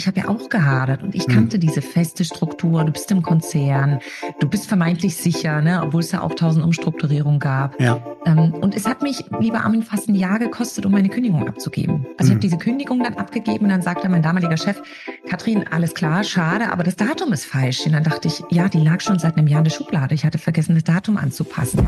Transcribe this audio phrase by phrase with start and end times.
[0.00, 1.34] ich habe ja auch gehadert und ich hm.
[1.34, 2.84] kannte diese feste Struktur.
[2.84, 4.00] Du bist im Konzern,
[4.40, 5.82] du bist vermeintlich sicher, ne?
[5.82, 7.78] obwohl es ja auch tausend Umstrukturierungen gab.
[7.78, 8.00] Ja.
[8.24, 12.06] Ähm, und es hat mich, lieber Armin, fast ein Jahr gekostet, um meine Kündigung abzugeben.
[12.16, 12.24] Also hm.
[12.24, 14.80] ich habe diese Kündigung dann abgegeben und dann sagte mein damaliger Chef,
[15.28, 17.84] Katrin, alles klar, schade, aber das Datum ist falsch.
[17.84, 20.14] Und dann dachte ich, ja, die lag schon seit einem Jahr in der Schublade.
[20.14, 21.86] Ich hatte vergessen, das Datum anzupassen.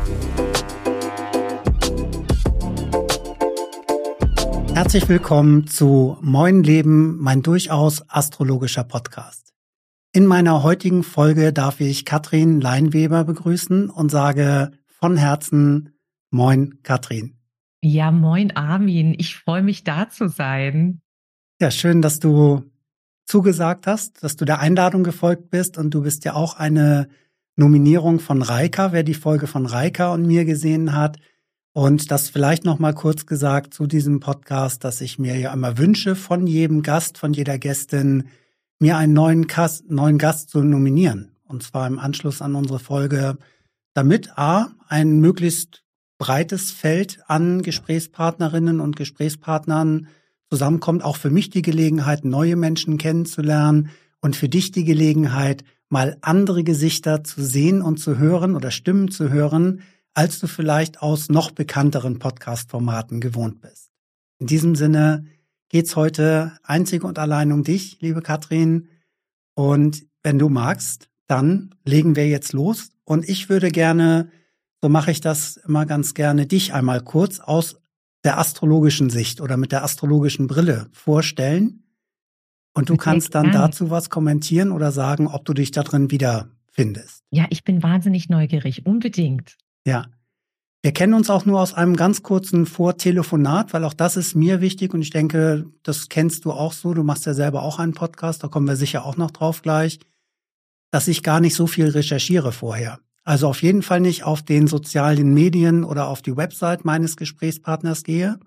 [4.83, 9.53] Herzlich willkommen zu Moin Leben, mein durchaus astrologischer Podcast.
[10.11, 15.97] In meiner heutigen Folge darf ich Katrin Leinweber begrüßen und sage von Herzen
[16.31, 17.37] Moin Katrin.
[17.81, 20.99] Ja, moin Armin, ich freue mich da zu sein.
[21.61, 22.69] Ja, schön, dass du
[23.23, 27.07] zugesagt hast, dass du der Einladung gefolgt bist und du bist ja auch eine
[27.55, 31.19] Nominierung von Reika, wer die Folge von Reika und mir gesehen hat,
[31.73, 35.77] und das vielleicht noch mal kurz gesagt zu diesem Podcast, dass ich mir ja immer
[35.79, 38.25] wünsche, von jedem Gast, von jeder Gästin,
[38.79, 41.31] mir einen neuen, Gast, neuen Gast zu nominieren.
[41.45, 43.37] Und zwar im Anschluss an unsere Folge,
[43.93, 45.83] damit A, ein möglichst
[46.19, 50.07] breites Feld an Gesprächspartnerinnen und Gesprächspartnern
[50.49, 51.03] zusammenkommt.
[51.03, 53.89] Auch für mich die Gelegenheit, neue Menschen kennenzulernen
[54.21, 59.11] und für dich die Gelegenheit, mal andere Gesichter zu sehen und zu hören oder Stimmen
[59.11, 59.81] zu hören,
[60.13, 63.91] als du vielleicht aus noch bekannteren Podcast-Formaten gewohnt bist.
[64.39, 65.25] In diesem Sinne
[65.69, 68.89] geht's heute einzig und allein um dich, liebe Katrin.
[69.55, 72.89] Und wenn du magst, dann legen wir jetzt los.
[73.05, 74.29] Und ich würde gerne,
[74.81, 77.77] so mache ich das immer ganz gerne, dich einmal kurz aus
[78.23, 81.83] der astrologischen Sicht oder mit der astrologischen Brille vorstellen.
[82.73, 87.23] Und du kannst dann dazu was kommentieren oder sagen, ob du dich da drin wiederfindest.
[87.29, 89.57] Ja, ich bin wahnsinnig neugierig, unbedingt.
[89.85, 90.07] Ja.
[90.81, 94.59] Wir kennen uns auch nur aus einem ganz kurzen Vortelefonat, weil auch das ist mir
[94.59, 96.93] wichtig und ich denke, das kennst du auch so.
[96.93, 99.99] Du machst ja selber auch einen Podcast, da kommen wir sicher auch noch drauf gleich,
[100.91, 102.99] dass ich gar nicht so viel recherchiere vorher.
[103.23, 108.03] Also auf jeden Fall nicht auf den sozialen Medien oder auf die Website meines Gesprächspartners
[108.03, 108.37] gehe.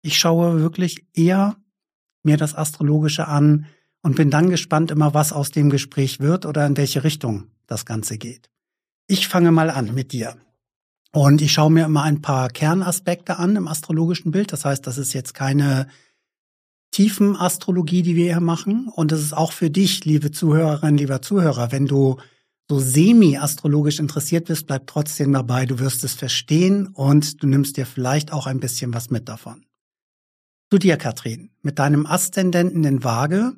[0.00, 1.56] Ich schaue wirklich eher
[2.22, 3.66] mir das Astrologische an
[4.02, 7.84] und bin dann gespannt immer, was aus dem Gespräch wird oder in welche Richtung das
[7.84, 8.50] Ganze geht.
[9.06, 10.36] Ich fange mal an mit dir.
[11.12, 14.52] Und ich schaue mir immer ein paar Kernaspekte an im astrologischen Bild.
[14.52, 15.88] Das heißt, das ist jetzt keine
[16.90, 18.88] tiefen Astrologie, die wir hier machen.
[18.88, 22.16] Und das ist auch für dich, liebe Zuhörerin, lieber Zuhörer, wenn du
[22.68, 25.66] so semi-astrologisch interessiert bist, bleib trotzdem dabei.
[25.66, 29.64] Du wirst es verstehen und du nimmst dir vielleicht auch ein bisschen was mit davon.
[30.70, 31.50] Zu dir, Katrin.
[31.62, 33.52] Mit deinem Aszendenten in Waage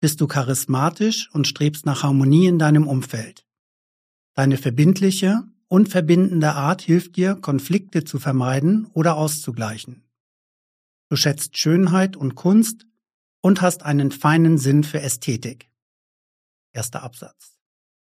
[0.00, 3.46] bist du charismatisch und strebst nach Harmonie in deinem Umfeld.
[4.34, 10.04] Deine verbindliche, Unverbindende Art hilft dir, Konflikte zu vermeiden oder auszugleichen.
[11.08, 12.84] Du schätzt Schönheit und Kunst
[13.40, 15.70] und hast einen feinen Sinn für Ästhetik.
[16.74, 17.56] Erster Absatz.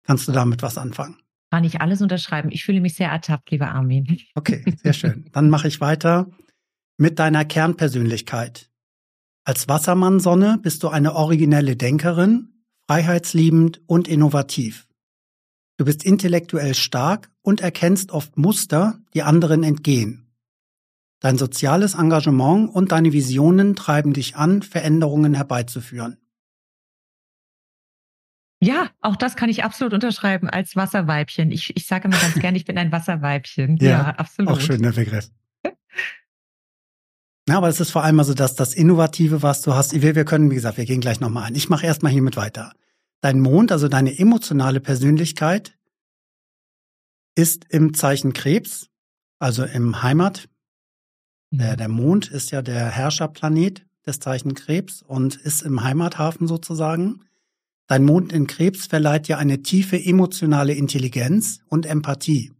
[0.02, 1.22] Kannst du damit was anfangen?
[1.52, 2.50] Kann ich alles unterschreiben.
[2.50, 4.18] Ich fühle mich sehr ertappt, lieber Armin.
[4.34, 5.30] Okay, sehr schön.
[5.30, 6.28] Dann mache ich weiter
[6.96, 8.68] mit deiner Kernpersönlichkeit.
[9.44, 14.88] Als Wassermann-Sonne bist du eine originelle Denkerin, freiheitsliebend und innovativ.
[15.76, 20.26] Du bist intellektuell stark und erkennst oft Muster, die anderen entgehen.
[21.20, 26.16] Dein soziales Engagement und deine Visionen treiben dich an, Veränderungen herbeizuführen.
[28.60, 31.50] Ja, auch das kann ich absolut unterschreiben als Wasserweibchen.
[31.50, 33.76] Ich, ich sage immer ganz gerne, ich bin ein Wasserweibchen.
[33.76, 34.52] Ja, ja absolut.
[34.52, 35.30] Auch schön der Begriff.
[37.46, 39.92] Ja, aber es ist vor allem also das, das Innovative, was du hast.
[39.92, 41.54] Wir, wir können, wie gesagt, wir gehen gleich nochmal ein.
[41.54, 42.72] Ich mache erstmal hiermit weiter.
[43.20, 45.76] Dein Mond, also deine emotionale Persönlichkeit,
[47.34, 48.88] ist im Zeichen Krebs,
[49.38, 50.48] also im Heimat.
[51.50, 51.76] Der, mhm.
[51.76, 57.22] der Mond ist ja der Herrscherplanet des Zeichen Krebs und ist im Heimathafen sozusagen.
[57.86, 62.52] Dein Mond in Krebs verleiht dir eine tiefe emotionale Intelligenz und Empathie.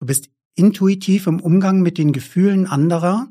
[0.00, 3.28] Du bist intuitiv im Umgang mit den Gefühlen anderer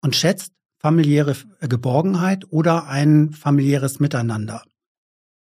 [0.00, 4.64] und schätzt familiäre Geborgenheit oder ein familiäres Miteinander.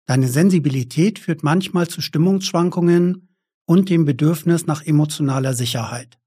[0.06, 3.28] Deine Sensibilität führt manchmal zu Stimmungsschwankungen
[3.70, 6.18] und dem Bedürfnis nach emotionaler Sicherheit.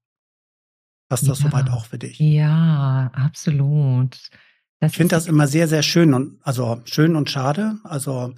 [1.10, 1.50] Passt das ja.
[1.50, 2.18] soweit auch für dich?
[2.18, 4.18] Ja, absolut.
[4.80, 7.76] Das ich finde das immer sehr, sehr schön und also schön und schade.
[7.84, 8.32] Also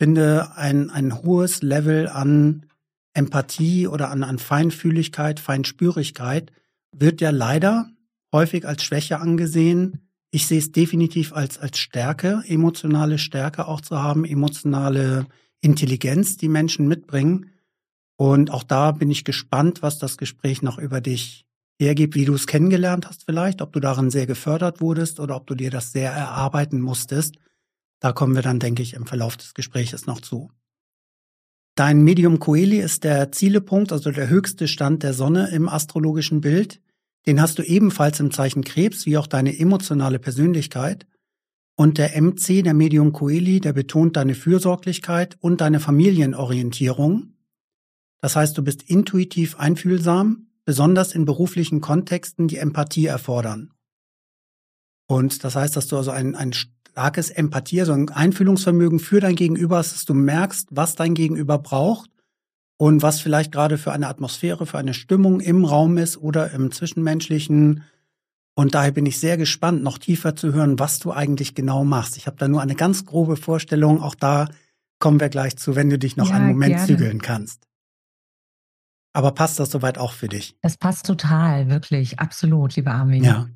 [0.00, 2.66] finde ein, ein hohes Level an
[3.14, 6.50] Empathie oder an, an Feinfühligkeit, Feinspürigkeit
[6.90, 7.88] wird ja leider
[8.32, 14.02] häufig als Schwäche angesehen, ich sehe es definitiv als, als Stärke, emotionale Stärke auch zu
[14.02, 15.26] haben, emotionale
[15.60, 17.49] Intelligenz, die Menschen mitbringen.
[18.20, 21.46] Und auch da bin ich gespannt, was das Gespräch noch über dich
[21.80, 25.46] hergibt, wie du es kennengelernt hast vielleicht, ob du darin sehr gefördert wurdest oder ob
[25.46, 27.36] du dir das sehr erarbeiten musstest.
[27.98, 30.50] Da kommen wir dann, denke ich, im Verlauf des Gespräches noch zu.
[31.76, 36.82] Dein Medium Coeli ist der Zielepunkt, also der höchste Stand der Sonne im astrologischen Bild.
[37.26, 41.06] Den hast du ebenfalls im Zeichen Krebs, wie auch deine emotionale Persönlichkeit.
[41.74, 47.32] Und der MC, der Medium Coeli, der betont deine Fürsorglichkeit und deine Familienorientierung.
[48.20, 53.72] Das heißt, du bist intuitiv einfühlsam, besonders in beruflichen Kontexten, die Empathie erfordern.
[55.08, 59.34] Und das heißt, dass du also ein, ein starkes Empathie, also ein Einfühlungsvermögen für dein
[59.36, 62.10] Gegenüber hast, dass du merkst, was dein Gegenüber braucht
[62.76, 66.70] und was vielleicht gerade für eine Atmosphäre, für eine Stimmung im Raum ist oder im
[66.70, 67.84] Zwischenmenschlichen.
[68.54, 72.16] Und daher bin ich sehr gespannt, noch tiefer zu hören, was du eigentlich genau machst.
[72.16, 74.02] Ich habe da nur eine ganz grobe Vorstellung.
[74.02, 74.48] Auch da
[74.98, 76.86] kommen wir gleich zu, wenn du dich noch ja, einen Moment gerne.
[76.86, 77.69] zügeln kannst.
[79.12, 80.56] Aber passt das soweit auch für dich?
[80.62, 83.24] Das passt total, wirklich, absolut, lieber Armin.
[83.24, 83.48] Ja.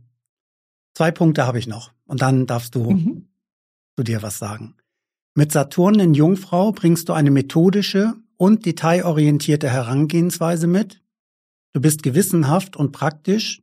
[0.94, 3.28] Zwei Punkte habe ich noch und dann darfst du mhm.
[3.96, 4.76] zu dir was sagen.
[5.34, 11.02] Mit Saturn in Jungfrau bringst du eine methodische und detailorientierte Herangehensweise mit.
[11.72, 13.62] Du bist gewissenhaft und praktisch,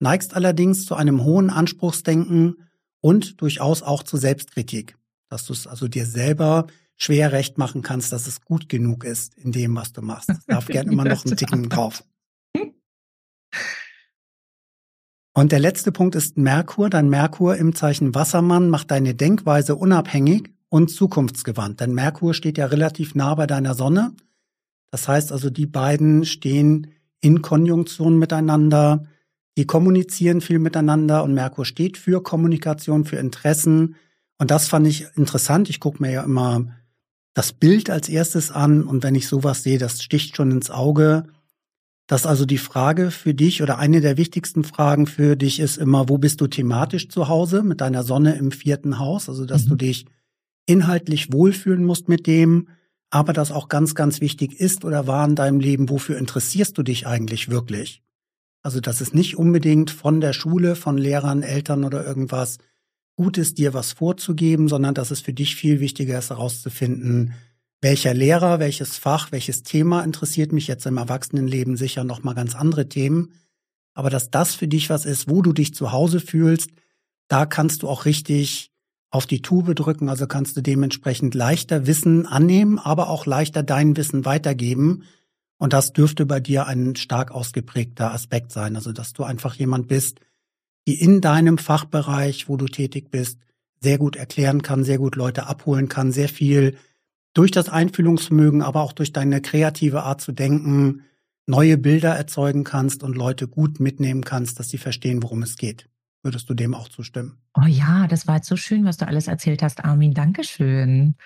[0.00, 2.68] neigst allerdings zu einem hohen Anspruchsdenken
[3.00, 4.96] und durchaus auch zu Selbstkritik,
[5.28, 6.66] dass du es also dir selber
[7.02, 10.30] schwer recht machen kannst, dass es gut genug ist in dem, was du machst.
[10.30, 12.04] Es darf gern immer noch einen Ticken drauf.
[15.34, 16.90] Und der letzte Punkt ist Merkur.
[16.90, 21.80] Dein Merkur im Zeichen Wassermann macht deine Denkweise unabhängig und zukunftsgewandt.
[21.80, 24.14] Denn Merkur steht ja relativ nah bei deiner Sonne.
[24.90, 29.04] Das heißt also, die beiden stehen in Konjunktion miteinander.
[29.56, 33.96] Die kommunizieren viel miteinander und Merkur steht für Kommunikation, für Interessen.
[34.38, 35.68] Und das fand ich interessant.
[35.70, 36.66] Ich gucke mir ja immer
[37.34, 41.24] das Bild als erstes an und wenn ich sowas sehe, das sticht schon ins Auge.
[42.06, 46.08] Dass also die Frage für dich oder eine der wichtigsten Fragen für dich ist immer,
[46.08, 49.28] wo bist du thematisch zu Hause mit deiner Sonne im vierten Haus?
[49.28, 49.68] Also, dass mhm.
[49.70, 50.06] du dich
[50.66, 52.68] inhaltlich wohlfühlen musst mit dem,
[53.10, 56.82] aber dass auch ganz, ganz wichtig ist oder war in deinem Leben, wofür interessierst du
[56.82, 58.02] dich eigentlich wirklich?
[58.62, 62.58] Also, dass es nicht unbedingt von der Schule, von Lehrern, Eltern oder irgendwas
[63.16, 67.34] gut ist, dir was vorzugeben, sondern dass es für dich viel wichtiger ist, herauszufinden,
[67.80, 72.54] welcher Lehrer, welches Fach, welches Thema interessiert mich jetzt im Erwachsenenleben sicher noch mal ganz
[72.54, 73.32] andere Themen,
[73.94, 76.70] aber dass das für dich was ist, wo du dich zu Hause fühlst,
[77.28, 78.70] da kannst du auch richtig
[79.10, 83.96] auf die Tube drücken, also kannst du dementsprechend leichter Wissen annehmen, aber auch leichter dein
[83.96, 85.04] Wissen weitergeben.
[85.58, 89.86] Und das dürfte bei dir ein stark ausgeprägter Aspekt sein, also dass du einfach jemand
[89.86, 90.20] bist,
[90.86, 93.38] die in deinem Fachbereich, wo du tätig bist,
[93.80, 96.76] sehr gut erklären kann, sehr gut Leute abholen kann, sehr viel
[97.34, 101.02] durch das Einfühlungsvermögen, aber auch durch deine kreative Art zu denken,
[101.46, 105.88] neue Bilder erzeugen kannst und Leute gut mitnehmen kannst, dass sie verstehen, worum es geht.
[106.22, 107.38] Würdest du dem auch zustimmen?
[107.54, 110.14] Oh ja, das war jetzt so schön, was du alles erzählt hast, Armin.
[110.14, 111.16] Dankeschön.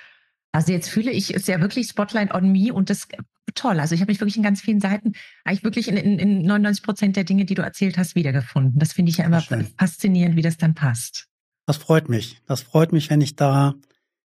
[0.52, 3.08] Also jetzt fühle ich, ist ja wirklich Spotlight on me und das
[3.54, 3.80] toll.
[3.80, 5.12] Also ich habe mich wirklich in ganz vielen Seiten,
[5.44, 8.78] eigentlich wirklich in, in, in 99 Prozent der Dinge, die du erzählt hast, wiedergefunden.
[8.78, 9.42] Das finde ich ja immer
[9.78, 11.28] faszinierend, wie das dann passt.
[11.66, 12.40] Das freut mich.
[12.46, 13.74] Das freut mich, wenn ich da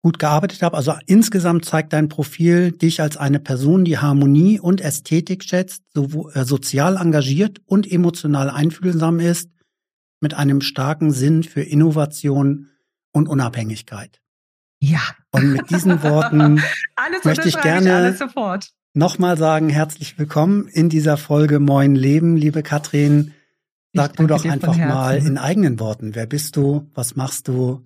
[0.03, 0.77] gut gearbeitet habe.
[0.77, 6.31] Also insgesamt zeigt dein Profil dich als eine Person, die Harmonie und Ästhetik schätzt, so,
[6.31, 9.49] äh, sozial engagiert und emotional einfühlsam ist,
[10.21, 12.69] mit einem starken Sinn für Innovation
[13.13, 14.21] und Unabhängigkeit.
[14.79, 15.01] Ja.
[15.31, 16.61] Und mit diesen Worten
[17.25, 18.19] möchte ich gerne ich
[18.95, 23.33] nochmal sagen, herzlich willkommen in dieser Folge Moin Leben, liebe Katrin.
[23.93, 27.83] Sag du doch einfach mal in eigenen Worten, wer bist du, was machst du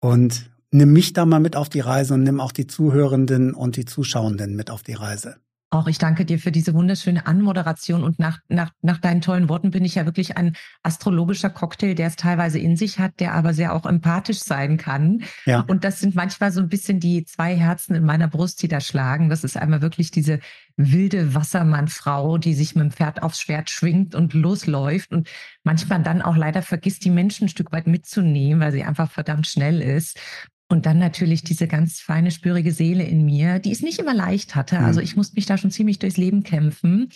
[0.00, 3.76] und nimm mich da mal mit auf die Reise und nimm auch die Zuhörenden und
[3.76, 5.36] die Zuschauenden mit auf die Reise.
[5.70, 9.72] Auch ich danke dir für diese wunderschöne Anmoderation und nach, nach, nach deinen tollen Worten
[9.72, 10.54] bin ich ja wirklich ein
[10.84, 15.24] astrologischer Cocktail, der es teilweise in sich hat, der aber sehr auch empathisch sein kann.
[15.44, 15.64] Ja.
[15.66, 18.80] Und das sind manchmal so ein bisschen die zwei Herzen in meiner Brust, die da
[18.80, 19.28] schlagen.
[19.28, 20.38] Das ist einmal wirklich diese
[20.76, 25.28] wilde Wassermannfrau, die sich mit dem Pferd aufs Schwert schwingt und losläuft und
[25.64, 29.48] manchmal dann auch leider vergisst, die Menschen ein Stück weit mitzunehmen, weil sie einfach verdammt
[29.48, 30.20] schnell ist.
[30.68, 34.56] Und dann natürlich diese ganz feine, spürige Seele in mir, die es nicht immer leicht
[34.56, 34.80] hatte.
[34.80, 35.04] Also mhm.
[35.04, 37.10] ich musste mich da schon ziemlich durchs Leben kämpfen,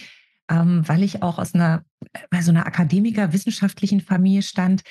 [0.48, 1.84] ähm, weil ich auch aus einer,
[2.30, 4.82] bei so einer Akademiker-wissenschaftlichen Familie stand,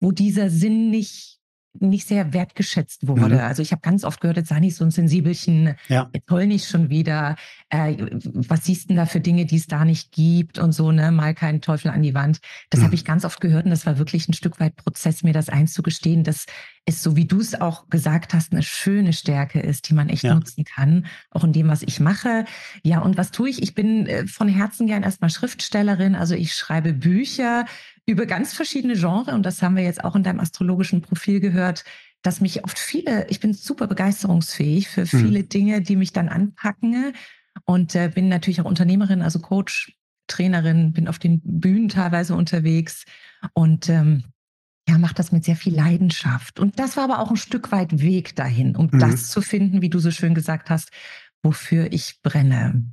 [0.00, 1.40] wo dieser Sinn nicht
[1.80, 3.36] nicht sehr wertgeschätzt wurde.
[3.36, 3.40] Mhm.
[3.40, 6.08] Also ich habe ganz oft gehört, jetzt sei nicht so ein Sensibelchen, ja.
[6.12, 7.36] jetzt heul nicht schon wieder.
[7.68, 10.92] Äh, was siehst du denn da für Dinge, die es da nicht gibt und so,
[10.92, 11.10] ne?
[11.10, 12.38] Mal keinen Teufel an die Wand.
[12.70, 12.84] Das mhm.
[12.84, 15.48] habe ich ganz oft gehört und das war wirklich ein Stück weit Prozess, mir das
[15.48, 16.46] einzugestehen, dass
[16.86, 20.24] es, so wie du es auch gesagt hast, eine schöne Stärke ist, die man echt
[20.24, 20.34] ja.
[20.34, 22.44] nutzen kann, auch in dem, was ich mache.
[22.82, 23.62] Ja, und was tue ich?
[23.62, 27.64] Ich bin äh, von Herzen gern erstmal Schriftstellerin, also ich schreibe Bücher,
[28.06, 31.84] über ganz verschiedene Genres, und das haben wir jetzt auch in deinem astrologischen Profil gehört,
[32.22, 35.20] dass mich oft viele, ich bin super begeisterungsfähig für hm.
[35.20, 35.48] viele mhm.
[35.48, 37.12] Dinge, die mich dann anpacken
[37.64, 39.96] und äh, bin natürlich auch Unternehmerin, also Coach,
[40.26, 43.04] Trainerin, bin auf den Bühnen teilweise unterwegs
[43.52, 44.24] und ähm,
[44.88, 46.60] ja, macht das mit sehr viel Leidenschaft.
[46.60, 48.98] Und das war aber auch ein Stück weit Weg dahin, um mhm.
[48.98, 50.90] das zu finden, wie du so schön gesagt hast,
[51.42, 52.84] wofür ich brenne.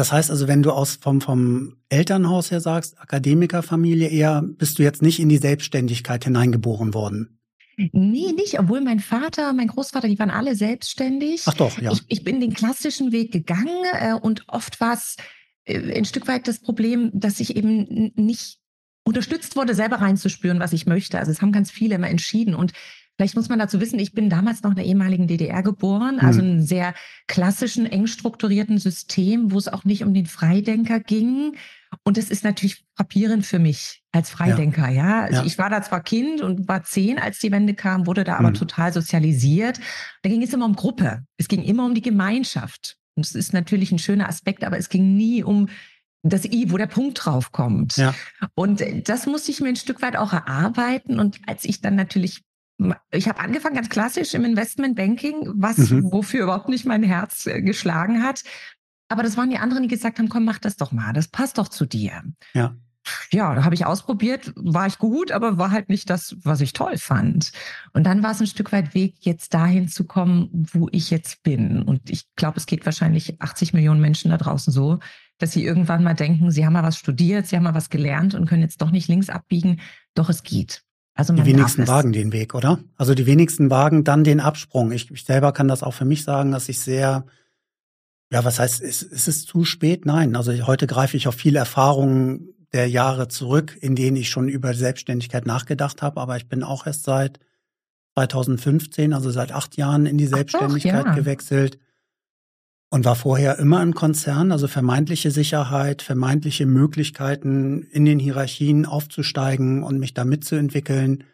[0.00, 4.82] Das heißt also, wenn du aus vom, vom Elternhaus her sagst, Akademikerfamilie eher, bist du
[4.82, 7.38] jetzt nicht in die Selbstständigkeit hineingeboren worden?
[7.76, 11.42] Nee, nicht, obwohl mein Vater, mein Großvater, die waren alle selbstständig.
[11.44, 11.92] Ach doch, ja.
[11.92, 15.16] Ich, ich bin den klassischen Weg gegangen äh, und oft war es
[15.66, 18.56] äh, ein Stück weit das Problem, dass ich eben nicht
[19.04, 21.18] unterstützt wurde, selber reinzuspüren, was ich möchte.
[21.18, 22.72] Also es haben ganz viele immer entschieden und
[23.20, 26.26] Vielleicht muss man dazu wissen, ich bin damals noch in der ehemaligen DDR geboren, mhm.
[26.26, 26.94] also einem sehr
[27.26, 31.54] klassischen, eng strukturierten System, wo es auch nicht um den Freidenker ging.
[32.02, 35.06] Und es ist natürlich frappierend für mich als Freidenker, ja.
[35.06, 35.20] ja?
[35.24, 35.44] Also ja.
[35.44, 38.48] ich war da zwar Kind und war zehn, als die Wende kam, wurde da aber
[38.48, 38.54] mhm.
[38.54, 39.80] total sozialisiert.
[40.22, 41.22] Da ging es immer um Gruppe.
[41.36, 42.96] Es ging immer um die Gemeinschaft.
[43.16, 45.68] Und es ist natürlich ein schöner Aspekt, aber es ging nie um
[46.22, 47.98] das I, wo der Punkt drauf kommt.
[47.98, 48.14] Ja.
[48.54, 51.20] Und das musste ich mir ein Stück weit auch erarbeiten.
[51.20, 52.44] Und als ich dann natürlich
[53.10, 56.12] ich habe angefangen ganz klassisch im Investmentbanking, was mhm.
[56.12, 58.42] wofür überhaupt nicht mein Herz äh, geschlagen hat.
[59.08, 61.58] Aber das waren die anderen, die gesagt haben, komm, mach das doch mal, das passt
[61.58, 62.22] doch zu dir.
[62.54, 62.76] Ja.
[63.32, 66.74] Ja, da habe ich ausprobiert, war ich gut, aber war halt nicht das, was ich
[66.74, 67.50] toll fand.
[67.92, 71.42] Und dann war es ein Stück weit Weg, jetzt dahin zu kommen, wo ich jetzt
[71.42, 71.82] bin.
[71.82, 74.98] Und ich glaube, es geht wahrscheinlich 80 Millionen Menschen da draußen so,
[75.38, 78.34] dass sie irgendwann mal denken, sie haben mal was studiert, sie haben mal was gelernt
[78.34, 79.80] und können jetzt doch nicht links abbiegen.
[80.14, 80.82] Doch es geht.
[81.14, 82.78] Also die wenigsten wagen den Weg, oder?
[82.96, 84.92] Also die wenigsten wagen dann den Absprung.
[84.92, 87.26] Ich, ich selber kann das auch für mich sagen, dass ich sehr,
[88.32, 90.06] ja, was heißt, ist, ist es zu spät?
[90.06, 90.36] Nein.
[90.36, 94.72] Also heute greife ich auf viele Erfahrungen der Jahre zurück, in denen ich schon über
[94.72, 96.20] Selbstständigkeit nachgedacht habe.
[96.20, 97.40] Aber ich bin auch erst seit
[98.14, 101.14] 2015, also seit acht Jahren in die Selbstständigkeit doch, ja.
[101.14, 101.78] gewechselt
[102.90, 109.84] und war vorher immer im Konzern, also vermeintliche Sicherheit, vermeintliche Möglichkeiten in den Hierarchien aufzusteigen
[109.84, 111.24] und mich da mitzuentwickeln,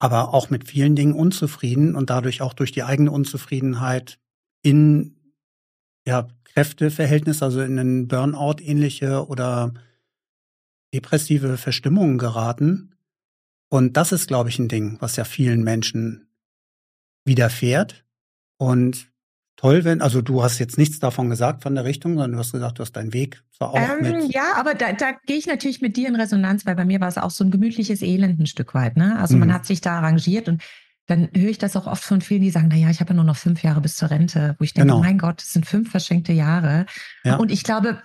[0.00, 4.18] aber auch mit vielen Dingen unzufrieden und dadurch auch durch die eigene Unzufriedenheit
[4.62, 5.16] in
[6.04, 9.72] ja, Kräfteverhältnisse, also in einen Burnout ähnliche oder
[10.92, 12.96] depressive Verstimmungen geraten.
[13.68, 16.26] Und das ist, glaube ich, ein Ding, was ja vielen Menschen
[17.24, 18.04] widerfährt.
[18.58, 19.11] Und
[19.56, 22.52] toll, wenn, also du hast jetzt nichts davon gesagt von der Richtung, sondern du hast
[22.52, 24.34] gesagt, du hast deinen Weg zwar auch ähm, mit.
[24.34, 27.08] Ja, aber da, da gehe ich natürlich mit dir in Resonanz, weil bei mir war
[27.08, 28.96] es auch so ein gemütliches Elend ein Stück weit.
[28.96, 29.18] Ne?
[29.18, 29.40] Also mhm.
[29.40, 30.62] man hat sich da arrangiert und
[31.06, 33.16] dann höre ich das auch oft von vielen, die sagen, na ja, ich habe ja
[33.16, 35.00] nur noch fünf Jahre bis zur Rente, wo ich denke, genau.
[35.00, 36.86] mein Gott, das sind fünf verschenkte Jahre.
[37.24, 37.36] Ja.
[37.36, 38.00] Und ich glaube,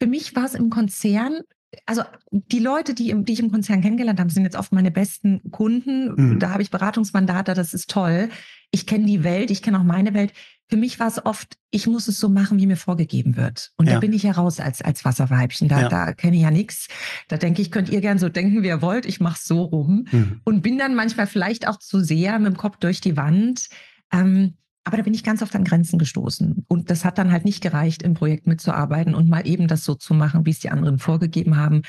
[0.00, 1.40] für mich war es im Konzern
[1.86, 4.90] also die Leute, die, im, die ich im Konzern kennengelernt habe, sind jetzt oft meine
[4.90, 6.14] besten Kunden.
[6.14, 6.38] Mhm.
[6.38, 8.28] Da habe ich Beratungsmandate, das ist toll.
[8.70, 10.32] Ich kenne die Welt, ich kenne auch meine Welt.
[10.70, 13.72] Für mich war es oft, ich muss es so machen, wie mir vorgegeben wird.
[13.76, 13.94] Und ja.
[13.94, 15.68] da bin ich ja raus als, als Wasserweibchen.
[15.68, 15.88] Da, ja.
[15.88, 16.86] da kenne ich ja nichts.
[17.26, 19.04] Da denke ich, könnt ihr gern so denken, wie ihr wollt.
[19.04, 20.06] Ich mache so rum.
[20.10, 20.40] Mhm.
[20.44, 23.68] Und bin dann manchmal vielleicht auch zu sehr mit dem Kopf durch die Wand.
[24.12, 26.64] Ähm, aber da bin ich ganz oft an Grenzen gestoßen.
[26.68, 29.94] Und das hat dann halt nicht gereicht, im Projekt mitzuarbeiten und mal eben das so
[29.94, 31.82] zu machen, wie es die anderen vorgegeben haben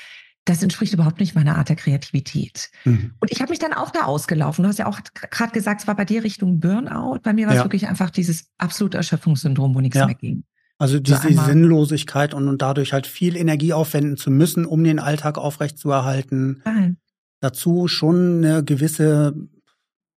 [0.46, 2.72] das entspricht überhaupt nicht meiner Art der Kreativität.
[2.86, 3.14] Mhm.
[3.20, 4.64] Und ich habe mich dann auch da ausgelaufen.
[4.64, 7.20] Du hast ja auch gerade gesagt, es war bei dir Richtung Burnout.
[7.22, 7.66] Bei mir war es ja.
[7.66, 10.08] wirklich einfach dieses absolute Erschöpfungssyndrom, wo nichts ja.
[10.08, 10.44] mehr ging.
[10.80, 14.98] Also diese so Sinnlosigkeit und, und dadurch halt viel Energie aufwenden zu müssen, um den
[14.98, 16.64] Alltag aufrechtzuerhalten.
[16.66, 16.98] Nein.
[17.40, 19.36] Dazu schon eine gewisse,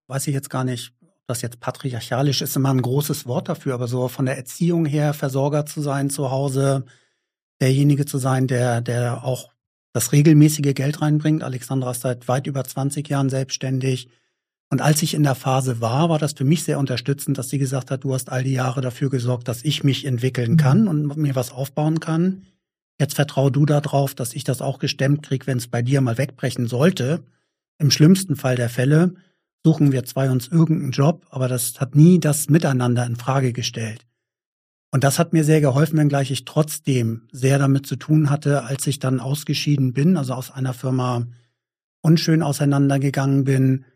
[0.06, 0.94] weiß ich jetzt gar nicht,
[1.26, 5.12] das jetzt patriarchalisch ist immer ein großes Wort dafür, aber so von der Erziehung her
[5.12, 6.86] Versorger zu sein zu Hause,
[7.60, 9.53] derjenige zu sein, der, der auch
[9.94, 11.42] das regelmäßige Geld reinbringt.
[11.42, 14.08] Alexandra ist seit weit über 20 Jahren selbstständig.
[14.68, 17.58] Und als ich in der Phase war, war das für mich sehr unterstützend, dass sie
[17.58, 20.56] gesagt hat, du hast all die Jahre dafür gesorgt, dass ich mich entwickeln mhm.
[20.56, 22.42] kann und mir was aufbauen kann.
[22.98, 26.18] Jetzt vertrau du darauf, dass ich das auch gestemmt krieg, wenn es bei dir mal
[26.18, 27.22] wegbrechen sollte.
[27.78, 29.14] Im schlimmsten Fall der Fälle
[29.64, 34.04] suchen wir zwei uns irgendeinen Job, aber das hat nie das Miteinander in Frage gestellt.
[34.94, 38.86] Und das hat mir sehr geholfen, wenngleich ich trotzdem sehr damit zu tun hatte, als
[38.86, 41.26] ich dann ausgeschieden bin, also aus einer Firma
[42.00, 43.86] unschön auseinandergegangen bin,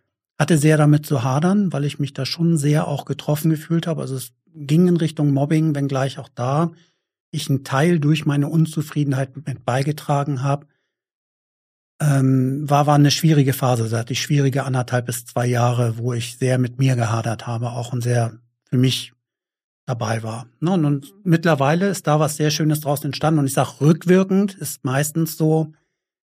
[0.41, 4.01] hatte sehr damit zu hadern, weil ich mich da schon sehr auch getroffen gefühlt habe.
[4.01, 6.73] Also es ging in Richtung Mobbing, wenngleich auch da
[7.31, 10.67] ich einen Teil durch meine Unzufriedenheit mit beigetragen habe.
[12.01, 16.39] Ähm, war, war eine schwierige Phase, hatte ich schwierige anderthalb bis zwei Jahre, wo ich
[16.39, 19.13] sehr mit mir gehadert habe, auch ein sehr für mich
[19.89, 20.47] dabei war.
[20.61, 23.41] Ne, und, und mittlerweile ist da was sehr Schönes draus entstanden.
[23.41, 25.73] Und ich sage, rückwirkend ist meistens so,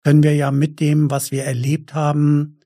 [0.04, 2.60] können wir ja mit dem, was wir erlebt haben,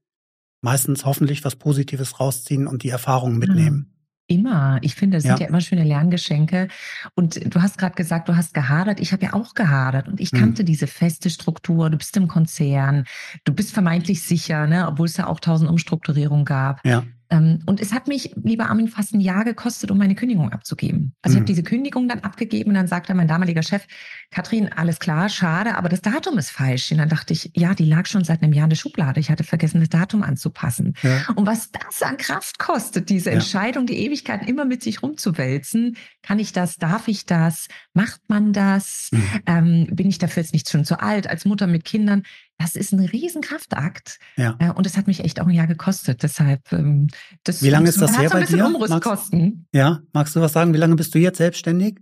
[0.62, 3.76] meistens hoffentlich was Positives rausziehen und die Erfahrungen mitnehmen.
[3.78, 3.96] Mhm.
[4.28, 4.80] Immer.
[4.82, 5.32] Ich finde, das ja.
[5.32, 6.68] sind ja immer schöne Lerngeschenke.
[7.14, 9.00] Und du hast gerade gesagt, du hast gehadert.
[9.00, 10.66] Ich habe ja auch gehadert und ich kannte hm.
[10.66, 11.92] diese feste Struktur.
[11.92, 13.06] Du bist im Konzern,
[13.44, 16.84] du bist vermeintlich sicher, ne, obwohl es ja auch tausend Umstrukturierungen gab.
[16.84, 17.04] Ja.
[17.30, 21.14] Ähm, und es hat mich, lieber Armin, fast ein Jahr gekostet, um meine Kündigung abzugeben.
[21.22, 21.48] Also ich habe mhm.
[21.48, 23.86] diese Kündigung dann abgegeben und dann sagte mein damaliger Chef,
[24.32, 26.92] Katrin, alles klar, schade, aber das Datum ist falsch.
[26.92, 29.20] Und dann dachte ich, ja, die lag schon seit einem Jahr in der Schublade.
[29.20, 30.94] Ich hatte vergessen, das Datum anzupassen.
[31.02, 31.26] Ja.
[31.36, 33.36] Und was das an Kraft kostet, diese ja.
[33.36, 38.54] Entscheidung, die Ewigkeiten immer mit sich rumzuwälzen, kann ich das, darf ich das, macht man
[38.54, 39.30] das, mhm.
[39.46, 42.24] ähm, bin ich dafür jetzt nicht schon zu alt, als Mutter mit Kindern,
[42.58, 44.20] das ist ein Riesenkraftakt.
[44.38, 44.56] Ja.
[44.60, 46.24] Äh, und es hat mich echt auch ein Jahr gekostet.
[46.24, 47.08] Deshalb, ähm,
[47.44, 48.68] das Wie lange ist das her bei dir?
[48.70, 49.34] Magst,
[49.74, 50.74] ja, magst du was sagen?
[50.74, 52.00] Wie lange bist du jetzt selbstständig?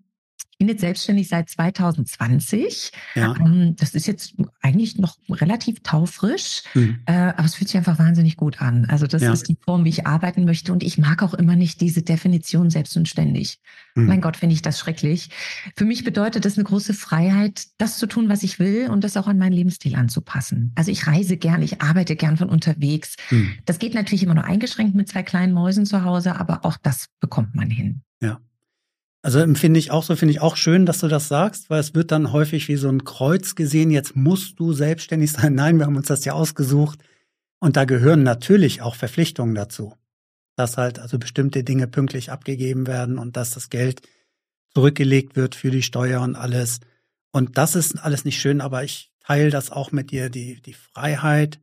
[0.52, 2.92] Ich bin jetzt selbstständig seit 2020.
[3.16, 3.36] Ja.
[3.38, 7.00] Ähm, das ist jetzt eigentlich noch relativ taufrisch, mhm.
[7.06, 8.86] Äh, aber es fühlt sich einfach wahnsinnig gut an.
[8.86, 9.34] Also das ja.
[9.34, 10.72] ist die Form, wie ich arbeiten möchte.
[10.72, 13.60] Und ich mag auch immer nicht diese Definition selbst und ständig.
[13.96, 14.06] Mhm.
[14.06, 15.30] Mein Gott, finde ich das schrecklich.
[15.76, 19.18] Für mich bedeutet das eine große Freiheit, das zu tun, was ich will und das
[19.18, 20.72] auch an meinen Lebensstil anzupassen.
[20.76, 23.16] Also ich reise gern, ich arbeite gern von unterwegs.
[23.32, 23.54] Mhm.
[23.66, 27.10] Das geht natürlich immer nur eingeschränkt mit zwei kleinen Mäusen zu Hause, aber auch das
[27.20, 28.02] bekommt man hin.
[28.22, 28.40] Ja.
[29.26, 31.96] Also empfinde ich auch so, finde ich auch schön, dass du das sagst, weil es
[31.96, 35.56] wird dann häufig wie so ein Kreuz gesehen, jetzt musst du selbstständig sein.
[35.56, 37.00] Nein, wir haben uns das ja ausgesucht.
[37.60, 39.96] Und da gehören natürlich auch Verpflichtungen dazu.
[40.58, 44.02] Dass halt also bestimmte Dinge pünktlich abgegeben werden und dass das Geld
[44.74, 46.82] zurückgelegt wird für die Steuer und alles.
[47.32, 50.74] Und das ist alles nicht schön, aber ich teile das auch mit dir, die, die
[50.74, 51.60] Freiheit,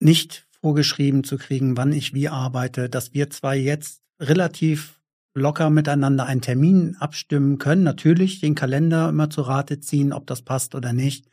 [0.00, 5.00] nicht vorgeschrieben zu kriegen, wann ich wie arbeite, dass wir zwar jetzt relativ
[5.34, 7.82] locker miteinander einen Termin abstimmen können.
[7.82, 11.26] Natürlich den Kalender immer zu Rate ziehen, ob das passt oder nicht.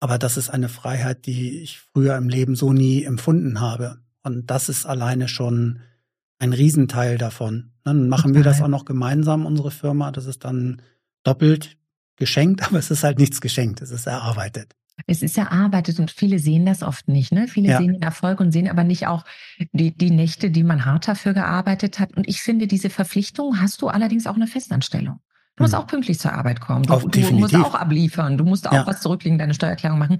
[0.00, 3.98] Aber das ist eine Freiheit, die ich früher im Leben so nie empfunden habe.
[4.22, 5.80] Und das ist alleine schon
[6.38, 7.72] ein Riesenteil davon.
[7.84, 10.10] Dann machen wir das auch noch gemeinsam, unsere Firma.
[10.10, 10.82] Das ist dann
[11.22, 11.78] doppelt
[12.16, 13.80] geschenkt, aber es ist halt nichts geschenkt.
[13.80, 14.74] Es ist erarbeitet.
[15.06, 17.32] Es ist erarbeitet und viele sehen das oft nicht.
[17.32, 17.48] Ne?
[17.48, 17.78] Viele ja.
[17.78, 19.24] sehen den Erfolg und sehen aber nicht auch
[19.72, 22.16] die, die Nächte, die man hart dafür gearbeitet hat.
[22.16, 25.20] Und ich finde, diese Verpflichtung hast du allerdings auch eine Festanstellung.
[25.56, 25.80] Du musst hm.
[25.80, 26.84] auch pünktlich zur Arbeit kommen.
[26.84, 28.38] Du, auch, du musst auch abliefern.
[28.38, 28.86] Du musst auch ja.
[28.86, 30.18] was zurücklegen, deine Steuererklärung machen.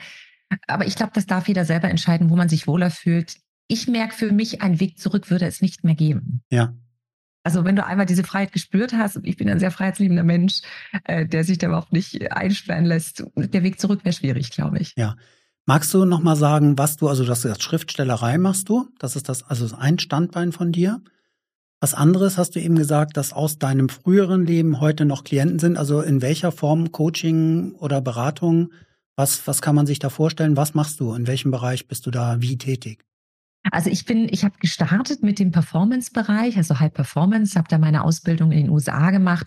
[0.67, 3.37] Aber ich glaube, das darf jeder selber entscheiden, wo man sich wohler fühlt.
[3.69, 6.43] Ich merke für mich, einen Weg zurück würde es nicht mehr geben.
[6.51, 6.75] Ja.
[7.47, 10.63] Also wenn du einmal diese Freiheit gespürt hast, und ich bin ein sehr freiheitsliebender Mensch,
[11.05, 14.95] äh, der sich da überhaupt nicht einsperren lässt, der Weg zurück wäre schwierig, glaube ich.
[14.97, 15.15] Ja.
[15.65, 19.29] Magst du noch mal sagen, was du, also das ist Schriftstellerei machst du, das ist
[19.29, 21.01] das, also ein Standbein von dir.
[21.79, 25.79] Was anderes hast du eben gesagt, dass aus deinem früheren Leben heute noch Klienten sind,
[25.79, 28.73] also in welcher Form Coaching oder Beratung,
[29.15, 32.11] was, was kann man sich da vorstellen, was machst du, in welchem Bereich bist du
[32.11, 33.05] da wie tätig?
[33.71, 38.05] Also ich bin, ich habe gestartet mit dem Performance-Bereich, also High Performance, habe da meine
[38.05, 39.47] Ausbildung in den USA gemacht.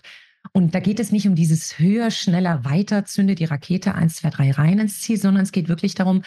[0.52, 4.30] Und da geht es nicht um dieses höher, schneller, weiter, zünde die Rakete eins, zwei,
[4.30, 6.22] drei rein ins Ziel, sondern es geht wirklich darum,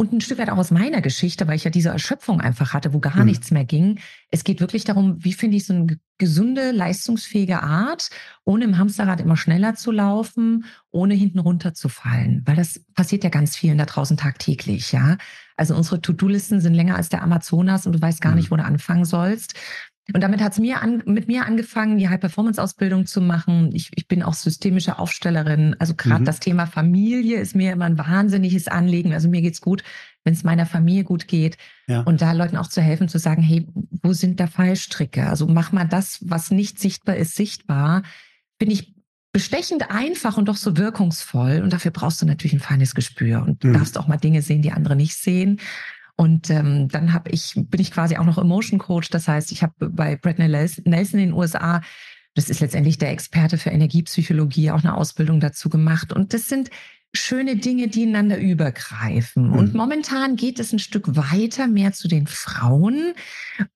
[0.00, 2.94] und ein Stück weit auch aus meiner Geschichte, weil ich ja diese Erschöpfung einfach hatte,
[2.94, 3.24] wo gar mhm.
[3.24, 3.98] nichts mehr ging.
[4.30, 8.08] Es geht wirklich darum, wie finde ich so eine gesunde, leistungsfähige Art,
[8.44, 12.42] ohne im Hamsterrad immer schneller zu laufen, ohne hinten runterzufallen.
[12.46, 15.18] Weil das passiert ja ganz vielen da draußen tagtäglich, ja.
[15.56, 18.52] Also unsere To-Do-Listen sind länger als der Amazonas und du weißt gar nicht, mhm.
[18.52, 19.54] wo du anfangen sollst.
[20.14, 23.70] Und damit hat es mir an, mit mir angefangen, die High-Performance-Ausbildung zu machen.
[23.74, 25.76] Ich, ich bin auch systemische Aufstellerin.
[25.78, 26.26] Also gerade mhm.
[26.26, 29.12] das Thema Familie ist mir immer ein wahnsinniges Anliegen.
[29.12, 29.82] Also mir geht's gut,
[30.24, 31.58] wenn es meiner Familie gut geht.
[31.88, 32.00] Ja.
[32.02, 33.66] Und da Leuten auch zu helfen, zu sagen, hey,
[34.02, 35.26] wo sind da Fallstricke?
[35.26, 38.02] Also mach mal das, was nicht sichtbar ist, sichtbar.
[38.58, 38.94] Bin ich
[39.32, 41.60] bestechend einfach und doch so wirkungsvoll.
[41.62, 43.74] Und dafür brauchst du natürlich ein feines Gespür und mhm.
[43.74, 45.60] darfst auch mal Dinge sehen, die andere nicht sehen.
[46.20, 49.08] Und ähm, dann habe ich, bin ich quasi auch noch Emotion Coach.
[49.10, 51.80] Das heißt, ich habe bei Brett Nelson in den USA,
[52.34, 56.12] das ist letztendlich der Experte für Energiepsychologie, auch eine Ausbildung dazu gemacht.
[56.12, 56.70] Und das sind
[57.14, 59.50] schöne Dinge, die ineinander übergreifen.
[59.50, 59.52] Mhm.
[59.52, 63.14] Und momentan geht es ein Stück weiter, mehr zu den Frauen.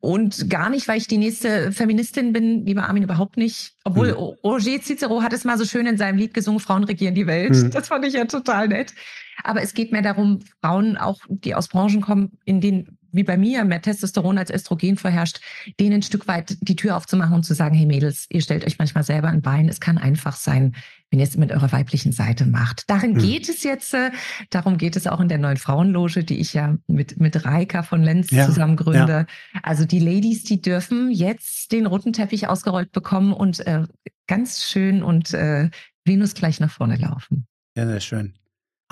[0.00, 3.74] Und gar nicht, weil ich die nächste Feministin bin, lieber Armin, überhaupt nicht.
[3.85, 4.37] Obwohl mhm.
[4.42, 7.55] Roger Cicero hat es mal so schön in seinem Lied gesungen, Frauen regieren die Welt.
[7.55, 7.70] Mhm.
[7.70, 8.94] Das fand ich ja total nett.
[9.42, 13.37] Aber es geht mehr darum, Frauen auch, die aus Branchen kommen, in denen, wie bei
[13.37, 15.40] mir, mehr Testosteron als Östrogen vorherrscht,
[15.79, 18.79] denen ein Stück weit die Tür aufzumachen und zu sagen, hey Mädels, ihr stellt euch
[18.79, 19.68] manchmal selber ein Bein.
[19.68, 20.75] Es kann einfach sein,
[21.11, 22.88] wenn ihr es mit eurer weiblichen Seite macht.
[22.88, 23.18] Darin mhm.
[23.18, 24.11] geht es jetzt, äh,
[24.51, 28.03] darum geht es auch in der neuen Frauenloge, die ich ja mit, mit Reika von
[28.03, 29.27] Lenz ja, zusammen gründe.
[29.55, 29.61] Ja.
[29.62, 33.85] Also die Ladies, die dürfen jetzt den roten Teppich ausgerollt bekommen und äh,
[34.27, 35.68] ganz schön und äh,
[36.05, 37.47] Venus gleich nach vorne laufen.
[37.77, 38.35] Ja, sehr schön.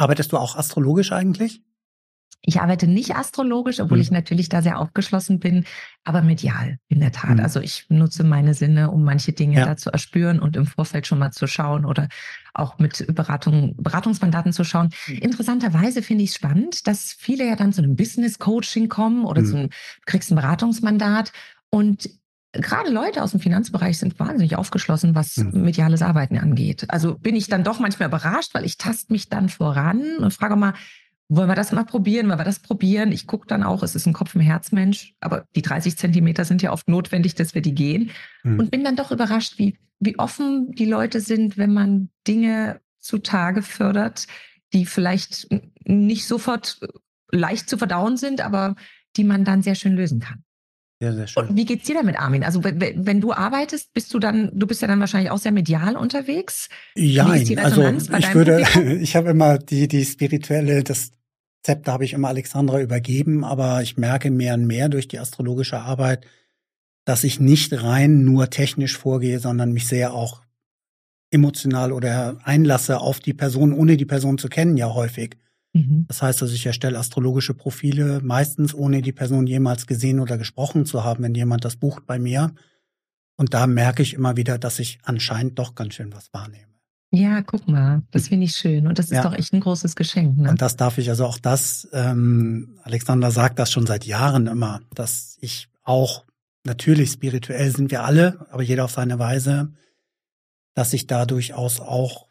[0.01, 1.63] Arbeitest du auch astrologisch eigentlich?
[2.43, 4.03] Ich arbeite nicht astrologisch, obwohl mhm.
[4.03, 5.67] ich natürlich da sehr aufgeschlossen bin,
[6.05, 7.37] aber medial in der Tat.
[7.37, 7.41] Mhm.
[7.41, 9.67] Also ich nutze meine Sinne, um manche Dinge ja.
[9.67, 12.09] da zu erspüren und im Vorfeld schon mal zu schauen oder
[12.55, 14.89] auch mit Beratung, Beratungsmandaten zu schauen.
[15.07, 15.19] Mhm.
[15.19, 19.45] Interessanterweise finde ich es spannend, dass viele ja dann zu einem Business Coaching kommen oder
[19.45, 21.33] zu einem, du kriegst ein Beratungsmandat
[21.69, 22.09] und
[22.53, 25.63] gerade Leute aus dem Finanzbereich sind wahnsinnig aufgeschlossen, was mhm.
[25.63, 26.85] mediales Arbeiten angeht.
[26.89, 30.57] Also bin ich dann doch manchmal überrascht, weil ich tast mich dann voran und frage
[30.57, 30.75] mal,
[31.29, 32.29] wollen wir das mal probieren?
[32.29, 33.13] Wollen wir das probieren?
[33.13, 36.61] Ich gucke dann auch, es ist ein Kopf- und Herzmensch, aber die 30 Zentimeter sind
[36.61, 38.11] ja oft notwendig, dass wir die gehen.
[38.43, 38.59] Mhm.
[38.59, 43.63] Und bin dann doch überrascht, wie, wie offen die Leute sind, wenn man Dinge zutage
[43.63, 44.27] fördert,
[44.73, 45.49] die vielleicht
[45.85, 46.81] nicht sofort
[47.31, 48.75] leicht zu verdauen sind, aber
[49.17, 50.43] die man dann sehr schön lösen kann.
[51.03, 51.49] Sehr, sehr schön.
[51.49, 52.45] Und wie geht's dir damit, Armin?
[52.45, 55.97] Also wenn, du arbeitest, bist du dann, du bist ja dann wahrscheinlich auch sehr medial
[55.97, 56.69] unterwegs.
[56.95, 58.67] Ja, also ich würde,
[59.01, 61.13] ich habe immer die die spirituelle, das
[61.63, 65.79] Zepter habe ich immer Alexandra übergeben, aber ich merke mehr und mehr durch die astrologische
[65.81, 66.27] Arbeit,
[67.07, 70.43] dass ich nicht rein nur technisch vorgehe, sondern mich sehr auch
[71.31, 75.37] emotional oder einlasse auf die Person, ohne die Person zu kennen, ja häufig.
[75.73, 76.07] Mhm.
[76.09, 80.87] Das heißt also, ich erstelle astrologische Profile, meistens ohne die Person jemals gesehen oder gesprochen
[80.87, 82.53] zu haben, wenn jemand das bucht bei mir.
[83.37, 86.71] Und da merke ich immer wieder, dass ich anscheinend doch ganz schön was wahrnehme.
[87.13, 88.87] Ja, guck mal, das finde ich schön.
[88.87, 89.23] Und das ist ja.
[89.23, 90.39] doch echt ein großes Geschenk.
[90.39, 90.51] Ne?
[90.51, 94.81] Und das darf ich, also auch das, ähm, Alexander sagt das schon seit Jahren immer,
[94.95, 96.25] dass ich auch,
[96.65, 99.73] natürlich spirituell sind wir alle, aber jeder auf seine Weise,
[100.75, 102.30] dass ich da durchaus auch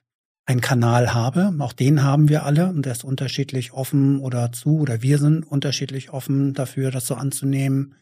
[0.49, 1.53] einen Kanal habe.
[1.59, 5.43] Auch den haben wir alle und der ist unterschiedlich offen oder zu oder wir sind
[5.43, 7.95] unterschiedlich offen dafür, das so anzunehmen.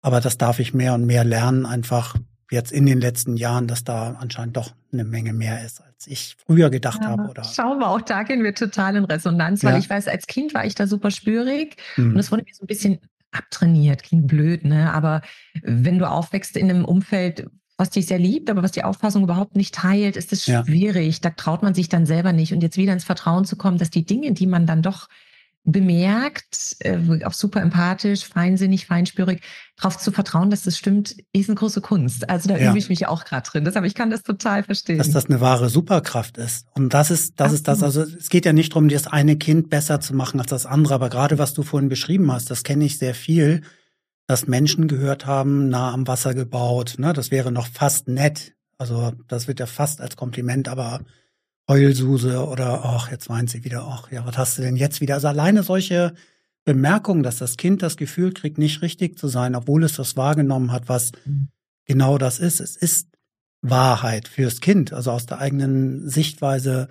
[0.00, 2.16] Aber das darf ich mehr und mehr lernen, einfach
[2.50, 6.36] jetzt in den letzten Jahren, dass da anscheinend doch eine Menge mehr ist, als ich
[6.46, 7.28] früher gedacht ja, habe.
[7.28, 7.44] Oder?
[7.44, 9.78] Schauen wir, auch da gehen wir total in Resonanz, weil ja.
[9.78, 12.12] ich weiß, als Kind war ich da super spürig mhm.
[12.12, 13.00] und es wurde mir so ein bisschen
[13.32, 14.92] abtrainiert, klingt blöd, ne?
[14.92, 15.20] Aber
[15.62, 17.46] wenn du aufwächst in einem Umfeld,
[17.80, 21.14] was dich sehr liebt, aber was die Auffassung überhaupt nicht teilt, ist es schwierig.
[21.16, 21.20] Ja.
[21.22, 22.52] Da traut man sich dann selber nicht.
[22.52, 25.08] Und jetzt wieder ins Vertrauen zu kommen, dass die Dinge, die man dann doch
[25.64, 29.40] bemerkt, äh, auch super empathisch, feinsinnig, feinspürig,
[29.76, 32.28] darauf zu vertrauen, dass das stimmt, ist eine große Kunst.
[32.28, 32.68] Also da ja.
[32.68, 33.64] übe ich mich auch gerade drin.
[33.64, 34.98] Deshalb, ich kann das total verstehen.
[34.98, 36.66] Dass das eine wahre Superkraft ist.
[36.74, 37.82] Und das ist, das Ach, ist das.
[37.82, 40.94] Also es geht ja nicht darum, das eine Kind besser zu machen als das andere,
[40.94, 43.62] aber gerade was du vorhin beschrieben hast, das kenne ich sehr viel,
[44.30, 46.94] dass Menschen gehört haben, nah am Wasser gebaut.
[46.98, 47.12] Ne?
[47.12, 48.54] Das wäre noch fast nett.
[48.78, 51.00] Also das wird ja fast als Kompliment, aber
[51.68, 55.14] Heulsuse oder ach, jetzt weint sie wieder, ach ja, was hast du denn jetzt wieder?
[55.14, 56.14] Also alleine solche
[56.64, 60.70] Bemerkungen, dass das Kind das Gefühl kriegt, nicht richtig zu sein, obwohl es das wahrgenommen
[60.70, 61.48] hat, was mhm.
[61.84, 62.60] genau das ist.
[62.60, 63.08] Es ist
[63.62, 66.88] Wahrheit fürs Kind, also aus der eigenen Sichtweise,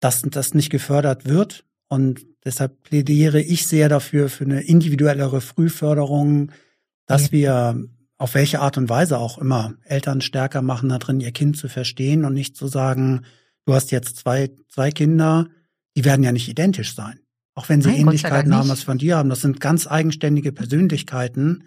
[0.00, 1.64] dass das nicht gefördert wird.
[1.86, 6.52] Und deshalb plädiere ich sehr dafür, für eine individuellere Frühförderung,
[7.06, 7.32] dass ja.
[7.32, 11.56] wir auf welche Art und Weise auch immer Eltern stärker machen, da drin ihr Kind
[11.56, 13.22] zu verstehen und nicht zu sagen,
[13.64, 15.46] du hast jetzt zwei, zwei Kinder,
[15.96, 17.20] die werden ja nicht identisch sein.
[17.54, 19.30] Auch wenn sie Nein, Ähnlichkeiten haben, was von dir haben.
[19.30, 21.64] Das sind ganz eigenständige Persönlichkeiten.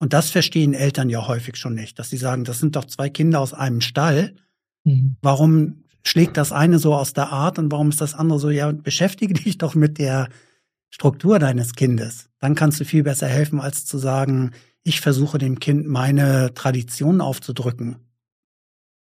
[0.00, 3.08] Und das verstehen Eltern ja häufig schon nicht, dass sie sagen, das sind doch zwei
[3.08, 4.34] Kinder aus einem Stall.
[4.84, 5.16] Mhm.
[5.20, 8.50] Warum schlägt das eine so aus der Art und warum ist das andere so?
[8.50, 10.28] Ja, beschäftige dich doch mit der
[10.90, 12.30] Struktur deines Kindes.
[12.38, 17.20] Dann kannst du viel besser helfen, als zu sagen, ich versuche dem Kind meine Tradition
[17.20, 17.96] aufzudrücken.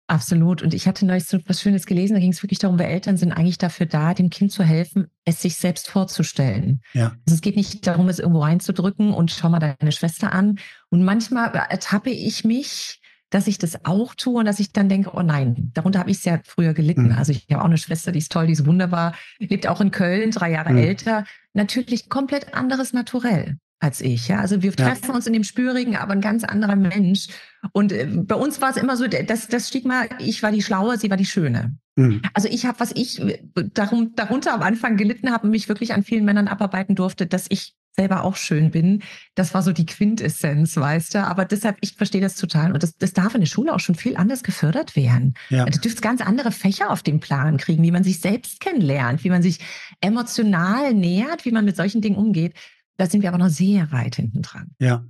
[0.07, 0.63] Absolut.
[0.63, 3.17] Und ich hatte neulich so was Schönes gelesen, da ging es wirklich darum, wir Eltern
[3.17, 6.83] sind eigentlich dafür da, dem Kind zu helfen, es sich selbst vorzustellen.
[6.93, 7.17] Ja.
[7.27, 10.59] Also es geht nicht darum, es irgendwo reinzudrücken und schau mal deine Schwester an.
[10.91, 13.01] Und manchmal ertappe ich mich,
[13.35, 16.25] dass ich das auch tue und dass ich dann denke, oh nein, darunter habe ich
[16.25, 17.09] ja früher gelitten.
[17.09, 17.19] Mhm.
[17.19, 19.91] Also ich habe auch eine Schwester, die ist toll, die ist wunderbar, lebt auch in
[19.91, 20.79] Köln, drei Jahre mhm.
[20.79, 21.25] älter.
[21.53, 24.29] Natürlich komplett anderes Naturell als ich.
[24.29, 24.39] Ja?
[24.39, 25.15] Also wir treffen ja.
[25.15, 27.27] uns in dem Spürigen, aber ein ganz anderer Mensch.
[27.73, 30.97] Und äh, bei uns war es immer so, das, das Stigma, ich war die Schlaue,
[30.97, 31.77] sie war die Schöne.
[31.97, 32.23] Mhm.
[32.35, 35.93] Also ich habe, was ich äh, darum, darunter am Anfang gelitten habe und mich wirklich
[35.93, 39.03] an vielen Männern abarbeiten durfte, dass ich selber auch schön bin.
[39.35, 41.25] Das war so die Quintessenz, weißt du.
[41.25, 42.73] Aber deshalb, ich verstehe das total.
[42.73, 45.35] Und das, das darf in der Schule auch schon viel anders gefördert werden.
[45.51, 45.65] Ja.
[45.65, 49.31] Du dürfst ganz andere Fächer auf den Plan kriegen, wie man sich selbst kennenlernt, wie
[49.31, 49.61] man sich
[50.01, 52.55] emotional nähert, wie man mit solchen Dingen umgeht.
[52.97, 54.73] Da sind wir aber noch sehr weit hinten dran.
[54.79, 55.05] Ja.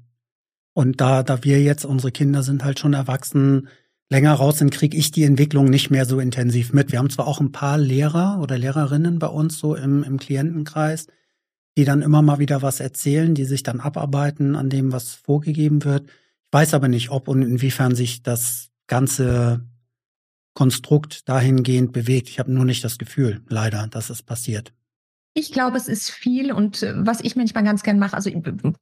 [0.74, 3.68] Und da, da wir jetzt, unsere Kinder sind halt schon erwachsen,
[4.10, 6.92] länger raus sind, kriege ich die Entwicklung nicht mehr so intensiv mit.
[6.92, 11.06] Wir haben zwar auch ein paar Lehrer oder Lehrerinnen bei uns so im, im Klientenkreis,
[11.76, 15.84] die dann immer mal wieder was erzählen, die sich dann abarbeiten an dem, was vorgegeben
[15.84, 16.08] wird.
[16.08, 19.64] Ich weiß aber nicht, ob und inwiefern sich das ganze
[20.54, 22.28] Konstrukt dahingehend bewegt.
[22.28, 24.72] Ich habe nur nicht das Gefühl, leider, dass es passiert.
[25.36, 28.30] Ich glaube, es ist viel und äh, was ich manchmal ganz gern mache, also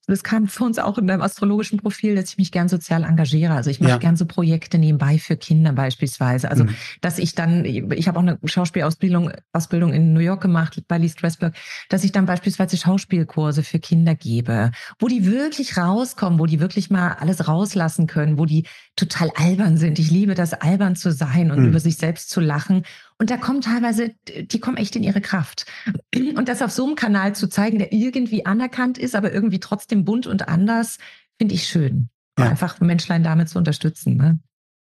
[0.06, 3.54] das kam für uns auch in deinem astrologischen Profil, dass ich mich gern sozial engagiere.
[3.54, 3.96] Also ich mache ja.
[3.96, 6.50] gern so Projekte nebenbei für Kinder beispielsweise.
[6.50, 6.74] Also mhm.
[7.00, 11.08] dass ich dann, ich habe auch eine Schauspielausbildung Ausbildung in New York gemacht bei Lee
[11.08, 11.54] Strasberg,
[11.88, 16.90] dass ich dann beispielsweise Schauspielkurse für Kinder gebe, wo die wirklich rauskommen, wo die wirklich
[16.90, 19.98] mal alles rauslassen können, wo die total albern sind.
[19.98, 21.68] Ich liebe das, albern zu sein und mhm.
[21.68, 22.82] über sich selbst zu lachen
[23.22, 25.64] und da kommen teilweise, die kommen echt in ihre Kraft.
[26.12, 30.04] Und das auf so einem Kanal zu zeigen, der irgendwie anerkannt ist, aber irgendwie trotzdem
[30.04, 30.98] bunt und anders,
[31.38, 32.08] finde ich schön.
[32.36, 32.46] Ja.
[32.50, 34.16] Einfach Menschlein damit zu unterstützen.
[34.16, 34.40] Ne?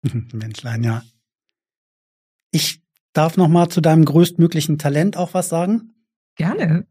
[0.33, 1.03] Menschlein, ja.
[2.53, 5.93] Ich darf noch mal zu deinem größtmöglichen Talent auch was sagen.
[6.37, 6.87] Gerne.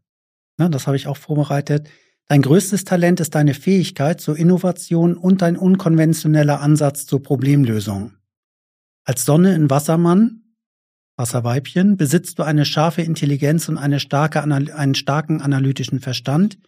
[0.58, 1.88] Ja, das habe ich auch vorbereitet.
[2.28, 8.12] Dein größtes Talent ist deine Fähigkeit zur Innovation und dein unkonventioneller Ansatz zur Problemlösung.
[9.04, 10.39] Als Sonne in Wassermann
[11.20, 16.58] Wasserweibchen, besitzt du eine scharfe Intelligenz und eine starke, einen starken analytischen Verstand,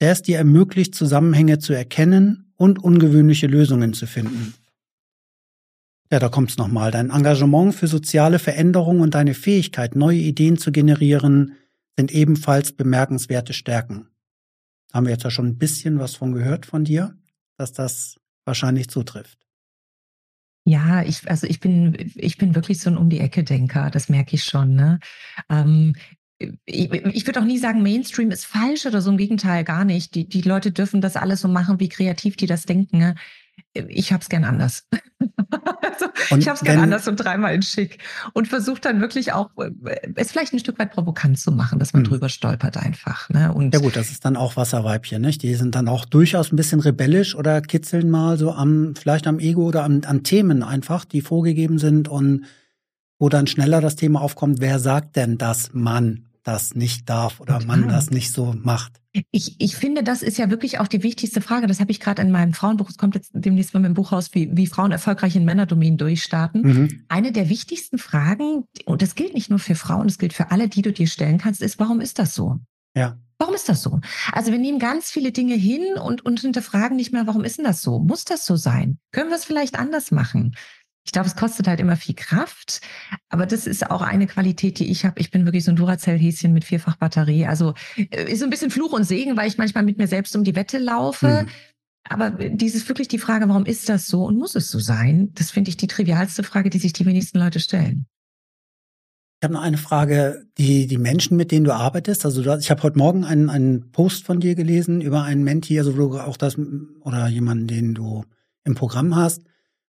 [0.00, 4.54] der es dir ermöglicht, Zusammenhänge zu erkennen und ungewöhnliche Lösungen zu finden.
[6.10, 6.90] Ja, da kommt's nochmal.
[6.90, 11.56] Dein Engagement für soziale Veränderung und deine Fähigkeit, neue Ideen zu generieren,
[11.96, 14.08] sind ebenfalls bemerkenswerte Stärken.
[14.92, 17.14] Haben wir jetzt ja schon ein bisschen was von gehört von dir,
[17.58, 19.38] dass das wahrscheinlich zutrifft.
[20.64, 24.08] Ja, ich, also ich bin, ich bin wirklich so ein um die Ecke Denker, das
[24.08, 24.74] merke ich schon.
[24.74, 25.00] Ne?
[25.50, 25.94] Ähm,
[26.64, 30.14] ich, ich würde auch nie sagen, Mainstream ist falsch oder so, im Gegenteil, gar nicht.
[30.14, 32.98] Die, die Leute dürfen das alles so machen, wie kreativ die das denken.
[32.98, 33.14] Ne?
[33.74, 34.86] Ich habe es gern anders.
[35.82, 37.98] also, ich habe es gern anders und dreimal in schick
[38.32, 39.70] und versuche dann wirklich auch äh,
[40.16, 42.10] es vielleicht ein Stück weit provokant zu machen, dass man hm.
[42.10, 43.28] drüber stolpert einfach.
[43.30, 43.52] Ne?
[43.52, 45.42] Und ja gut, das ist dann auch Wasserweibchen, nicht?
[45.42, 49.38] Die sind dann auch durchaus ein bisschen rebellisch oder kitzeln mal so am vielleicht am
[49.38, 52.44] Ego oder an, an Themen einfach, die vorgegeben sind und
[53.18, 57.58] wo dann schneller das Thema aufkommt, wer sagt denn, dass man das nicht darf oder
[57.58, 57.66] Total.
[57.78, 59.00] man das nicht so macht?
[59.30, 61.66] Ich, ich finde, das ist ja wirklich auch die wichtigste Frage.
[61.66, 64.12] Das habe ich gerade in meinem Frauenbuch, es kommt jetzt demnächst mal mit dem Buch
[64.12, 66.62] raus, wie, wie Frauen erfolgreich in Männerdomänen durchstarten.
[66.62, 67.04] Mhm.
[67.08, 70.68] Eine der wichtigsten Fragen, und das gilt nicht nur für Frauen, das gilt für alle,
[70.68, 72.58] die du dir stellen kannst, ist, warum ist das so?
[72.96, 73.18] Ja.
[73.38, 74.00] Warum ist das so?
[74.30, 77.64] Also wir nehmen ganz viele Dinge hin und, und hinterfragen nicht mehr, warum ist denn
[77.64, 77.98] das so?
[77.98, 78.98] Muss das so sein?
[79.10, 80.54] Können wir es vielleicht anders machen?
[81.04, 82.80] Ich glaube, es kostet halt immer viel Kraft,
[83.28, 85.20] aber das ist auch eine Qualität, die ich habe.
[85.20, 87.46] Ich bin wirklich so ein Duracell-Häschen mit vierfach Batterie.
[87.46, 90.36] Also äh, ist so ein bisschen Fluch und Segen, weil ich manchmal mit mir selbst
[90.36, 91.42] um die Wette laufe.
[91.42, 91.48] Mhm.
[92.08, 95.30] Aber dieses wirklich die Frage, warum ist das so und muss es so sein?
[95.34, 98.06] Das finde ich die trivialste Frage, die sich die wenigsten Leute stellen.
[99.40, 102.24] Ich habe noch eine Frage, die die Menschen, mit denen du arbeitest.
[102.24, 105.78] Also du, ich habe heute Morgen einen, einen Post von dir gelesen über einen Menti,
[105.78, 106.56] also wo du auch das
[107.00, 108.24] oder jemanden, den du
[108.64, 109.42] im Programm hast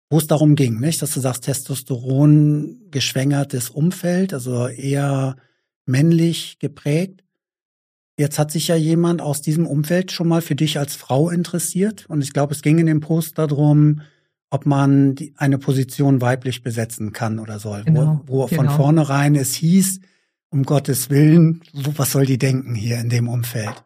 [0.10, 5.38] wo es darum ging, nicht, dass du sagst, Testosteron geschwängertes Umfeld, also eher
[5.86, 7.24] männlich geprägt.
[8.18, 12.06] Jetzt hat sich ja jemand aus diesem Umfeld schon mal für dich als Frau interessiert
[12.08, 14.02] und ich glaube, es ging in dem Post darum,
[14.52, 18.62] ob man die, eine Position weiblich besetzen kann oder soll, genau, wo, wo genau.
[18.62, 20.00] von vornherein es hieß,
[20.50, 23.84] um Gottes Willen, was soll die denken hier in dem Umfeld?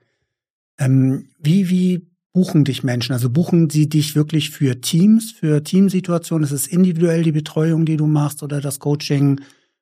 [0.78, 3.14] Ähm, wie, wie buchen dich Menschen?
[3.14, 6.44] Also buchen sie dich wirklich für Teams, für Teamsituationen?
[6.44, 9.42] Ist es individuell die Betreuung, die du machst oder das Coaching?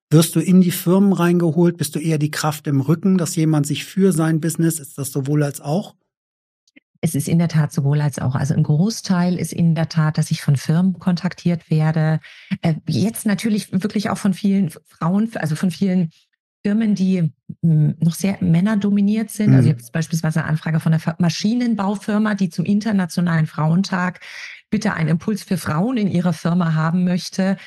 [0.09, 1.75] Wirst du in die Firmen reingeholt?
[1.75, 5.11] Bist du eher die Kraft im Rücken, dass jemand sich für sein Business, ist das
[5.11, 5.95] sowohl als auch?
[7.01, 8.35] Es ist in der Tat sowohl als auch.
[8.35, 12.21] Also ein Großteil ist in der Tat, dass ich von Firmen kontaktiert werde.
[12.61, 16.09] Äh, jetzt natürlich wirklich auch von vielen Frauen, also von vielen
[16.65, 19.53] Firmen, die hm, noch sehr männerdominiert sind.
[19.53, 19.57] Also mhm.
[19.57, 24.19] Also ich habe beispielsweise eine Anfrage von einer Maschinenbaufirma, die zum Internationalen Frauentag
[24.71, 27.57] bitte einen Impuls für Frauen in ihrer Firma haben möchte.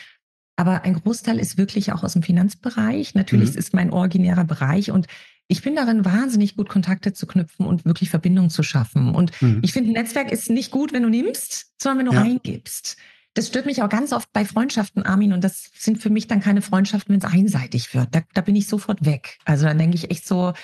[0.56, 3.14] Aber ein Großteil ist wirklich auch aus dem Finanzbereich.
[3.14, 3.58] Natürlich mhm.
[3.58, 5.06] ist mein originärer Bereich und
[5.46, 9.14] ich bin darin wahnsinnig gut, Kontakte zu knüpfen und wirklich Verbindungen zu schaffen.
[9.14, 9.60] Und mhm.
[9.62, 12.22] ich finde, ein Netzwerk ist nicht gut, wenn du nimmst, sondern wenn du ja.
[12.22, 12.96] reingibst.
[13.34, 15.32] Das stört mich auch ganz oft bei Freundschaften, Armin.
[15.32, 18.14] Und das sind für mich dann keine Freundschaften, wenn es einseitig wird.
[18.14, 19.38] Da, da bin ich sofort weg.
[19.44, 20.54] Also dann denke ich echt so,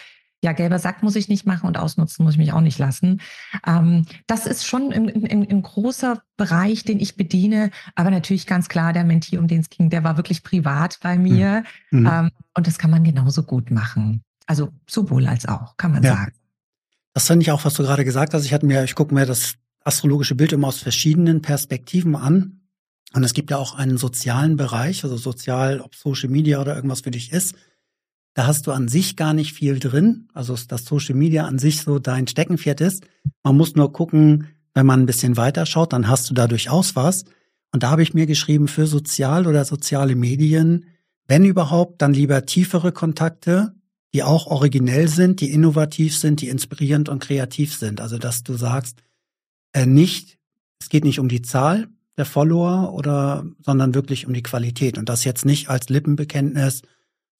[0.44, 3.22] ja, gelber Sack muss ich nicht machen und ausnutzen muss ich mich auch nicht lassen.
[3.66, 7.70] Ähm, das ist schon ein, großer Bereich, den ich bediene.
[7.94, 11.16] Aber natürlich ganz klar, der Mentee, um den es ging, der war wirklich privat bei
[11.16, 11.64] mir.
[11.90, 12.00] Mhm.
[12.00, 12.06] mhm.
[12.06, 14.22] Ähm, und das kann man genauso gut machen.
[14.46, 16.14] Also sowohl als auch, kann man ja.
[16.14, 16.32] sagen.
[17.14, 18.44] Das fand ich auch, was du gerade gesagt hast.
[18.44, 22.60] Ich hatte mir, ich gucke mir das astrologische Bild immer aus verschiedenen Perspektiven an.
[23.12, 27.02] Und es gibt ja auch einen sozialen Bereich, also sozial, ob Social Media oder irgendwas
[27.02, 27.54] für dich ist.
[28.34, 30.28] Da hast du an sich gar nicht viel drin.
[30.34, 33.06] Also dass Social Media an sich so dein Steckenpferd ist.
[33.44, 36.96] Man muss nur gucken, wenn man ein bisschen weiter schaut, dann hast du da durchaus
[36.96, 37.24] was.
[37.72, 40.86] Und da habe ich mir geschrieben, für sozial oder soziale Medien,
[41.26, 43.74] wenn überhaupt, dann lieber tiefere Kontakte,
[44.12, 48.00] die auch originell sind, die innovativ sind, die inspirierend und kreativ sind.
[48.00, 49.02] Also dass du sagst,
[49.74, 50.38] äh, nicht,
[50.80, 54.96] es geht nicht um die Zahl der Follower oder, sondern wirklich um die Qualität.
[54.96, 56.82] Und das jetzt nicht als Lippenbekenntnis,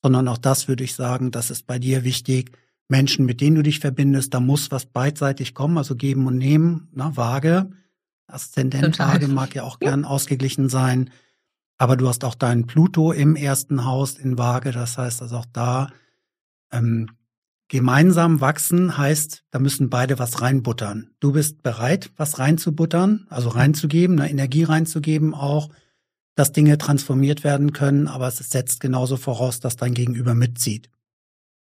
[0.03, 2.53] sondern auch das würde ich sagen, das ist bei dir wichtig.
[2.89, 6.89] Menschen, mit denen du dich verbindest, da muss was beidseitig kommen, also geben und nehmen,
[6.93, 7.71] na, vage.
[8.27, 11.11] Aszendentwaage mag ja auch gern ausgeglichen sein.
[11.79, 14.73] Aber du hast auch deinen Pluto im ersten Haus in Waage.
[14.73, 15.89] Das heißt also auch da
[16.73, 17.09] ähm,
[17.69, 21.11] gemeinsam wachsen heißt, da müssen beide was reinbuttern.
[21.21, 25.71] Du bist bereit, was reinzubuttern, also reinzugeben, eine Energie reinzugeben auch,
[26.35, 30.91] dass Dinge transformiert werden können, aber es setzt genauso voraus, dass dein Gegenüber mitzieht.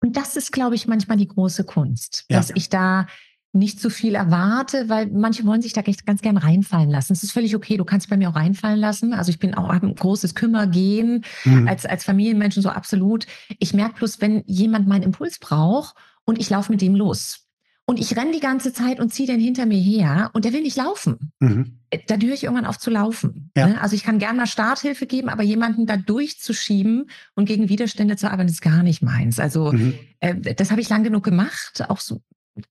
[0.03, 2.39] Und das ist, glaube ich, manchmal die große Kunst, ja.
[2.39, 3.07] dass ich da
[3.53, 7.13] nicht zu viel erwarte, weil manche wollen sich da ganz gern reinfallen lassen.
[7.13, 9.13] Es ist völlig okay, du kannst bei mir auch reinfallen lassen.
[9.13, 11.67] Also ich bin auch ein großes Kümmergehen mhm.
[11.67, 13.27] als, als Familienmenschen so absolut.
[13.59, 17.47] Ich merke bloß, wenn jemand meinen Impuls braucht und ich laufe mit dem los.
[17.87, 20.63] Und ich renne die ganze Zeit und ziehe den hinter mir her und der will
[20.63, 21.33] nicht laufen.
[21.41, 21.81] Mhm.
[21.91, 23.51] Äh, dann höre ich irgendwann auf zu laufen.
[23.57, 23.67] Ja.
[23.67, 23.81] Ne?
[23.81, 28.31] Also ich kann gerne mal Starthilfe geben, aber jemanden da durchzuschieben und gegen Widerstände zu
[28.31, 29.41] arbeiten, ist gar nicht meins.
[29.41, 29.95] Also mhm.
[30.21, 32.23] äh, das habe ich lang genug gemacht, auch so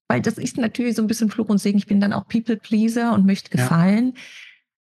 [0.07, 1.77] weil das ist natürlich so ein bisschen Fluch und Segen.
[1.77, 4.13] Ich bin dann auch People-Pleaser und möchte gefallen.
[4.15, 4.21] Ja.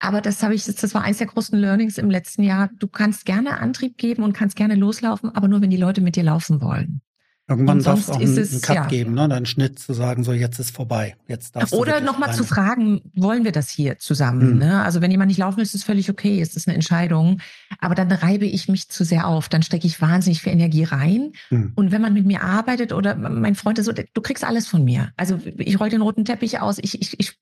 [0.01, 2.71] Aber das habe ich, das war eines der großen Learnings im letzten Jahr.
[2.79, 6.17] Du kannst gerne Antrieb geben und kannst gerne loslaufen, aber nur wenn die Leute mit
[6.17, 7.03] dir laufen wollen.
[7.51, 8.87] Irgendwann darf es auch einen, einen Cut ja.
[8.87, 9.25] geben, ne?
[9.25, 11.17] einen Schnitt zu sagen, so jetzt ist vorbei.
[11.27, 14.53] Jetzt darfst Oder nochmal zu fragen, wollen wir das hier zusammen?
[14.53, 14.59] Mhm.
[14.59, 14.83] Ne?
[14.85, 17.41] Also wenn jemand nicht laufen will, ist es völlig okay, ist das eine Entscheidung.
[17.81, 21.33] Aber dann reibe ich mich zu sehr auf, dann stecke ich wahnsinnig viel Energie rein.
[21.51, 21.73] Mhm.
[21.75, 24.85] Und wenn man mit mir arbeitet oder mein Freund ist so, du kriegst alles von
[24.85, 25.11] mir.
[25.17, 27.37] Also ich roll den roten Teppich aus, ich, ich, ich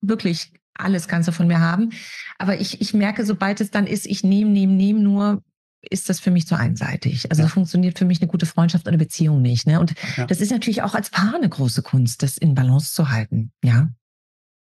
[0.00, 1.90] wirklich alles kannst du von mir haben.
[2.38, 5.42] Aber ich, ich merke, sobald es dann ist, ich nehme, nehme, nehme nur,
[5.90, 7.30] ist das für mich zu einseitig.
[7.30, 7.48] Also ja.
[7.48, 9.66] funktioniert für mich eine gute Freundschaft oder Beziehung nicht.
[9.66, 9.80] Ne?
[9.80, 10.26] Und ja.
[10.26, 13.52] das ist natürlich auch als Paar eine große Kunst, das in Balance zu halten.
[13.64, 13.88] Ja.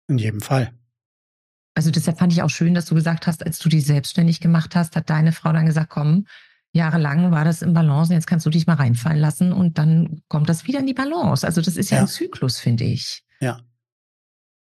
[0.07, 0.71] In jedem Fall.
[1.73, 4.75] Also deshalb fand ich auch schön, dass du gesagt hast, als du dich selbstständig gemacht
[4.75, 6.25] hast, hat deine Frau dann gesagt, komm,
[6.73, 10.49] jahrelang war das im Balance, jetzt kannst du dich mal reinfallen lassen und dann kommt
[10.49, 11.45] das wieder in die Balance.
[11.45, 12.03] Also das ist ja, ja.
[12.03, 13.23] ein Zyklus, finde ich.
[13.39, 13.62] Ja.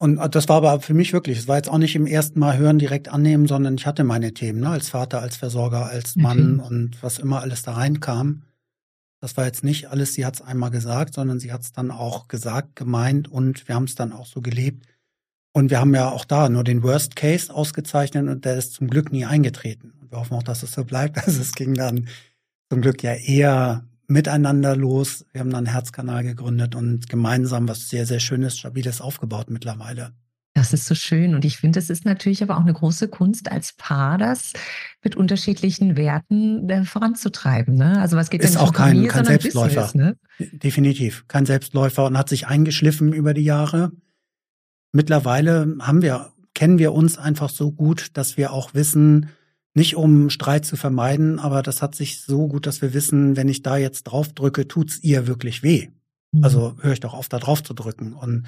[0.02, 2.56] Und das war aber für mich wirklich, es war jetzt auch nicht im ersten Mal
[2.56, 6.58] hören, direkt annehmen, sondern ich hatte meine Themen, ne, als Vater, als Versorger, als Mann
[6.58, 6.68] okay.
[6.68, 8.44] und was immer alles da reinkam.
[9.20, 11.90] Das war jetzt nicht alles, sie hat es einmal gesagt, sondern sie hat es dann
[11.90, 14.86] auch gesagt, gemeint und wir haben es dann auch so gelebt.
[15.52, 18.88] Und wir haben ja auch da nur den Worst Case ausgezeichnet und der ist zum
[18.88, 19.92] Glück nie eingetreten.
[20.00, 21.18] Und wir hoffen auch, dass es so bleibt.
[21.26, 22.08] Also es ging dann
[22.70, 25.24] zum Glück ja eher miteinander los.
[25.32, 30.12] Wir haben dann einen Herzkanal gegründet und gemeinsam was sehr, sehr Schönes, Stabiles aufgebaut mittlerweile.
[30.52, 31.34] Das ist so schön.
[31.34, 34.52] Und ich finde, es ist natürlich aber auch eine große Kunst als Paar, das
[35.02, 37.76] mit unterschiedlichen Werten äh, voranzutreiben.
[37.76, 38.00] Ne?
[38.00, 39.82] Also was geht ist auch kein, Familie, kein Selbstläufer.
[39.82, 40.48] Business, ne?
[40.58, 43.92] Definitiv kein Selbstläufer und hat sich eingeschliffen über die Jahre.
[44.92, 49.30] Mittlerweile haben wir, kennen wir uns einfach so gut, dass wir auch wissen,
[49.74, 53.48] nicht um Streit zu vermeiden, aber das hat sich so gut, dass wir wissen, wenn
[53.48, 55.88] ich da jetzt drauf drücke, tut's ihr wirklich weh.
[56.32, 56.44] Mhm.
[56.44, 58.12] Also höre ich doch auf, da drauf zu drücken.
[58.12, 58.46] Und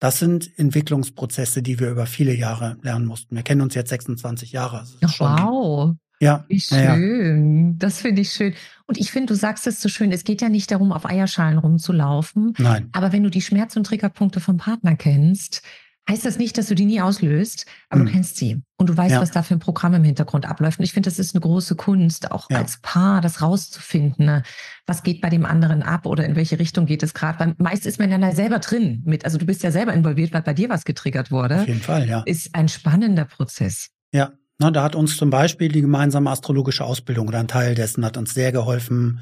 [0.00, 3.36] das sind Entwicklungsprozesse, die wir über viele Jahre lernen mussten.
[3.36, 4.80] Wir kennen uns jetzt 26 Jahre.
[4.80, 5.94] Also wow.
[6.18, 6.44] Ja.
[6.48, 7.68] Wie schön.
[7.68, 7.74] Ja.
[7.78, 8.54] Das finde ich schön.
[8.86, 11.58] Und ich finde, du sagst es so schön, es geht ja nicht darum, auf Eierschalen
[11.58, 12.54] rumzulaufen.
[12.58, 12.88] Nein.
[12.92, 15.62] Aber wenn du die Schmerz- und Triggerpunkte vom Partner kennst,
[16.08, 18.06] heißt das nicht, dass du die nie auslöst, aber mhm.
[18.06, 19.20] du kennst sie und du weißt, ja.
[19.20, 20.78] was da für ein Programm im Hintergrund abläuft.
[20.78, 22.58] Und ich finde, das ist eine große Kunst, auch ja.
[22.58, 24.26] als Paar das rauszufinden.
[24.26, 24.42] Ne?
[24.86, 27.40] Was geht bei dem anderen ab oder in welche Richtung geht es gerade?
[27.40, 29.24] Weil meist ist man ja da selber drin mit.
[29.24, 31.60] Also du bist ja selber involviert, weil bei dir was getriggert wurde.
[31.60, 32.22] Auf jeden Fall, ja.
[32.26, 33.88] Ist ein spannender Prozess.
[34.12, 38.04] Ja, Na, da hat uns zum Beispiel die gemeinsame astrologische Ausbildung oder ein Teil dessen
[38.04, 39.20] hat uns sehr geholfen,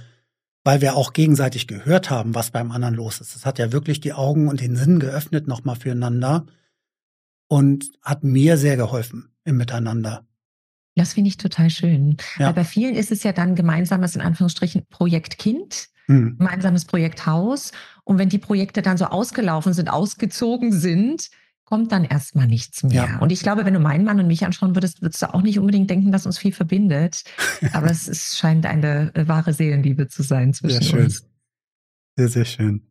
[0.64, 3.34] weil wir auch gegenseitig gehört haben, was beim anderen los ist.
[3.34, 6.46] Es hat ja wirklich die Augen und den Sinn geöffnet nochmal füreinander
[7.48, 10.26] und hat mir sehr geholfen im Miteinander.
[10.96, 12.16] Das finde ich total schön.
[12.38, 12.46] Ja.
[12.46, 16.38] Weil bei vielen ist es ja dann gemeinsames, in Anführungsstrichen, Projekt Kind, mhm.
[16.38, 17.72] gemeinsames Projekt Haus.
[18.04, 21.30] Und wenn die Projekte dann so ausgelaufen sind, ausgezogen sind,
[21.64, 23.08] kommt dann erstmal nichts mehr.
[23.10, 23.18] Ja.
[23.18, 25.58] Und ich glaube, wenn du meinen Mann und mich anschauen würdest, würdest du auch nicht
[25.58, 27.24] unbedingt denken, dass uns viel verbindet.
[27.72, 31.04] Aber es ist, scheint eine wahre Seelenliebe zu sein zwischen sehr schön.
[31.04, 31.26] uns.
[32.16, 32.82] Sehr, sehr schön.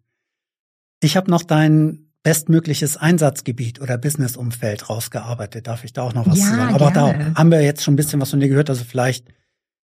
[1.02, 5.68] Ich habe noch deinen bestmögliches Einsatzgebiet oder Businessumfeld rausgearbeitet.
[5.68, 6.74] Darf ich da auch noch was ja, zu sagen?
[6.74, 7.32] Aber gerne.
[7.34, 8.70] da haben wir jetzt schon ein bisschen was von dir gehört.
[8.70, 9.28] Also vielleicht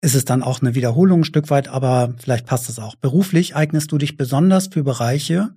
[0.02, 2.96] ist es dann auch eine Wiederholung ein Stück weit, aber vielleicht passt es auch.
[2.96, 5.50] Beruflich eignest du dich besonders für Bereiche,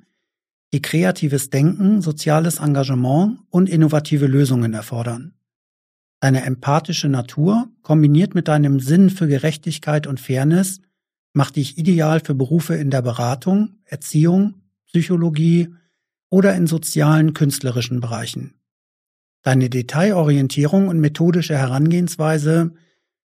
[0.73, 5.35] die kreatives Denken, soziales Engagement und innovative Lösungen erfordern.
[6.21, 10.81] Deine empathische Natur, kombiniert mit deinem Sinn für Gerechtigkeit und Fairness,
[11.35, 14.55] macht dich ideal für Berufe in der Beratung, Erziehung,
[14.87, 15.75] Psychologie
[16.33, 18.55] oder in sozialen, künstlerischen Bereichen.
[19.43, 22.73] Deine Detailorientierung und methodische Herangehensweise,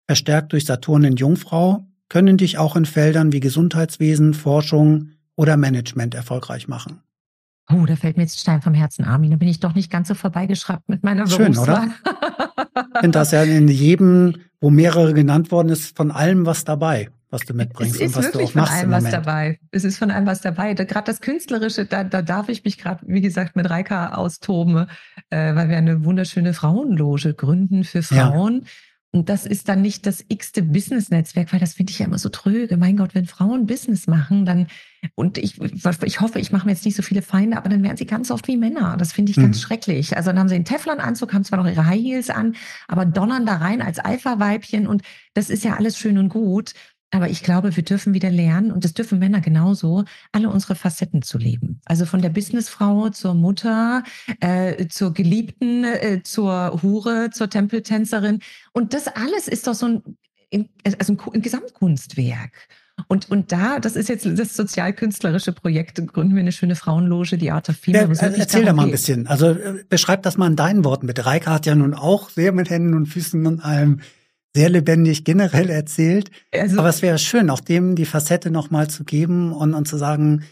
[0.07, 6.15] verstärkt durch Saturn in Jungfrau, können dich auch in Feldern wie Gesundheitswesen, Forschung oder Management
[6.15, 7.01] erfolgreich machen.
[7.69, 9.31] Oh, da fällt mir jetzt Stein vom Herzen, Armin.
[9.31, 11.89] Da bin ich doch nicht ganz so vorbeigeschraubt mit meiner Schön, oder?
[12.95, 17.09] Ich finde das ja in jedem, wo mehrere genannt worden ist, von allem was dabei,
[17.33, 17.95] was du mitbringst.
[17.95, 19.59] Es ist und was wirklich du auch von allem was dabei.
[19.71, 20.73] Es ist von allem was dabei.
[20.73, 24.87] Gerade das Künstlerische, da, da darf ich mich gerade, wie gesagt, mit Reika austoben,
[25.29, 28.61] äh, weil wir eine wunderschöne Frauenloge gründen für Frauen.
[28.63, 28.67] Ja
[29.15, 32.29] und das ist dann nicht das x-te Business-Netzwerk, weil das finde ich ja immer so
[32.29, 32.77] tröge.
[32.77, 34.65] Mein Gott, wenn Frauen Business machen, dann,
[35.13, 37.95] und ich, ich hoffe, ich mache mir jetzt nicht so viele Feinde, aber dann werden
[37.95, 38.97] sie ganz oft wie Männer.
[38.97, 39.61] Das finde ich ganz mhm.
[39.61, 40.17] schrecklich.
[40.17, 42.55] Also dann haben sie einen Teflon-Anzug, haben zwar noch ihre High Heels an,
[42.87, 45.03] aber donnern da rein als Alpha-Weibchen und
[45.35, 46.73] das ist ja alles schön und gut.
[47.13, 51.21] Aber ich glaube, wir dürfen wieder lernen, und das dürfen Männer genauso, alle unsere Facetten
[51.21, 51.79] zu leben.
[51.85, 54.03] Also von der Businessfrau zur Mutter,
[54.39, 58.39] äh, zur Geliebten, äh, zur Hure, zur Tempeltänzerin.
[58.71, 62.67] Und das alles ist doch so ein, also ein, Gesamtkunstwerk.
[63.07, 67.51] Und, und da, das ist jetzt das sozialkünstlerische Projekt, gründen wir eine schöne Frauenloge, die
[67.51, 68.11] Art of Female.
[68.11, 69.27] Ja, erzähl da mal ein bisschen.
[69.27, 71.27] Also äh, beschreib das mal in deinen Worten bitte.
[71.27, 74.01] Reika hat ja nun auch sehr mit Händen und Füßen und allem
[74.55, 76.29] sehr lebendig generell erzählt.
[76.53, 79.97] Also, Aber es wäre schön, auch dem die Facette nochmal zu geben und, und zu
[79.97, 80.43] sagen,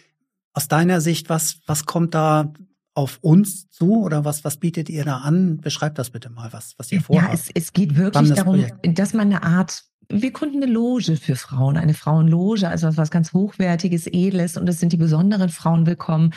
[0.53, 2.53] aus deiner Sicht, was, was kommt da
[2.93, 5.57] auf uns zu oder was, was bietet ihr da an?
[5.57, 7.29] Beschreibt das bitte mal, was, was ihr vorhabt.
[7.29, 8.99] Ja, es, es geht wirklich darum, Projekt.
[8.99, 9.83] dass man eine Art
[10.13, 14.79] wir gründen eine Loge für Frauen, eine Frauenloge, also was ganz Hochwertiges, Edles und es
[14.79, 16.33] sind die besonderen Frauen willkommen,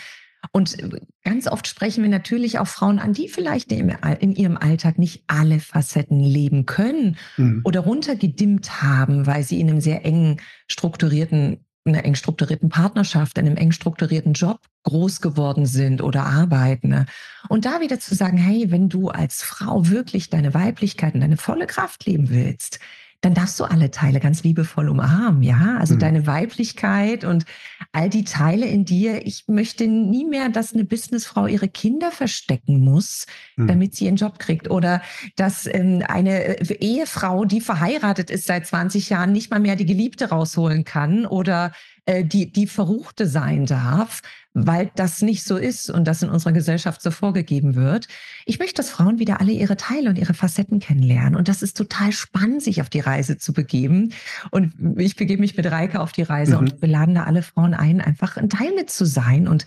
[0.53, 0.77] und
[1.23, 5.61] ganz oft sprechen wir natürlich auch Frauen an, die vielleicht in ihrem Alltag nicht alle
[5.61, 7.61] Facetten leben können mhm.
[7.65, 13.47] oder runtergedimmt haben, weil sie in einem sehr engen strukturierten, einer eng strukturierten Partnerschaft, in
[13.47, 16.89] einem eng strukturierten Job groß geworden sind oder arbeiten.
[16.89, 17.07] Ne?
[17.49, 21.37] Und da wieder zu sagen, hey, wenn du als Frau wirklich deine Weiblichkeit und deine
[21.37, 22.81] volle Kraft leben willst,
[23.25, 25.79] dann darfst du alle Teile ganz liebevoll umarmen, ja?
[25.79, 25.99] Also mhm.
[26.01, 27.47] deine Weiblichkeit und
[27.93, 29.27] all die Teile in dir.
[29.27, 33.67] Ich möchte nie mehr, dass eine Businessfrau ihre Kinder verstecken muss, mhm.
[33.67, 34.71] damit sie ihren Job kriegt.
[34.71, 35.01] Oder
[35.37, 39.87] dass ähm, eine äh, Ehefrau, die verheiratet ist seit 20 Jahren, nicht mal mehr die
[39.87, 41.73] Geliebte rausholen kann oder
[42.05, 44.21] äh, die, die Verruchte sein darf,
[44.55, 48.07] weil das nicht so ist und das in unserer Gesellschaft so vorgegeben wird.
[48.47, 51.35] Ich möchte, dass Frauen wieder alle ihre Teile und ihre Facetten kennenlernen.
[51.35, 54.13] Und das ist total spannend, sich auf die Reise zu begeben.
[54.53, 56.59] Und ich begebe mich mit Reike auf die Reise mhm.
[56.59, 59.49] und wir laden da alle Frauen ein, einfach ein Teil mit zu sein.
[59.49, 59.67] Und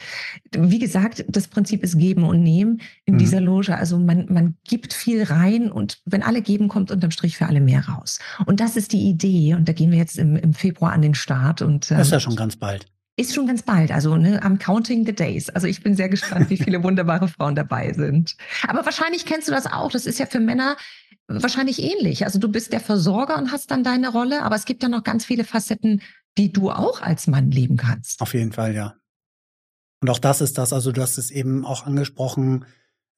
[0.52, 3.20] wie gesagt, das Prinzip ist geben und nehmen in mhm.
[3.20, 3.76] dieser Loge.
[3.76, 7.60] Also man, man gibt viel rein und wenn alle geben, kommt unterm Strich für alle
[7.60, 8.20] mehr raus.
[8.46, 9.56] Und das ist die Idee.
[9.56, 11.62] Und da gehen wir jetzt im, im Februar an den Start.
[11.62, 12.86] Und, ähm, das ist ja schon ganz bald.
[13.20, 15.50] Ist schon ganz bald, also ne, am Counting the Days.
[15.50, 18.38] Also ich bin sehr gespannt, wie viele wunderbare Frauen dabei sind.
[18.68, 19.92] Aber wahrscheinlich kennst du das auch.
[19.92, 20.78] Das ist ja für Männer
[21.28, 22.26] wahrscheinlich ähnlich.
[22.26, 25.04] Also du bist der Versorger und hast dann deine Rolle, aber es gibt ja noch
[25.04, 26.02] ganz viele Facetten,
[26.38, 28.22] die du auch als Mann leben kannst.
[28.22, 28.94] Auf jeden Fall, ja.
[30.02, 32.66] Und auch das ist das, also du hast es eben auch angesprochen,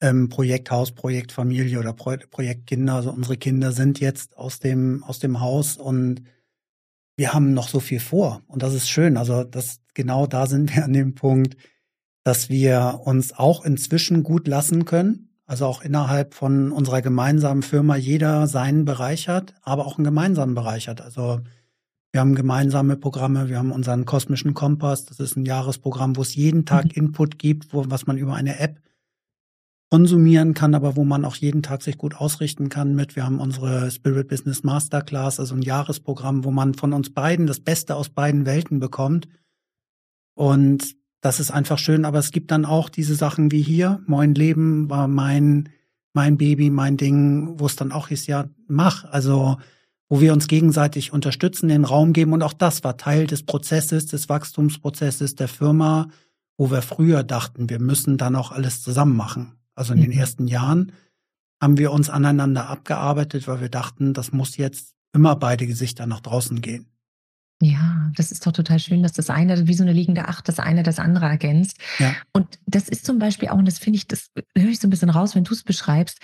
[0.01, 2.95] ähm, Projekt Haus, Projekt Familie oder Pro Projekt Kinder.
[2.95, 6.23] Also unsere Kinder sind jetzt aus dem, aus dem Haus und
[7.19, 8.41] wir haben noch so viel vor.
[8.47, 9.17] Und das ist schön.
[9.17, 11.57] Also das, genau da sind wir an dem Punkt,
[12.23, 15.29] dass wir uns auch inzwischen gut lassen können.
[15.45, 20.55] Also auch innerhalb von unserer gemeinsamen Firma jeder seinen Bereich hat, aber auch einen gemeinsamen
[20.55, 21.01] Bereich hat.
[21.01, 21.41] Also
[22.13, 26.35] wir haben gemeinsame Programme, wir haben unseren kosmischen Kompass, das ist ein Jahresprogramm, wo es
[26.35, 26.91] jeden Tag mhm.
[26.91, 28.79] Input gibt, wo, was man über eine App
[29.89, 33.15] konsumieren kann, aber wo man auch jeden Tag sich gut ausrichten kann mit.
[33.15, 37.59] Wir haben unsere Spirit Business Masterclass, also ein Jahresprogramm, wo man von uns beiden das
[37.59, 39.27] Beste aus beiden Welten bekommt.
[40.35, 44.35] Und das ist einfach schön, aber es gibt dann auch diese Sachen wie hier, Moin
[44.35, 45.69] Leben war mein,
[46.13, 49.05] mein Baby, mein Ding, wo es dann auch ist, ja, mach.
[49.05, 49.57] Also,
[50.07, 52.33] wo wir uns gegenseitig unterstützen, den Raum geben.
[52.33, 56.09] Und auch das war Teil des Prozesses, des Wachstumsprozesses der Firma,
[56.57, 59.58] wo wir früher dachten, wir müssen dann auch alles zusammen machen.
[59.79, 60.03] Also in mhm.
[60.03, 60.91] den ersten Jahren
[61.61, 66.19] haben wir uns aneinander abgearbeitet, weil wir dachten, das muss jetzt immer beide Gesichter nach
[66.19, 66.87] draußen gehen.
[67.61, 70.59] Ja, das ist doch total schön, dass das eine wie so eine liegende Acht, das
[70.59, 71.77] eine das andere ergänzt.
[71.97, 72.15] Ja.
[72.31, 74.89] Und das ist zum Beispiel auch, und das finde ich, das höre ich so ein
[74.89, 76.19] bisschen raus, wenn du es beschreibst.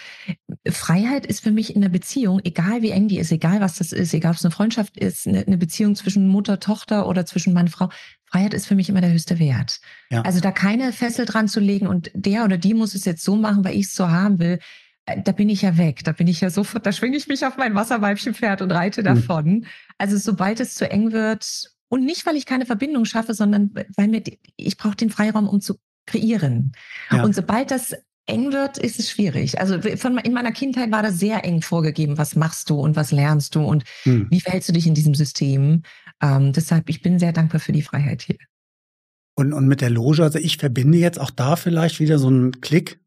[0.65, 3.91] Freiheit ist für mich in der Beziehung, egal wie eng die ist, egal was das
[3.91, 7.51] ist, egal ob es eine Freundschaft ist, eine, eine Beziehung zwischen Mutter, Tochter oder zwischen
[7.51, 7.89] Mann, Frau.
[8.23, 9.81] Freiheit ist für mich immer der höchste Wert.
[10.09, 10.21] Ja.
[10.21, 13.36] Also da keine Fessel dran zu legen und der oder die muss es jetzt so
[13.36, 14.59] machen, weil ich es so haben will.
[15.06, 16.03] Äh, da bin ich ja weg.
[16.03, 19.06] Da bin ich ja sofort, da schwinge ich mich auf mein Wasserweibchenpferd und reite hm.
[19.06, 19.45] davon.
[19.45, 19.66] Mhm.
[19.97, 24.08] Also sobald es zu eng wird, Und nicht, weil ich keine Verbindung schaffe, sondern weil
[24.08, 24.24] mir,
[24.58, 25.76] ich brauche den Freiraum, um zu
[26.08, 26.72] kreieren.
[27.12, 27.24] Ja.
[27.24, 27.95] Und sobald das
[28.28, 29.60] eng wird, ist es schwierig.
[29.60, 33.12] Also von, in meiner Kindheit war das sehr eng vorgegeben, was machst du und was
[33.12, 34.28] lernst du und hm.
[34.32, 35.84] wie verhältst du dich in diesem System.
[36.22, 38.38] Ähm, deshalb, ich bin sehr dankbar für die Freiheit hier.
[39.36, 42.62] Und, und mit der Loge, also ich verbinde jetzt auch da vielleicht wieder so einen
[42.62, 42.99] Klick,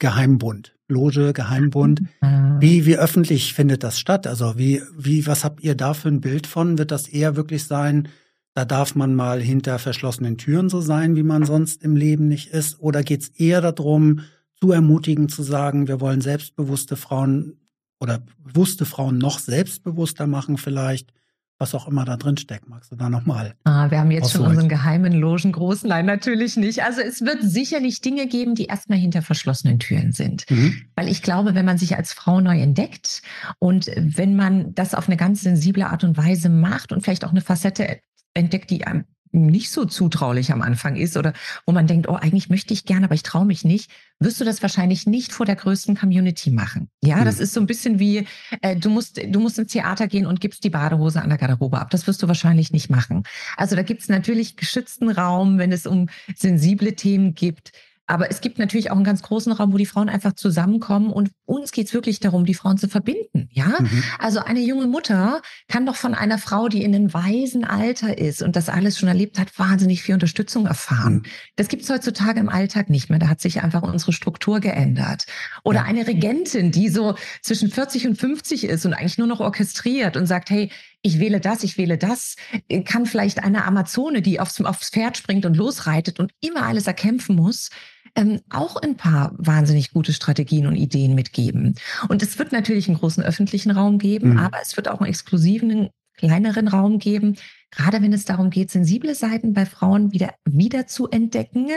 [0.00, 0.74] Geheimbund.
[0.88, 2.02] Loge, Geheimbund.
[2.20, 2.56] Mhm.
[2.60, 4.26] Wie, wie öffentlich findet das statt?
[4.26, 6.78] Also wie, wie, was habt ihr da für ein Bild von?
[6.78, 8.08] Wird das eher wirklich sein,
[8.54, 12.48] da darf man mal hinter verschlossenen Türen so sein, wie man sonst im Leben nicht
[12.48, 12.80] ist?
[12.80, 14.22] Oder geht es eher darum,
[14.60, 17.60] zu ermutigen, zu sagen, wir wollen selbstbewusste Frauen
[18.00, 21.12] oder bewusste Frauen noch selbstbewusster machen vielleicht?
[21.58, 22.68] Was auch immer da drin steckt.
[22.68, 23.54] Magst du da nochmal?
[23.64, 25.84] Ah, wir haben jetzt schon unseren geheimen Logen groß.
[25.84, 26.84] Nein, natürlich nicht.
[26.84, 30.48] Also es wird sicherlich Dinge geben, die erstmal hinter verschlossenen Türen sind.
[30.50, 30.82] Mhm.
[30.94, 33.22] Weil ich glaube, wenn man sich als Frau neu entdeckt
[33.58, 37.30] und wenn man das auf eine ganz sensible Art und Weise macht und vielleicht auch
[37.30, 37.98] eine Facette
[38.34, 41.32] entdeckt, die einem nicht so zutraulich am Anfang ist oder
[41.66, 44.44] wo man denkt, oh, eigentlich möchte ich gerne, aber ich traue mich nicht, wirst du
[44.44, 46.88] das wahrscheinlich nicht vor der größten Community machen.
[47.02, 47.24] Ja, mhm.
[47.24, 48.26] das ist so ein bisschen wie,
[48.62, 51.78] äh, du musst, du musst ins Theater gehen und gibst die Badehose an der Garderobe
[51.78, 51.90] ab.
[51.90, 53.22] Das wirst du wahrscheinlich nicht machen.
[53.56, 57.72] Also da gibt es natürlich geschützten Raum, wenn es um sensible Themen gibt.
[58.08, 61.30] Aber es gibt natürlich auch einen ganz großen Raum, wo die Frauen einfach zusammenkommen und
[61.44, 63.50] uns geht's wirklich darum, die Frauen zu verbinden.
[63.52, 64.02] Ja, mhm.
[64.18, 68.42] also eine junge Mutter kann doch von einer Frau, die in einem weisen Alter ist
[68.42, 71.16] und das alles schon erlebt hat, wahnsinnig viel Unterstützung erfahren.
[71.16, 71.22] Mhm.
[71.56, 73.18] Das gibt's heutzutage im Alltag nicht mehr.
[73.18, 75.26] Da hat sich einfach unsere Struktur geändert.
[75.62, 75.84] Oder ja.
[75.84, 80.26] eine Regentin, die so zwischen 40 und 50 ist und eigentlich nur noch orchestriert und
[80.26, 80.70] sagt, hey,
[81.02, 82.36] ich wähle das, ich wähle das,
[82.84, 87.36] kann vielleicht eine Amazone, die aufs, aufs Pferd springt und losreitet und immer alles erkämpfen
[87.36, 87.70] muss,
[88.18, 91.76] ähm, auch ein paar wahnsinnig gute Strategien und Ideen mitgeben.
[92.08, 94.38] Und es wird natürlich einen großen öffentlichen Raum geben, mhm.
[94.38, 97.36] aber es wird auch einen exklusiven, kleineren Raum geben,
[97.70, 101.68] gerade wenn es darum geht, sensible Seiten bei Frauen wieder, wieder zu entdecken,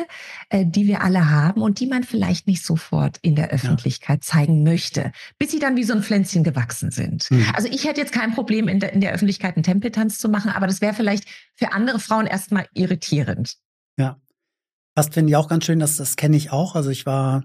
[0.50, 4.32] äh, die wir alle haben und die man vielleicht nicht sofort in der Öffentlichkeit ja.
[4.32, 7.30] zeigen möchte, bis sie dann wie so ein Pflänzchen gewachsen sind.
[7.30, 7.46] Mhm.
[7.54, 10.50] Also ich hätte jetzt kein Problem, in der, in der Öffentlichkeit einen Tempeltanz zu machen,
[10.50, 13.58] aber das wäre vielleicht für andere Frauen erstmal irritierend.
[13.98, 14.18] Ja,
[14.96, 16.76] das finde ich auch ganz schön, das, das kenne ich auch.
[16.76, 17.44] Also ich war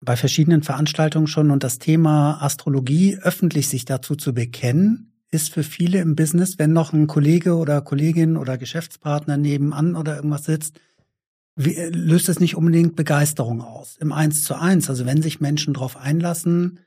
[0.00, 5.62] bei verschiedenen Veranstaltungen schon und das Thema Astrologie öffentlich sich dazu zu bekennen, ist für
[5.62, 10.80] viele im Business, wenn noch ein Kollege oder Kollegin oder Geschäftspartner nebenan oder irgendwas sitzt,
[11.56, 13.96] löst es nicht unbedingt Begeisterung aus.
[14.00, 16.80] Im Eins zu eins, also wenn sich Menschen darauf einlassen,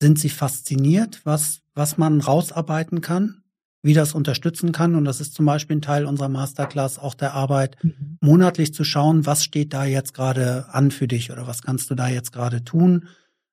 [0.00, 3.42] sind sie fasziniert, was, was man rausarbeiten kann
[3.82, 4.94] wie das unterstützen kann.
[4.94, 8.18] Und das ist zum Beispiel ein Teil unserer Masterclass auch der Arbeit, mhm.
[8.20, 11.94] monatlich zu schauen, was steht da jetzt gerade an für dich oder was kannst du
[11.94, 13.08] da jetzt gerade tun,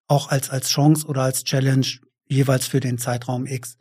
[0.08, 1.88] auch als, als Chance oder als Challenge
[2.28, 3.78] jeweils für den Zeitraum X.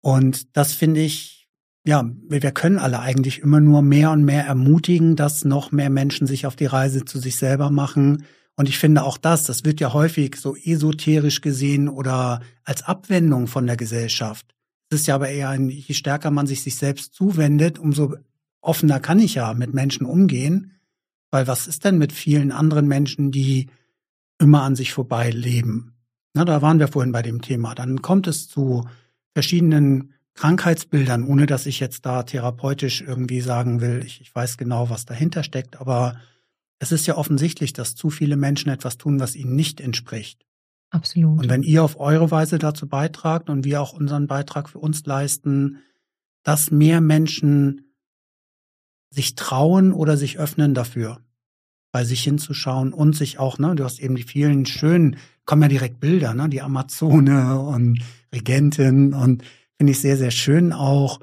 [0.00, 1.48] Und das finde ich,
[1.84, 6.26] ja, wir können alle eigentlich immer nur mehr und mehr ermutigen, dass noch mehr Menschen
[6.26, 8.24] sich auf die Reise zu sich selber machen.
[8.56, 13.46] Und ich finde auch das, das wird ja häufig so esoterisch gesehen oder als Abwendung
[13.46, 14.55] von der Gesellschaft.
[14.88, 18.14] Es ist ja aber eher ein, je stärker man sich sich selbst zuwendet, umso
[18.60, 20.72] offener kann ich ja mit Menschen umgehen.
[21.30, 23.68] Weil was ist denn mit vielen anderen Menschen, die
[24.38, 25.94] immer an sich vorbei leben?
[26.34, 27.74] Na, da waren wir vorhin bei dem Thema.
[27.74, 28.86] Dann kommt es zu
[29.34, 34.90] verschiedenen Krankheitsbildern, ohne dass ich jetzt da therapeutisch irgendwie sagen will, ich, ich weiß genau,
[34.90, 36.20] was dahinter steckt, aber
[36.78, 40.45] es ist ja offensichtlich, dass zu viele Menschen etwas tun, was ihnen nicht entspricht.
[40.90, 41.40] Absolut.
[41.40, 45.04] Und wenn ihr auf eure Weise dazu beitragt und wir auch unseren Beitrag für uns
[45.04, 45.78] leisten,
[46.42, 47.92] dass mehr Menschen
[49.10, 51.20] sich trauen oder sich öffnen dafür,
[51.92, 55.68] bei sich hinzuschauen und sich auch, ne, du hast eben die vielen schönen, kommen ja
[55.68, 59.42] direkt Bilder, ne, die Amazone und Regentin und
[59.76, 61.20] finde ich sehr, sehr schön auch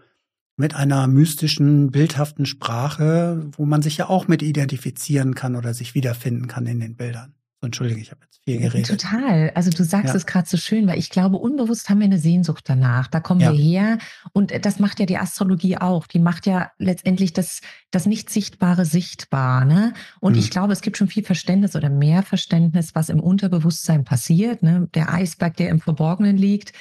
[0.55, 5.95] mit einer mystischen, bildhaften Sprache, wo man sich ja auch mit identifizieren kann oder sich
[5.95, 7.35] wiederfinden kann in den Bildern.
[7.61, 8.87] Entschuldige, ich habe jetzt viel geredet.
[8.87, 9.51] Total.
[9.55, 10.15] Also du sagst ja.
[10.15, 13.07] es gerade so schön, weil ich glaube, unbewusst haben wir eine Sehnsucht danach.
[13.07, 13.51] Da kommen ja.
[13.51, 13.97] wir her.
[14.33, 16.07] Und das macht ja die Astrologie auch.
[16.07, 19.65] Die macht ja letztendlich das, das Nicht-Sichtbare sichtbar.
[19.65, 19.93] Ne?
[20.19, 20.39] Und hm.
[20.39, 24.63] ich glaube, es gibt schon viel Verständnis oder mehr Verständnis, was im Unterbewusstsein passiert.
[24.63, 24.89] Ne?
[24.93, 26.73] Der Eisberg, der im Verborgenen liegt,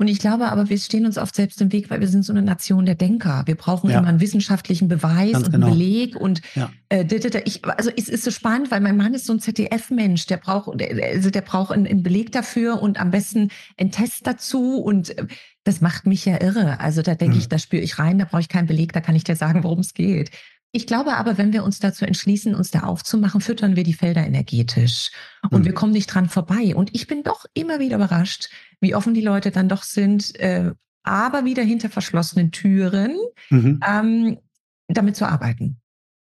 [0.00, 2.32] und ich glaube aber, wir stehen uns oft selbst im Weg, weil wir sind so
[2.32, 3.42] eine Nation der Denker.
[3.44, 3.98] Wir brauchen ja.
[3.98, 5.68] immer einen wissenschaftlichen Beweis Ganz und genau.
[5.68, 6.72] Beleg und ja.
[6.88, 7.04] äh,
[7.44, 10.70] ich, also es ist so spannend, weil mein Mann ist so ein ZDF-Mensch, der braucht,
[10.80, 15.26] also der braucht einen, einen Beleg dafür und am besten einen Test dazu und äh,
[15.64, 16.80] das macht mich ja irre.
[16.80, 17.40] Also da denke hm.
[17.42, 19.64] ich, da spüre ich rein, da brauche ich keinen Beleg, da kann ich dir sagen,
[19.64, 20.30] worum es geht.
[20.72, 24.24] Ich glaube aber, wenn wir uns dazu entschließen, uns da aufzumachen, füttern wir die Felder
[24.24, 25.10] energetisch
[25.50, 25.64] und mhm.
[25.64, 26.76] wir kommen nicht dran vorbei.
[26.76, 28.50] Und ich bin doch immer wieder überrascht,
[28.80, 33.16] wie offen die Leute dann doch sind, äh, aber wieder hinter verschlossenen Türen
[33.48, 33.80] mhm.
[33.86, 34.38] ähm,
[34.86, 35.80] damit zu arbeiten.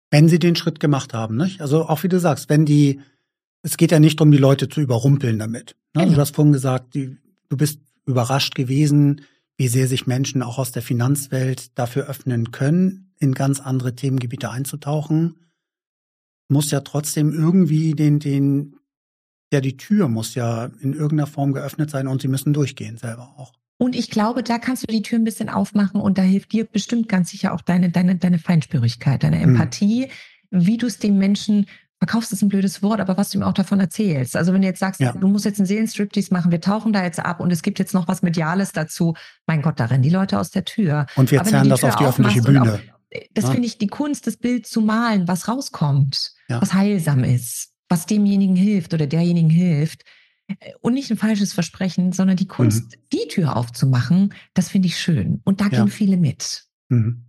[0.09, 1.61] Wenn sie den Schritt gemacht haben, nicht?
[1.61, 3.01] Also auch wie du sagst, wenn die,
[3.61, 5.75] es geht ja nicht darum, die Leute zu überrumpeln damit.
[5.95, 6.03] Ne?
[6.03, 6.15] Genau.
[6.15, 7.17] Du hast vorhin gesagt, die,
[7.49, 9.21] du bist überrascht gewesen,
[9.57, 14.49] wie sehr sich Menschen auch aus der Finanzwelt dafür öffnen können, in ganz andere Themengebiete
[14.49, 15.35] einzutauchen.
[16.49, 18.75] Muss ja trotzdem irgendwie den, den,
[19.51, 23.35] ja, die Tür muss ja in irgendeiner Form geöffnet sein und sie müssen durchgehen selber
[23.37, 23.53] auch.
[23.77, 26.65] Und ich glaube, da kannst du die Tür ein bisschen aufmachen und da hilft dir
[26.65, 29.49] bestimmt ganz sicher auch deine, deine, deine Feinspürigkeit, deine hm.
[29.49, 30.09] Empathie,
[30.51, 30.65] mhm.
[30.65, 31.65] wie du es dem Menschen
[32.03, 34.35] verkaufst ist ein blödes Wort, aber was du ihm auch davon erzählst.
[34.35, 35.13] Also wenn du jetzt sagst, ja.
[35.13, 37.93] du musst jetzt einen Seelenstriptease machen, wir tauchen da jetzt ab und es gibt jetzt
[37.93, 39.13] noch was Mediales dazu,
[39.47, 41.05] mein Gott, da rennen die Leute aus der Tür.
[41.15, 42.81] Und wir zerren das auf die öffentliche Bühne.
[43.33, 43.51] Das ja.
[43.51, 46.61] finde ich die Kunst, das Bild zu malen, was rauskommt, ja.
[46.61, 50.03] was heilsam ist, was demjenigen hilft oder derjenigen hilft.
[50.81, 52.99] Und nicht ein falsches Versprechen, sondern die Kunst, mhm.
[53.13, 55.41] die Tür aufzumachen, das finde ich schön.
[55.45, 56.65] Und da gehen viele mit.
[56.89, 57.25] Mhm.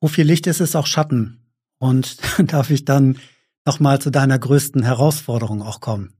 [0.00, 1.40] Wo viel Licht ist, ist auch Schatten.
[1.78, 2.18] Und
[2.52, 3.18] darf ich dann
[3.64, 6.12] nochmal zu deiner größten Herausforderung auch kommen?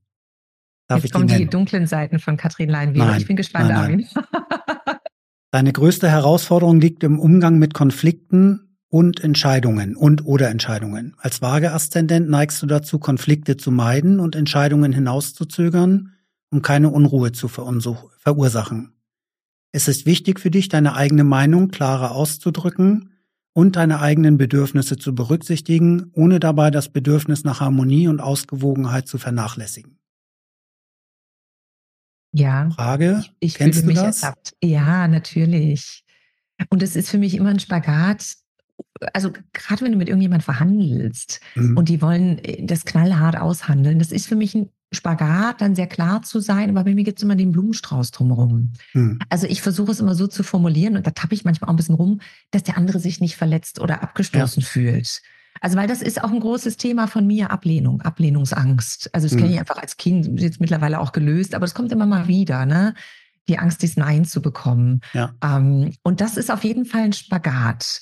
[0.89, 3.16] Darf Jetzt kommen die, die, dunklen Seiten von Katrin Leinweber.
[3.16, 4.09] Ich bin gespannt, nein, Armin.
[5.51, 11.14] Deine größte Herausforderung liegt im Umgang mit Konflikten und Entscheidungen und oder Entscheidungen.
[11.18, 16.12] Als Waage-Aszendent neigst du dazu, Konflikte zu meiden und Entscheidungen hinauszuzögern,
[16.51, 18.92] um keine Unruhe zu verursachen.
[19.72, 23.11] Es ist wichtig für dich, deine eigene Meinung klarer auszudrücken
[23.53, 29.18] und deine eigenen Bedürfnisse zu berücksichtigen, ohne dabei das Bedürfnis nach Harmonie und Ausgewogenheit zu
[29.18, 29.99] vernachlässigen.
[32.37, 32.70] Ja.
[32.70, 34.22] Frage, ich, ich kennst du mich das?
[34.22, 34.55] Ertappt.
[34.62, 36.05] Ja, natürlich.
[36.68, 38.34] Und es ist für mich immer ein Spagat.
[39.12, 41.76] Also gerade wenn du mit irgendjemand verhandelst mhm.
[41.76, 45.87] und die wollen äh, das knallhart aushandeln, das ist für mich ein Spagat, dann sehr
[45.87, 48.72] klar zu sein, aber bei mir gibt es immer den Blumenstrauß drumherum.
[48.93, 49.18] Hm.
[49.28, 51.76] Also ich versuche es immer so zu formulieren und da tappe ich manchmal auch ein
[51.76, 52.20] bisschen rum,
[52.53, 54.68] dass der andere sich nicht verletzt oder abgestoßen ja.
[54.68, 55.22] fühlt.
[55.61, 59.11] Also weil das ist auch ein großes Thema von mir, Ablehnung, Ablehnungsangst.
[59.12, 59.40] Also das hm.
[59.40, 62.66] kenne ich einfach als Kind, jetzt mittlerweile auch gelöst, aber es kommt immer mal wieder,
[62.66, 62.94] ne?
[63.48, 65.00] die Angst, dieses Nein zu bekommen.
[65.12, 65.32] Ja.
[65.42, 68.00] Ähm, und das ist auf jeden Fall ein Spagat.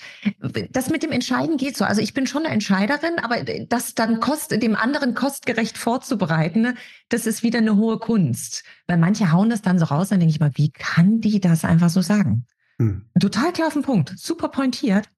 [0.70, 1.84] Das mit dem Entscheiden geht so.
[1.84, 6.76] Also ich bin schon eine Entscheiderin, aber das dann kost, dem anderen kostgerecht vorzubereiten,
[7.08, 8.64] das ist wieder eine hohe Kunst.
[8.86, 11.64] Weil manche hauen das dann so raus, dann denke ich mal, wie kann die das
[11.64, 12.46] einfach so sagen?
[12.78, 13.04] Hm.
[13.20, 15.08] Total klar auf den Punkt, super pointiert.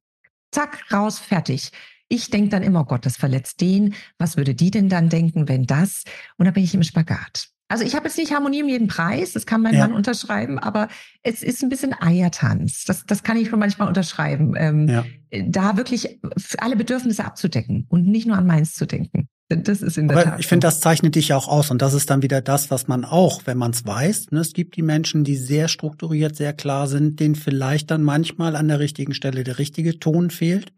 [0.51, 1.70] Zack, raus, fertig.
[2.09, 3.95] Ich denke dann immer, oh Gott, das verletzt den.
[4.19, 6.05] Was würde die denn dann denken, wenn das?
[6.37, 7.49] Und da bin ich im Spagat.
[7.69, 9.81] Also ich habe jetzt nicht Harmonie um jeden Preis, das kann mein ja.
[9.81, 10.87] Mann unterschreiben, aber
[11.25, 12.85] es ist ein bisschen Eiertanz.
[12.85, 14.55] Das, das kann ich schon manchmal unterschreiben.
[14.57, 15.05] Ähm, ja.
[15.49, 16.21] Da wirklich
[16.59, 19.29] alle Bedürfnisse abzudecken und nicht nur an meins zu denken.
[19.49, 20.41] Das ist in der aber Tat.
[20.41, 22.87] Ich finde, das zeichnet dich ja auch aus und das ist dann wieder das, was
[22.87, 24.31] man auch, wenn man es weiß.
[24.31, 28.55] Ne, es gibt die Menschen, die sehr strukturiert, sehr klar sind, denen vielleicht dann manchmal
[28.55, 30.73] an der richtigen Stelle der richtige Ton fehlt,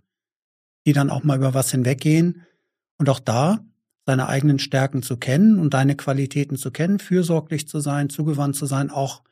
[0.88, 2.46] die dann auch mal über was hinweggehen.
[2.96, 3.62] Und auch da
[4.06, 8.64] deine eigenen Stärken zu kennen und deine Qualitäten zu kennen, fürsorglich zu sein, zugewandt zu
[8.64, 9.22] sein, auch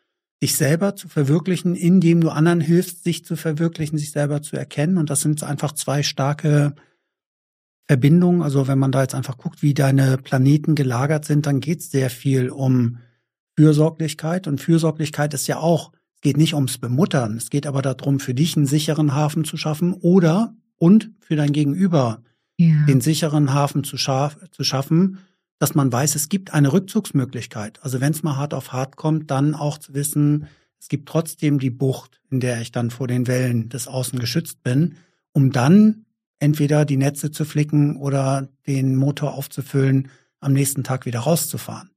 [0.43, 4.99] dich selber zu verwirklichen, indem du anderen hilfst, sich zu verwirklichen, sich selber zu erkennen.
[4.99, 6.75] Und das sind einfach zwei starke
[7.89, 8.43] Verbindungen.
[8.43, 11.91] Also wenn man da jetzt einfach guckt, wie deine Planeten gelagert sind, dann geht es
[11.91, 12.99] sehr viel um
[13.57, 14.47] Fürsorglichkeit.
[14.47, 18.35] Und Fürsorglichkeit ist ja auch, es geht nicht ums Bemuttern, es geht aber darum, für
[18.35, 22.23] dich einen sicheren Hafen zu schaffen oder und für dein Gegenüber
[22.59, 22.85] ja.
[22.87, 25.19] den sicheren Hafen zu, schaff, zu schaffen,
[25.59, 27.83] dass man weiß, es gibt eine Rückzugsmöglichkeit.
[27.83, 30.47] Also wenn es mal hart auf hart kommt, dann auch zu wissen,
[30.79, 34.63] es gibt trotzdem die Bucht, in der ich dann vor den Wellen des Außen geschützt
[34.63, 34.97] bin,
[35.33, 36.05] um dann
[36.39, 40.09] entweder die Netze zu flicken oder den Motor aufzufüllen,
[40.41, 41.91] am nächsten Tag wieder rauszufahren.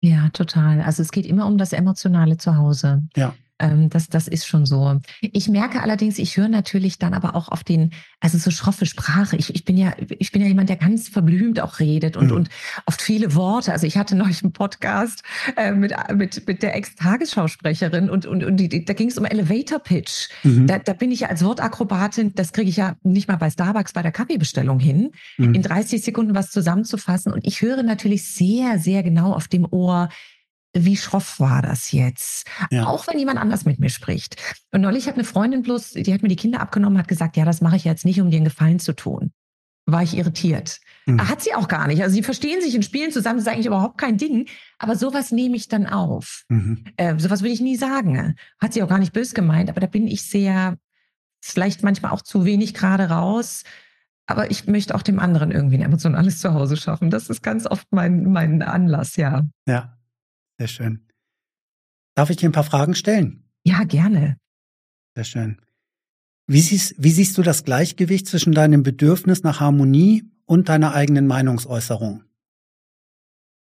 [0.00, 0.82] Ja, total.
[0.82, 3.02] Also es geht immer um das emotionale Zuhause.
[3.16, 3.34] Ja.
[3.58, 5.00] Ähm, das, das ist schon so.
[5.20, 9.36] Ich merke allerdings, ich höre natürlich dann aber auch auf den, also so schroffe Sprache.
[9.36, 12.36] Ich, ich bin ja, ich bin ja jemand, der ganz verblümt auch redet und, mhm.
[12.36, 12.48] und
[12.84, 13.72] oft viele Worte.
[13.72, 15.22] Also ich hatte neulich einen Podcast
[15.56, 19.78] äh, mit, mit, mit der Ex-Tagesschausprecherin und, und, und die, da ging es um Elevator
[19.78, 20.28] Pitch.
[20.42, 20.66] Mhm.
[20.66, 23.92] Da, da bin ich ja als Wortakrobatin, das kriege ich ja nicht mal bei Starbucks
[23.92, 25.54] bei der Kaffeebestellung hin, mhm.
[25.54, 27.32] in 30 Sekunden was zusammenzufassen.
[27.32, 30.10] Und ich höre natürlich sehr, sehr genau auf dem Ohr,
[30.84, 32.46] wie schroff war das jetzt?
[32.70, 32.86] Ja.
[32.86, 34.36] Auch wenn jemand anders mit mir spricht.
[34.72, 37.44] Und neulich hat eine Freundin bloß, die hat mir die Kinder abgenommen, hat gesagt, ja,
[37.44, 39.32] das mache ich jetzt nicht, um dir einen Gefallen zu tun.
[39.86, 40.80] War ich irritiert.
[41.06, 41.28] Mhm.
[41.28, 42.02] Hat sie auch gar nicht.
[42.02, 44.48] Also sie verstehen sich in Spielen zusammen, das ist eigentlich überhaupt kein Ding.
[44.78, 46.42] Aber sowas nehme ich dann auf.
[46.48, 46.84] Mhm.
[46.96, 48.34] Äh, sowas würde ich nie sagen.
[48.58, 50.76] Hat sie auch gar nicht bös gemeint, aber da bin ich sehr,
[51.40, 53.62] vielleicht manchmal auch zu wenig gerade raus.
[54.26, 57.10] Aber ich möchte auch dem anderen irgendwie ein emotionales Zuhause schaffen.
[57.10, 59.46] Das ist ganz oft mein, mein Anlass, ja.
[59.68, 59.95] Ja,
[60.58, 61.06] sehr schön.
[62.14, 63.44] Darf ich dir ein paar Fragen stellen?
[63.64, 64.38] Ja, gerne.
[65.14, 65.60] Sehr schön.
[66.46, 71.26] Wie siehst, wie siehst du das Gleichgewicht zwischen deinem Bedürfnis nach Harmonie und deiner eigenen
[71.26, 72.22] Meinungsäußerung?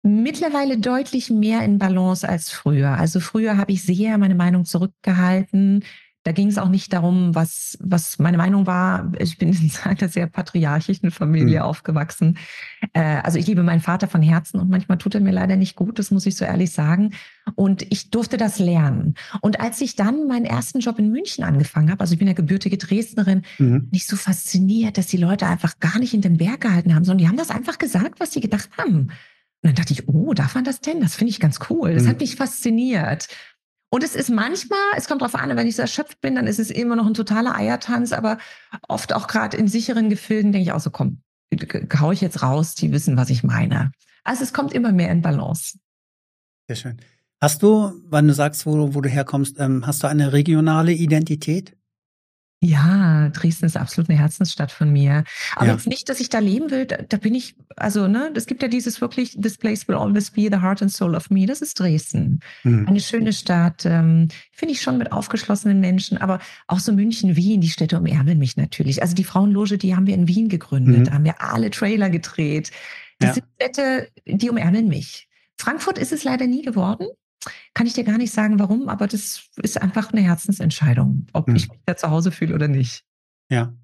[0.03, 2.99] Mittlerweile deutlich mehr in Balance als früher.
[2.99, 5.85] Also früher habe ich sehr meine Meinung zurückgehalten,
[6.25, 9.13] da ging es auch nicht darum, was, was meine Meinung war.
[9.19, 11.67] Ich bin in einer sehr patriarchischen Familie mhm.
[11.67, 12.39] aufgewachsen.
[12.93, 15.77] Äh, also ich liebe meinen Vater von Herzen und manchmal tut er mir leider nicht
[15.77, 17.13] gut, das muss ich so ehrlich sagen.
[17.57, 19.15] Und ich durfte das lernen.
[19.41, 22.35] Und als ich dann meinen ersten Job in München angefangen habe, also ich bin ja
[22.35, 23.89] gebürtige Dresdnerin, mhm.
[23.91, 27.19] nicht so fasziniert, dass die Leute einfach gar nicht in den Berg gehalten haben, sondern
[27.19, 29.11] die haben das einfach gesagt, was sie gedacht haben.
[29.65, 31.01] Und dann dachte ich, oh, darf man das denn?
[31.01, 31.95] Das finde ich ganz cool.
[31.95, 32.09] Das mhm.
[32.09, 33.29] hat mich fasziniert.
[33.95, 36.59] Und es ist manchmal, es kommt darauf an, wenn ich so erschöpft bin, dann ist
[36.59, 38.39] es immer noch ein totaler Eiertanz, aber
[38.89, 41.21] oft auch gerade in sicheren Gefilden denke ich auch so, komm,
[42.01, 43.93] hau ich jetzt raus, die wissen, was ich meine.
[44.25, 45.79] Also es kommt immer mehr in Balance.
[46.69, 46.97] Sehr schön.
[47.39, 51.77] Hast du, wenn du sagst, wo, wo du herkommst, ähm, hast du eine regionale Identität?
[52.65, 55.25] Ja, Dresden ist absolut eine Herzensstadt von mir.
[55.57, 55.73] Aber ja.
[55.73, 56.87] jetzt nicht, dass ich da leben will.
[56.87, 60.31] Da, da, bin ich, also, ne, es gibt ja dieses wirklich, this place will always
[60.31, 61.45] be the heart and soul of me.
[61.45, 62.39] Das ist Dresden.
[62.63, 62.87] Mhm.
[62.87, 66.39] Eine schöne Stadt, ähm, finde ich schon mit aufgeschlossenen Menschen, aber
[66.69, 69.03] auch so München, Wien, die Städte umärmeln mich natürlich.
[69.03, 71.05] Also die Frauenloge, die haben wir in Wien gegründet, mhm.
[71.05, 72.71] da haben wir alle Trailer gedreht.
[73.21, 73.47] Diese ja.
[73.57, 75.29] Städte, die umärmeln mich.
[75.59, 77.09] Frankfurt ist es leider nie geworden.
[77.75, 81.57] Kann ich dir gar nicht sagen, warum, aber das ist einfach eine Herzensentscheidung, ob hm.
[81.57, 83.05] ich mich da zu Hause fühle oder nicht.
[83.51, 83.75] Ja.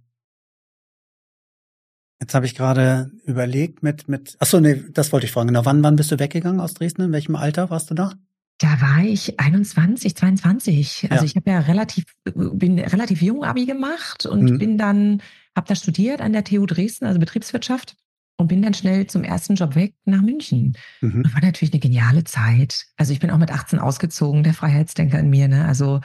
[2.21, 5.49] Jetzt habe ich gerade überlegt mit, mit, ach so, nee, das wollte ich fragen.
[5.49, 7.03] Genau, wann, wann bist du weggegangen aus Dresden?
[7.03, 8.15] In welchem Alter warst du da?
[8.59, 11.07] Da war ich 21, 22.
[11.11, 11.25] Also ja.
[11.25, 14.59] ich habe ja relativ, bin relativ jung Abi gemacht und mhm.
[14.59, 15.23] bin dann,
[15.55, 17.97] habe da studiert an der TU Dresden, also Betriebswirtschaft
[18.39, 20.77] und bin dann schnell zum ersten Job weg nach München.
[21.01, 21.25] Mhm.
[21.25, 22.87] Das war natürlich eine geniale Zeit.
[22.97, 25.49] Also ich bin auch mit 18 ausgezogen, der Freiheitsdenker in mir.
[25.49, 25.67] Ne?
[25.67, 26.01] Also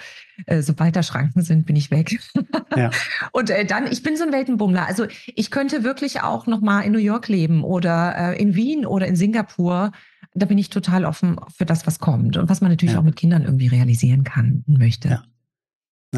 [0.48, 2.20] äh, sobald da Schranken sind, bin ich weg.
[2.76, 2.90] Ja.
[3.34, 4.88] und äh, dann, ich bin so ein Weltenbummler.
[4.88, 8.88] Also ich könnte wirklich auch noch mal in New York leben oder äh, in Wien
[8.88, 9.92] oder in Singapur.
[10.34, 13.00] Da bin ich total offen für das, was kommt und was man natürlich ja.
[13.00, 15.08] auch mit Kindern irgendwie realisieren kann und möchte.
[15.08, 15.24] Ja.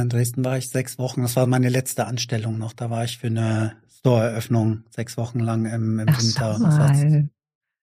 [0.01, 1.21] In Dresden war ich sechs Wochen.
[1.21, 2.73] Das war meine letzte Anstellung noch.
[2.73, 6.59] Da war ich für eine Store-Eröffnung sechs Wochen lang im, im Ach, Winter.
[6.59, 7.25] Das heißt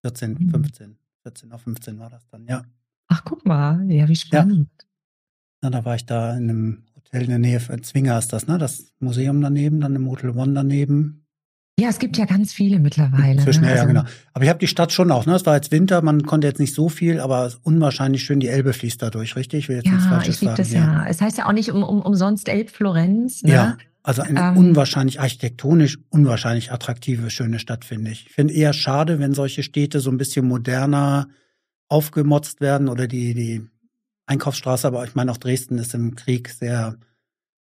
[0.01, 2.63] 14, 15, 14 auf 15 war das dann, ja.
[3.07, 4.69] Ach, guck mal, ja, wie spannend.
[5.61, 5.67] Ja.
[5.67, 8.47] ja da war ich da in einem Hotel in der Nähe, von Zwinger ist das,
[8.47, 8.57] ne?
[8.57, 11.22] Das Museum daneben, dann im Hotel One daneben.
[11.79, 13.41] Ja, es gibt ja ganz viele mittlerweile.
[13.41, 13.69] Zwischen, ne?
[13.69, 14.03] ja, also, genau.
[14.33, 15.33] Aber ich habe die Stadt schon auch, ne?
[15.33, 18.73] Es war jetzt Winter, man konnte jetzt nicht so viel, aber unwahrscheinlich schön, die Elbe
[18.73, 19.63] fließt da durch, richtig?
[19.63, 20.79] Ich will jetzt ja, nichts Falsches ich liebe das ja.
[20.79, 21.05] ja.
[21.07, 23.51] Es heißt ja auch nicht um, um, umsonst Elbflorenz, ne?
[23.53, 23.77] Ja.
[24.03, 28.27] Also eine ähm, unwahrscheinlich architektonisch unwahrscheinlich attraktive, schöne Stadt, finde ich.
[28.27, 31.29] Ich finde eher schade, wenn solche Städte so ein bisschen moderner
[31.87, 33.65] aufgemotzt werden oder die, die
[34.25, 36.97] Einkaufsstraße, aber ich meine auch Dresden ist im Krieg sehr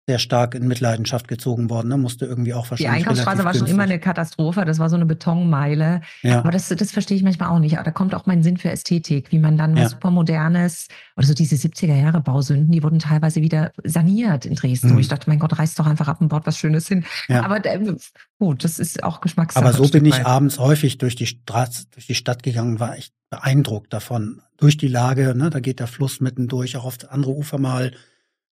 [0.06, 1.88] sehr stark in Mitleidenschaft gezogen worden.
[1.88, 1.96] Ne?
[1.96, 3.04] Musste irgendwie auch wahrscheinlich.
[3.04, 4.64] Die Einkaufsstraße war schon immer eine Katastrophe.
[4.64, 6.00] Das war so eine Betonmeile.
[6.22, 6.40] Ja.
[6.40, 7.74] Aber das, das verstehe ich manchmal auch nicht.
[7.74, 9.88] Aber da kommt auch mein Sinn für Ästhetik, wie man dann was ja.
[9.90, 14.90] super modernes oder so diese 70er Jahre Bausünden, die wurden teilweise wieder saniert in Dresden.
[14.90, 14.96] Mhm.
[14.96, 17.04] Wo ich dachte, mein Gott, reißt doch einfach ab und baut was Schönes hin.
[17.28, 17.44] Ja.
[17.44, 17.94] Aber äh,
[18.40, 19.64] gut, das ist auch Geschmackssache.
[19.64, 20.26] Aber so bin ich weit.
[20.26, 24.42] abends häufig durch die Straße, durch die Stadt gegangen, war echt beeindruckt davon.
[24.56, 27.92] Durch die Lage, ne, da geht der Fluss mittendurch, auch auf andere Ufer mal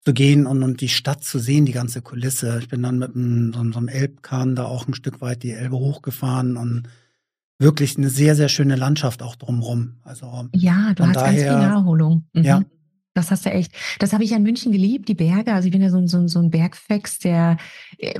[0.06, 2.60] zu gehen und, und die Stadt zu sehen, die ganze Kulisse.
[2.60, 5.50] Ich bin dann mit einem, so, so einem Elbkahn da auch ein Stück weit die
[5.50, 6.84] Elbe hochgefahren und
[7.58, 9.96] wirklich eine sehr, sehr schöne Landschaft auch drumrum.
[10.04, 12.24] Also ja, du hast daher, ganz viel Naherholung.
[12.34, 12.44] Mhm.
[12.44, 12.62] Ja,
[13.16, 13.72] das hast du echt.
[13.98, 15.52] Das habe ich in München geliebt, die Berge.
[15.52, 17.56] Also ich bin ja so, so, so ein Bergfex, der,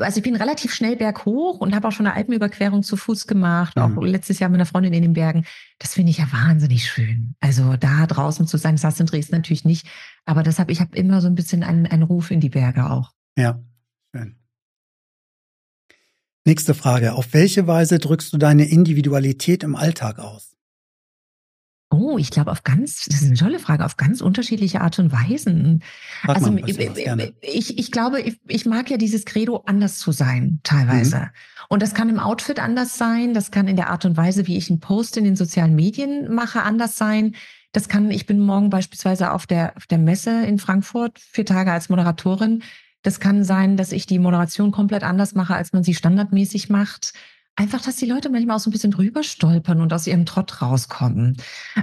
[0.00, 3.76] also ich bin relativ schnell berghoch und habe auch schon eine Alpenüberquerung zu Fuß gemacht,
[3.76, 3.82] mhm.
[3.82, 5.44] auch letztes Jahr mit einer Freundin in den Bergen.
[5.78, 7.34] Das finde ich ja wahnsinnig schön.
[7.40, 9.86] Also da draußen zu sein, das hast du in Dresden natürlich nicht,
[10.24, 12.90] aber das habe ich habe immer so ein bisschen einen, einen Ruf in die Berge
[12.90, 13.12] auch.
[13.36, 13.60] Ja,
[14.14, 14.36] schön.
[16.46, 17.14] Nächste Frage.
[17.14, 20.55] Auf welche Weise drückst du deine Individualität im Alltag aus?
[21.88, 25.12] Oh, ich glaube auf ganz, das ist eine tolle Frage, auf ganz unterschiedliche Art und
[25.12, 25.84] Weisen.
[26.22, 26.56] Frag also
[27.42, 31.18] ich, ich glaube, ich, ich mag ja dieses Credo, anders zu sein, teilweise.
[31.18, 31.30] Mhm.
[31.68, 34.56] Und das kann im Outfit anders sein, das kann in der Art und Weise, wie
[34.56, 37.36] ich einen Post in den sozialen Medien mache, anders sein.
[37.70, 41.70] Das kann, ich bin morgen beispielsweise auf der, auf der Messe in Frankfurt, vier Tage
[41.70, 42.64] als Moderatorin.
[43.02, 47.12] Das kann sein, dass ich die Moderation komplett anders mache, als man sie standardmäßig macht
[47.56, 50.62] einfach, dass die Leute manchmal auch so ein bisschen drüber stolpern und aus ihrem Trott
[50.62, 51.36] rauskommen.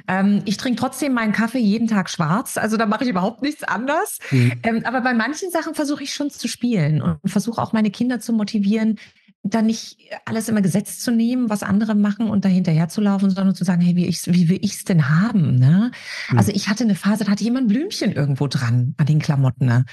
[0.07, 3.63] Ähm, ich trinke trotzdem meinen Kaffee jeden Tag schwarz, also da mache ich überhaupt nichts
[3.63, 4.19] anders.
[4.32, 4.53] Mhm.
[4.63, 8.19] Ähm, aber bei manchen Sachen versuche ich schon zu spielen und versuche auch meine Kinder
[8.19, 8.99] zu motivieren,
[9.43, 13.53] dann nicht alles immer gesetzt zu nehmen, was andere machen und dahinterher zu laufen, sondern
[13.53, 15.55] zu sagen, hey, wie, ich, wie will ich's denn haben?
[15.55, 15.91] Ne?
[16.30, 16.38] Mhm.
[16.38, 19.65] Also ich hatte eine Phase, da hatte jemand ein Blümchen irgendwo dran an den Klamotten.
[19.65, 19.86] Ne?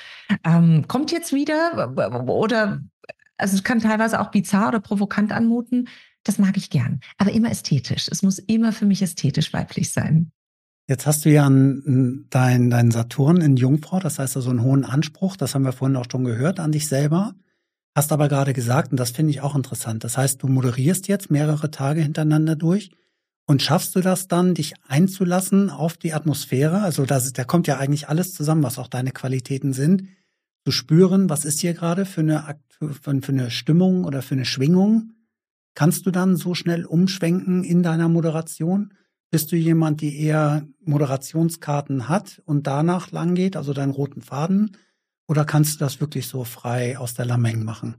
[0.44, 1.92] Ähm, kommt jetzt wieder
[2.28, 2.80] oder
[3.40, 5.88] also es kann teilweise auch bizarr oder provokant anmuten.
[6.24, 8.08] Das mag ich gern, aber immer ästhetisch.
[8.10, 10.30] Es muss immer für mich ästhetisch weiblich sein.
[10.86, 15.36] Jetzt hast du ja deinen dein Saturn in Jungfrau, das heißt also einen hohen Anspruch,
[15.36, 17.34] das haben wir vorhin auch schon gehört, an dich selber.
[17.94, 21.30] Hast aber gerade gesagt, und das finde ich auch interessant, das heißt, du moderierst jetzt
[21.30, 22.90] mehrere Tage hintereinander durch
[23.46, 26.82] und schaffst du das dann, dich einzulassen auf die Atmosphäre?
[26.82, 30.04] Also da, da kommt ja eigentlich alles zusammen, was auch deine Qualitäten sind.
[30.64, 32.58] Zu spüren, was ist hier gerade für eine,
[32.92, 35.12] für eine Stimmung oder für eine Schwingung?
[35.74, 38.92] Kannst du dann so schnell umschwenken in deiner Moderation?
[39.30, 44.76] Bist du jemand, die eher Moderationskarten hat und danach lang geht, also deinen roten Faden?
[45.28, 47.94] Oder kannst du das wirklich so frei aus der Lameng machen?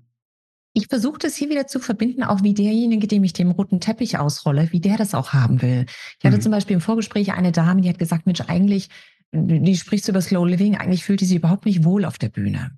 [0.74, 4.18] Ich versuche das hier wieder zu verbinden, auch wie derjenige, dem ich den roten Teppich
[4.20, 5.86] ausrolle, wie der das auch haben will.
[6.20, 6.42] Ich hatte mhm.
[6.42, 8.90] zum Beispiel im Vorgespräch eine Dame, die hat gesagt, Mensch, eigentlich,
[9.32, 12.72] die sprichst über Slow Living, eigentlich fühlt die sich überhaupt nicht wohl auf der Bühne.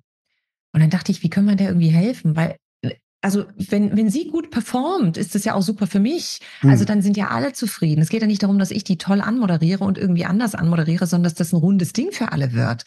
[0.72, 2.36] Und dann dachte ich, wie können wir der irgendwie helfen?
[2.36, 2.56] Weil
[3.24, 6.40] also wenn, wenn sie gut performt, ist das ja auch super für mich.
[6.60, 6.70] Mhm.
[6.70, 8.02] Also dann sind ja alle zufrieden.
[8.02, 11.24] Es geht ja nicht darum, dass ich die toll anmoderiere und irgendwie anders anmoderiere, sondern
[11.24, 12.84] dass das ein rundes Ding für alle wird.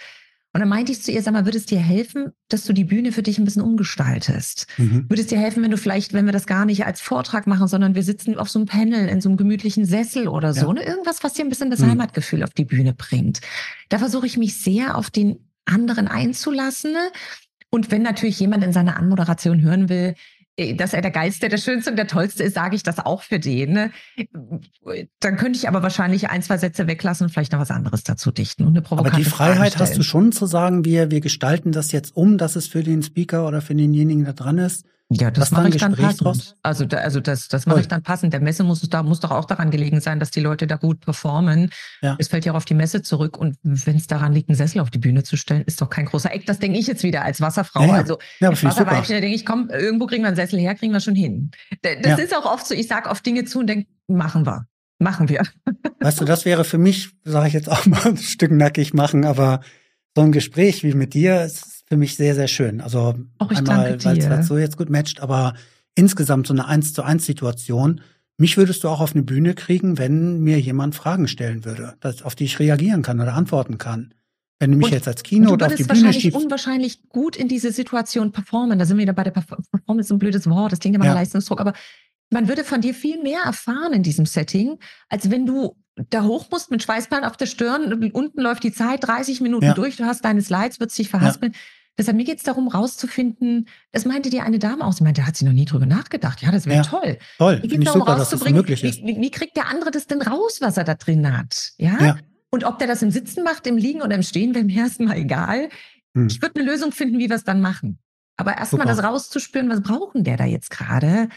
[0.53, 2.85] Und dann meinte ich zu ihr, sag mal, würde es dir helfen, dass du die
[2.85, 4.65] Bühne für dich ein bisschen umgestaltest?
[4.77, 5.05] Mhm.
[5.07, 7.67] Würde es dir helfen, wenn du vielleicht, wenn wir das gar nicht als Vortrag machen,
[7.67, 10.73] sondern wir sitzen auf so einem Panel in so einem gemütlichen Sessel oder so, ja.
[10.73, 10.83] ne?
[10.83, 11.91] irgendwas, was dir ein bisschen das mhm.
[11.91, 13.41] Heimatgefühl auf die Bühne bringt.
[13.89, 16.95] Da versuche ich mich sehr auf den anderen einzulassen.
[17.69, 20.15] Und wenn natürlich jemand in seiner Anmoderation hören will,
[20.75, 23.39] dass er der Geilste, der Schönste und der Tollste ist, sage ich das auch für
[23.39, 23.73] den.
[23.73, 23.91] Ne?
[25.19, 28.31] Dann könnte ich aber wahrscheinlich ein, zwei Sätze weglassen und vielleicht noch was anderes dazu
[28.31, 31.91] dichten und eine Aber die Freiheit hast du schon zu sagen, wir, wir gestalten das
[31.91, 35.51] jetzt um, dass es für den Speaker oder für denjenigen, der dran ist, ja, das
[35.51, 36.21] mache ich dann passend.
[36.21, 36.55] Draus?
[36.63, 38.33] Also, da, also das, das mache ich dann passend.
[38.33, 40.99] Der Messe muss, da, muss doch auch daran gelegen sein, dass die Leute da gut
[40.99, 41.69] performen.
[42.01, 42.17] Ja.
[42.19, 43.37] Es fällt ja auch auf die Messe zurück.
[43.37, 46.05] Und wenn es daran liegt, einen Sessel auf die Bühne zu stellen, ist doch kein
[46.05, 46.45] großer Eck.
[46.45, 47.83] Das denke ich jetzt wieder als Wasserfrau.
[47.83, 50.75] Ja, Also ja, als Wasserweibchen, da denke ich, komm, irgendwo kriegen wir einen Sessel her,
[50.75, 51.51] kriegen wir schon hin.
[51.81, 54.65] Das ist auch oft so, ich sage oft Dinge zu und denke, machen wir.
[54.99, 55.43] Machen wir.
[56.01, 59.23] Weißt du, das wäre für mich, sage ich jetzt auch mal, ein Stück nackig machen,
[59.23, 59.61] aber
[60.15, 62.81] so ein Gespräch wie mit dir ist für mich sehr, sehr schön.
[62.81, 65.53] Also Auch einmal, weil es so jetzt gut matcht, aber
[65.95, 68.01] insgesamt so eine eins zu eins Situation.
[68.37, 72.35] Mich würdest du auch auf eine Bühne kriegen, wenn mir jemand Fragen stellen würde, auf
[72.35, 74.13] die ich reagieren kann oder antworten kann.
[74.59, 76.37] Wenn du mich und, jetzt als Kino oder auf die Bühne schiebst.
[76.39, 78.79] unwahrscheinlich gut in diese Situation performen.
[78.79, 81.13] Da sind wir wieder bei der Performance, ein blödes Wort, das klingt immer ja.
[81.13, 81.73] Leistungsdruck, aber
[82.31, 84.79] man würde von dir viel mehr erfahren in diesem Setting,
[85.09, 85.77] als wenn du
[86.09, 89.73] da hoch musst mit Schweißperlen auf der Stirn, unten läuft die Zeit, 30 Minuten ja.
[89.73, 91.53] durch, du hast deine Slides, wird sich verhaspeln.
[91.53, 91.59] Ja.
[91.97, 95.27] Deshalb mir geht es darum, rauszufinden, das meinte dir eine Dame auch, sie meinte, da
[95.27, 96.43] hat sie noch nie drüber nachgedacht.
[96.43, 97.17] Ja, das wäre ja, toll.
[97.39, 100.59] Toll, mir geht darum, super, rauszubringen, das wie, wie, kriegt der andere das denn raus,
[100.61, 101.71] was er da drin hat?
[101.77, 101.97] Ja?
[101.99, 102.17] ja.
[102.51, 105.17] Und ob der das im Sitzen macht, im Liegen oder im Stehen, wäre mir erstmal
[105.17, 105.69] egal.
[106.13, 106.27] Hm.
[106.27, 107.99] Ich würde eine Lösung finden, wie wir es dann machen.
[108.37, 111.29] Aber erstmal das rauszuspüren, was brauchen der da jetzt gerade?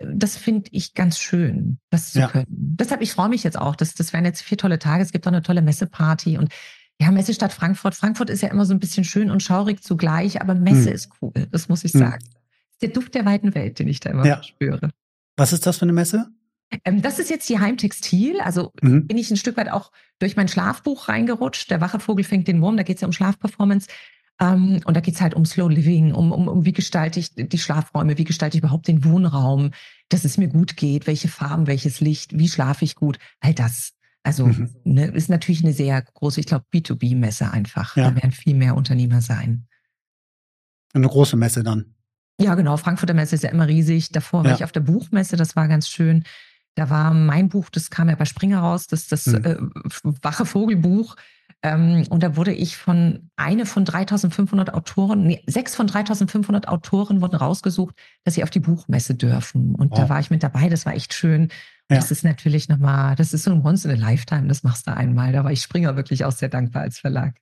[0.00, 2.28] Das finde ich ganz schön, das zu ja.
[2.28, 2.46] können.
[2.48, 3.76] Deshalb, ich freue mich jetzt auch.
[3.76, 5.02] Das, das wären jetzt vier tolle Tage.
[5.02, 6.52] Es gibt auch eine tolle Messeparty und
[7.00, 7.94] ja, Messestadt Frankfurt.
[7.94, 10.94] Frankfurt ist ja immer so ein bisschen schön und schaurig zugleich, aber Messe hm.
[10.94, 12.00] ist cool, das muss ich hm.
[12.00, 12.24] sagen.
[12.24, 14.42] Das ist der Duft der weiten Welt, den ich da immer ja.
[14.42, 14.90] spüre.
[15.36, 16.26] Was ist das für eine Messe?
[16.84, 18.40] Ähm, das ist jetzt die Heimtextil.
[18.40, 19.06] Also mhm.
[19.06, 21.70] bin ich ein Stück weit auch durch mein Schlafbuch reingerutscht.
[21.70, 23.88] Der wache Vogel fängt den Wurm, da geht es ja um Schlafperformance.
[24.40, 27.34] Ähm, und da geht es halt um Slow Living, um, um, um wie gestalte ich
[27.34, 29.70] die Schlafräume, wie gestalte ich überhaupt den Wohnraum,
[30.08, 33.18] dass es mir gut geht, welche Farben, welches Licht, wie schlafe ich gut.
[33.40, 33.92] All das.
[34.22, 34.70] Also mhm.
[34.84, 37.96] ne, ist natürlich eine sehr große, ich glaube, B2B-Messe einfach.
[37.96, 38.10] Ja.
[38.10, 39.66] Da werden viel mehr Unternehmer sein.
[40.92, 41.94] Eine große Messe dann.
[42.40, 42.76] Ja, genau.
[42.76, 44.10] Frankfurter Messe ist ja immer riesig.
[44.10, 44.50] Davor ja.
[44.50, 46.24] war ich auf der Buchmesse, das war ganz schön.
[46.74, 49.44] Da war mein Buch, das kam ja bei Springer raus, das das mhm.
[49.44, 49.56] äh,
[50.22, 51.16] Wache Vogelbuch.
[51.62, 57.20] Ähm, und da wurde ich von eine von 3500 Autoren, nee, sechs von 3500 Autoren
[57.20, 59.74] wurden rausgesucht, dass sie auf die Buchmesse dürfen.
[59.74, 59.96] Und oh.
[59.96, 60.68] da war ich mit dabei.
[60.68, 61.48] Das war echt schön.
[61.90, 61.96] Ja.
[61.96, 64.94] Das ist natürlich nochmal, das ist so ein Once in a Lifetime, das machst du
[64.94, 65.32] einmal.
[65.32, 67.40] Da war ich Springer wirklich auch sehr dankbar als Verlag.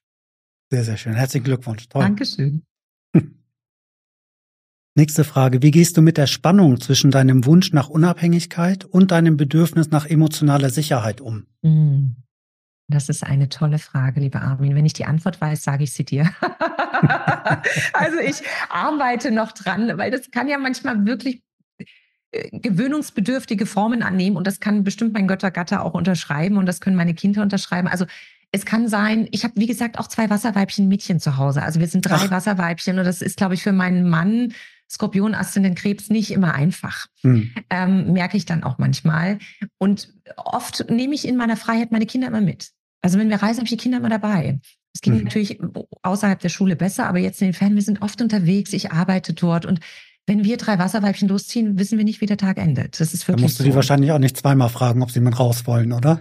[0.71, 1.15] Sehr, sehr schön.
[1.15, 1.89] Herzlichen Glückwunsch.
[1.89, 2.03] Toll.
[2.03, 2.65] Dankeschön.
[4.95, 5.63] Nächste Frage.
[5.63, 10.07] Wie gehst du mit der Spannung zwischen deinem Wunsch nach Unabhängigkeit und deinem Bedürfnis nach
[10.07, 11.47] emotionaler Sicherheit um?
[11.63, 12.17] Hm.
[12.89, 14.77] Das ist eine tolle Frage, lieber Armin.
[14.77, 16.31] Wenn ich die Antwort weiß, sage ich sie dir.
[17.93, 21.43] also ich arbeite noch dran, weil das kann ja manchmal wirklich
[22.53, 27.15] gewöhnungsbedürftige Formen annehmen und das kann bestimmt mein Göttergatter auch unterschreiben und das können meine
[27.15, 27.89] Kinder unterschreiben.
[27.89, 28.07] Also
[28.53, 31.63] es kann sein, ich habe wie gesagt auch zwei Wasserweibchen Mädchen zu Hause.
[31.63, 32.31] Also wir sind drei Ach.
[32.31, 34.53] Wasserweibchen und das ist glaube ich für meinen Mann
[34.89, 37.07] Skorpion, Aszendent, Krebs nicht immer einfach.
[37.23, 37.51] Hm.
[37.71, 39.41] Ähm, merke ich dann auch manchmal.
[39.79, 42.71] Und oft nehme ich in meiner Freiheit meine Kinder immer mit.
[43.03, 44.61] Also wenn wir reisen, habe ich die Kinder immer dabei.
[44.95, 45.25] Es ging mhm.
[45.25, 45.61] natürlich
[46.03, 49.35] außerhalb der Schule besser, aber jetzt in den Ferien, wir sind oft unterwegs, ich arbeite
[49.35, 49.81] dort und
[50.27, 53.01] wenn wir drei Wasserweibchen losziehen, wissen wir nicht, wie der Tag endet.
[53.01, 53.37] Das ist wirklich.
[53.37, 53.71] Da musst du so.
[53.71, 56.21] die wahrscheinlich auch nicht zweimal fragen, ob sie mit raus wollen, oder?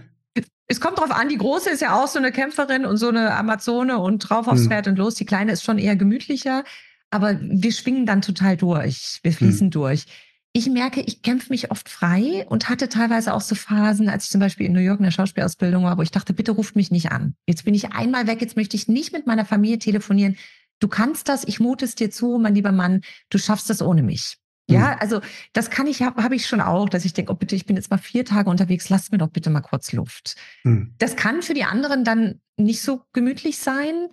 [0.68, 3.36] Es kommt drauf an, die Große ist ja auch so eine Kämpferin und so eine
[3.36, 4.68] Amazone und drauf aufs hm.
[4.68, 5.14] Pferd und los.
[5.14, 6.64] Die Kleine ist schon eher gemütlicher,
[7.10, 9.20] aber wir schwingen dann total durch.
[9.22, 9.70] Wir fließen hm.
[9.70, 10.06] durch.
[10.52, 14.30] Ich merke, ich kämpfe mich oft frei und hatte teilweise auch so Phasen, als ich
[14.30, 16.90] zum Beispiel in New York in der Schauspielausbildung war, wo ich dachte, bitte ruft mich
[16.90, 17.34] nicht an.
[17.46, 20.36] Jetzt bin ich einmal weg, jetzt möchte ich nicht mit meiner Familie telefonieren.
[20.78, 24.02] Du kannst das, ich mute es dir zu, mein lieber Mann, du schaffst das ohne
[24.02, 24.38] mich.
[24.68, 24.96] Ja, mhm.
[25.00, 25.20] also
[25.52, 27.76] das kann ich, habe hab ich schon auch, dass ich denke, oh bitte, ich bin
[27.76, 30.36] jetzt mal vier Tage unterwegs, lass mir doch bitte mal kurz Luft.
[30.64, 30.94] Mhm.
[30.98, 34.08] Das kann für die anderen dann nicht so gemütlich sein,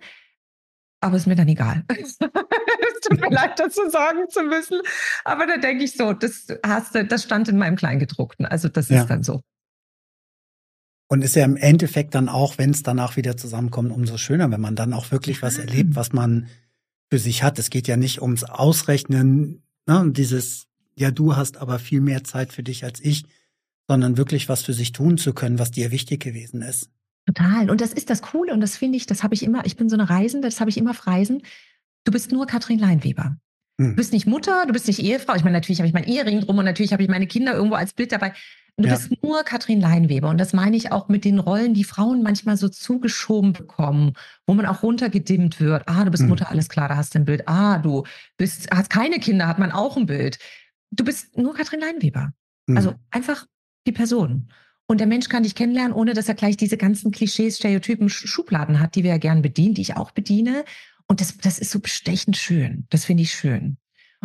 [1.00, 1.84] aber ist mir dann egal.
[1.88, 4.80] es tut mir leid, das so sagen zu müssen,
[5.24, 8.88] aber da denke ich so, das hast du, das stand in meinem Kleingedruckten, also das
[8.88, 9.00] ja.
[9.00, 9.42] ist dann so.
[11.08, 14.60] Und ist ja im Endeffekt dann auch, wenn es danach wieder zusammenkommt, umso schöner, wenn
[14.60, 16.48] man dann auch wirklich was erlebt, was man
[17.10, 17.58] für sich hat.
[17.58, 22.52] Es geht ja nicht ums Ausrechnen, ne, dieses, ja, du hast aber viel mehr Zeit
[22.52, 23.24] für dich als ich,
[23.86, 26.90] sondern wirklich was für sich tun zu können, was dir wichtig gewesen ist.
[27.26, 27.70] Total.
[27.70, 29.88] Und das ist das Coole und das finde ich, das habe ich immer, ich bin
[29.88, 31.42] so eine Reisende, das habe ich immer auf Reisen.
[32.04, 33.36] Du bist nur Katrin Leinweber.
[33.80, 33.90] Hm.
[33.90, 35.34] Du bist nicht Mutter, du bist nicht Ehefrau.
[35.34, 37.76] Ich meine, natürlich habe ich meinen Ehering drum und natürlich habe ich meine Kinder irgendwo
[37.76, 38.32] als Bild dabei.
[38.76, 38.94] Du ja.
[38.94, 40.28] bist nur Katrin Leinweber.
[40.28, 44.14] Und das meine ich auch mit den Rollen, die Frauen manchmal so zugeschoben bekommen,
[44.46, 45.84] wo man auch runtergedimmt wird.
[45.86, 46.30] Ah, du bist hm.
[46.30, 47.48] Mutter, alles klar, da hast du ein Bild.
[47.48, 48.04] Ah, du
[48.36, 50.38] bist, hast keine Kinder, hat man auch ein Bild.
[50.90, 52.32] Du bist nur Katrin Leinweber.
[52.68, 52.76] Hm.
[52.76, 53.46] Also einfach
[53.86, 54.48] die Person.
[54.86, 58.80] Und der Mensch kann dich kennenlernen, ohne dass er gleich diese ganzen Klischees, Stereotypen, Schubladen
[58.80, 60.64] hat, die wir ja gern bedienen, die ich auch bediene.
[61.06, 62.86] Und das, das ist so bestechend schön.
[62.90, 63.78] Das finde ich schön.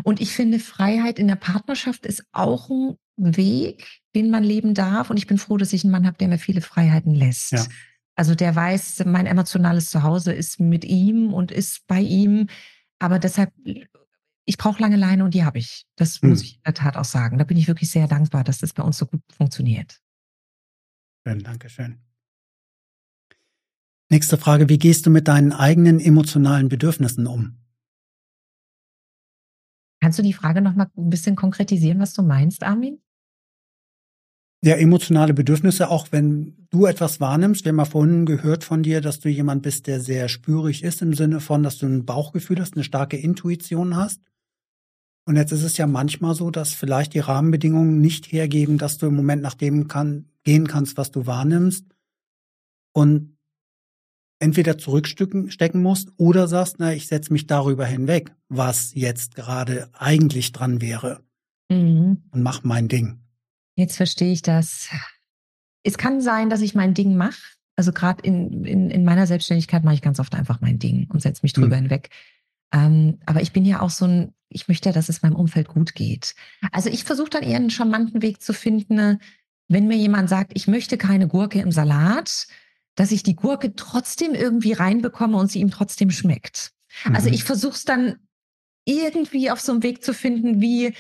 [0.04, 5.10] Und ich finde, Freiheit in der Partnerschaft ist auch ein Weg, den man leben darf.
[5.10, 7.52] Und ich bin froh, dass ich einen Mann habe, der mir viele Freiheiten lässt.
[7.52, 7.66] Ja.
[8.16, 12.48] Also der weiß, mein emotionales Zuhause ist mit ihm und ist bei ihm.
[13.00, 13.52] Aber deshalb,
[14.46, 15.86] ich brauche lange Leine und die habe ich.
[15.96, 16.30] Das hm.
[16.30, 17.38] muss ich in der Tat auch sagen.
[17.38, 20.00] Da bin ich wirklich sehr dankbar, dass das bei uns so gut funktioniert.
[21.26, 22.00] Schön, danke schön.
[24.12, 27.58] Nächste Frage, wie gehst du mit deinen eigenen emotionalen Bedürfnissen um?
[30.02, 33.00] Kannst du die Frage noch mal ein bisschen konkretisieren, was du meinst, Armin?
[34.64, 37.64] Ja, emotionale Bedürfnisse, auch wenn du etwas wahrnimmst.
[37.64, 41.02] Wir haben ja vorhin gehört von dir, dass du jemand bist, der sehr spürig ist,
[41.02, 44.22] im Sinne von, dass du ein Bauchgefühl hast, eine starke Intuition hast.
[45.26, 49.06] Und jetzt ist es ja manchmal so, dass vielleicht die Rahmenbedingungen nicht hergeben, dass du
[49.06, 51.86] im Moment nach dem kann, gehen kannst, was du wahrnimmst.
[52.92, 53.38] Und
[54.40, 60.52] entweder zurückstecken musst oder sagst, na, ich setze mich darüber hinweg, was jetzt gerade eigentlich
[60.52, 61.22] dran wäre.
[61.70, 62.24] Mhm.
[62.32, 63.20] Und mach mein Ding.
[63.76, 64.90] Jetzt verstehe ich das.
[65.84, 67.40] Es kann sein, dass ich mein Ding mache.
[67.76, 71.22] Also gerade in, in, in meiner Selbstständigkeit mache ich ganz oft einfach mein Ding und
[71.22, 71.84] setze mich drüber mhm.
[71.84, 72.10] hinweg.
[72.74, 75.68] Ähm, aber ich bin ja auch so ein, ich möchte ja, dass es meinem Umfeld
[75.68, 76.36] gut geht.
[76.72, 79.20] Also ich versuche dann eher einen charmanten Weg zu finden,
[79.70, 82.48] wenn mir jemand sagt, ich möchte keine Gurke im Salat,
[83.00, 86.74] dass ich die Gurke trotzdem irgendwie reinbekomme und sie ihm trotzdem schmeckt.
[87.06, 87.16] Also mhm.
[87.16, 88.18] Also ich versuche es dann
[88.84, 90.94] irgendwie auf so einem Weg zu finden, wie,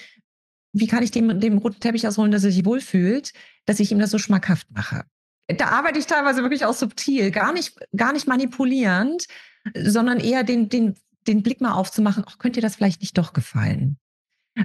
[0.72, 3.34] wie kann ich dem, dem roten Teppich ausholen, dass er sich wohlfühlt,
[3.66, 5.04] dass ich ihm das so schmackhaft mache.
[5.48, 9.26] Da arbeite ich teilweise wirklich auch subtil, gar nicht, gar nicht manipulierend,
[9.76, 10.96] sondern eher den, den,
[11.28, 13.98] den Blick mal aufzumachen, ach, könnte dir das vielleicht nicht doch gefallen?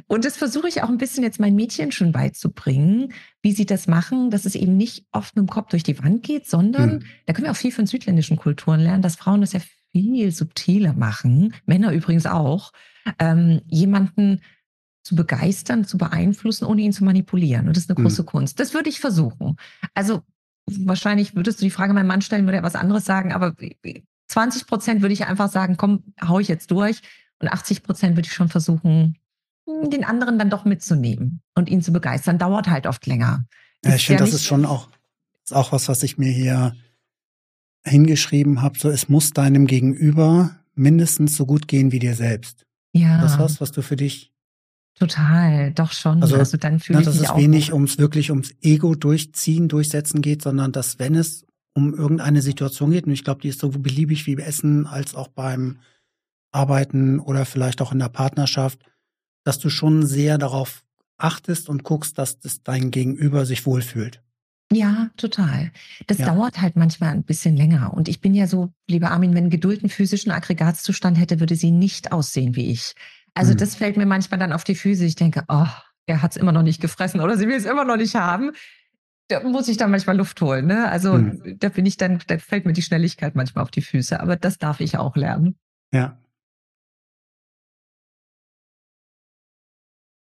[0.06, 3.86] Und das versuche ich auch ein bisschen jetzt mein Mädchen schon beizubringen, wie sie das
[3.86, 7.02] machen, dass es eben nicht oft mit dem Kopf durch die Wand geht, sondern hm.
[7.26, 9.60] da können wir auch viel von südländischen Kulturen lernen, dass Frauen das ja
[9.92, 12.72] viel subtiler machen, Männer übrigens auch,
[13.18, 14.40] ähm, jemanden
[15.02, 17.68] zu begeistern, zu beeinflussen, ohne ihn zu manipulieren.
[17.68, 18.04] Und das ist eine hm.
[18.04, 18.58] große Kunst.
[18.58, 19.56] Das würde ich versuchen.
[19.92, 20.22] Also
[20.66, 23.54] wahrscheinlich würdest du die Frage meinem Mann stellen, würde er was anderes sagen, aber
[24.28, 27.02] 20 Prozent würde ich einfach sagen, komm, hau ich jetzt durch.
[27.38, 29.18] Und 80 Prozent würde ich schon versuchen,
[29.66, 33.44] den anderen dann doch mitzunehmen und ihn zu begeistern, dauert halt oft länger.
[33.84, 34.88] Ja, ich finde, ja das ist schon auch,
[35.42, 36.74] ist auch was, was ich mir hier
[37.84, 38.78] hingeschrieben habe.
[38.78, 42.66] So, es muss deinem Gegenüber mindestens so gut gehen wie dir selbst.
[42.92, 43.20] Ja.
[43.20, 44.34] Das was, was du für dich
[44.96, 46.22] Total, doch schon.
[46.22, 50.42] Also, also dann fühle ich dass es wenig ums wirklich ums Ego durchziehen, durchsetzen geht,
[50.42, 51.44] sondern dass wenn es
[51.74, 55.26] um irgendeine Situation geht, und ich glaube, die ist so beliebig wie Essen als auch
[55.26, 55.78] beim
[56.52, 58.84] Arbeiten oder vielleicht auch in der Partnerschaft,
[59.44, 60.82] dass du schon sehr darauf
[61.16, 64.20] achtest und guckst, dass das dein Gegenüber sich wohlfühlt.
[64.72, 65.70] Ja, total.
[66.06, 66.26] Das ja.
[66.26, 67.92] dauert halt manchmal ein bisschen länger.
[67.94, 71.70] Und ich bin ja so, lieber Armin, wenn Geduld einen physischen Aggregatzustand hätte, würde sie
[71.70, 72.94] nicht aussehen wie ich.
[73.34, 73.58] Also hm.
[73.58, 75.04] das fällt mir manchmal dann auf die Füße.
[75.04, 75.66] Ich denke, oh,
[76.06, 78.52] er hat es immer noch nicht gefressen oder sie will es immer noch nicht haben.
[79.28, 80.66] Da muss ich dann manchmal Luft holen.
[80.66, 80.88] Ne?
[80.88, 81.56] Also hm.
[81.58, 84.18] da bin ich dann, da fällt mir die Schnelligkeit manchmal auf die Füße.
[84.18, 85.56] Aber das darf ich auch lernen.
[85.92, 86.18] Ja.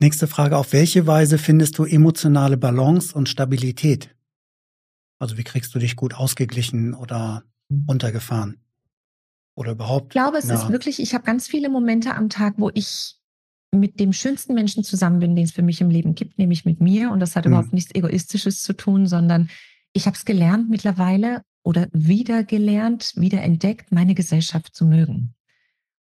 [0.05, 0.55] Nächste Frage.
[0.55, 4.15] Auf welche Weise findest du emotionale Balance und Stabilität?
[5.17, 7.41] Also wie kriegst du dich gut ausgeglichen oder
[7.89, 8.59] runtergefahren?
[9.55, 10.09] Oder überhaupt?
[10.09, 13.15] Ich glaube, es ist wirklich, ich habe ganz viele Momente am Tag, wo ich
[13.71, 16.79] mit dem schönsten Menschen zusammen bin, den es für mich im Leben gibt, nämlich mit
[16.79, 17.09] mir.
[17.09, 17.53] Und das hat mhm.
[17.53, 19.49] überhaupt nichts Egoistisches zu tun, sondern
[19.91, 25.34] ich habe es gelernt mittlerweile oder wieder gelernt, wieder entdeckt, meine Gesellschaft zu mögen.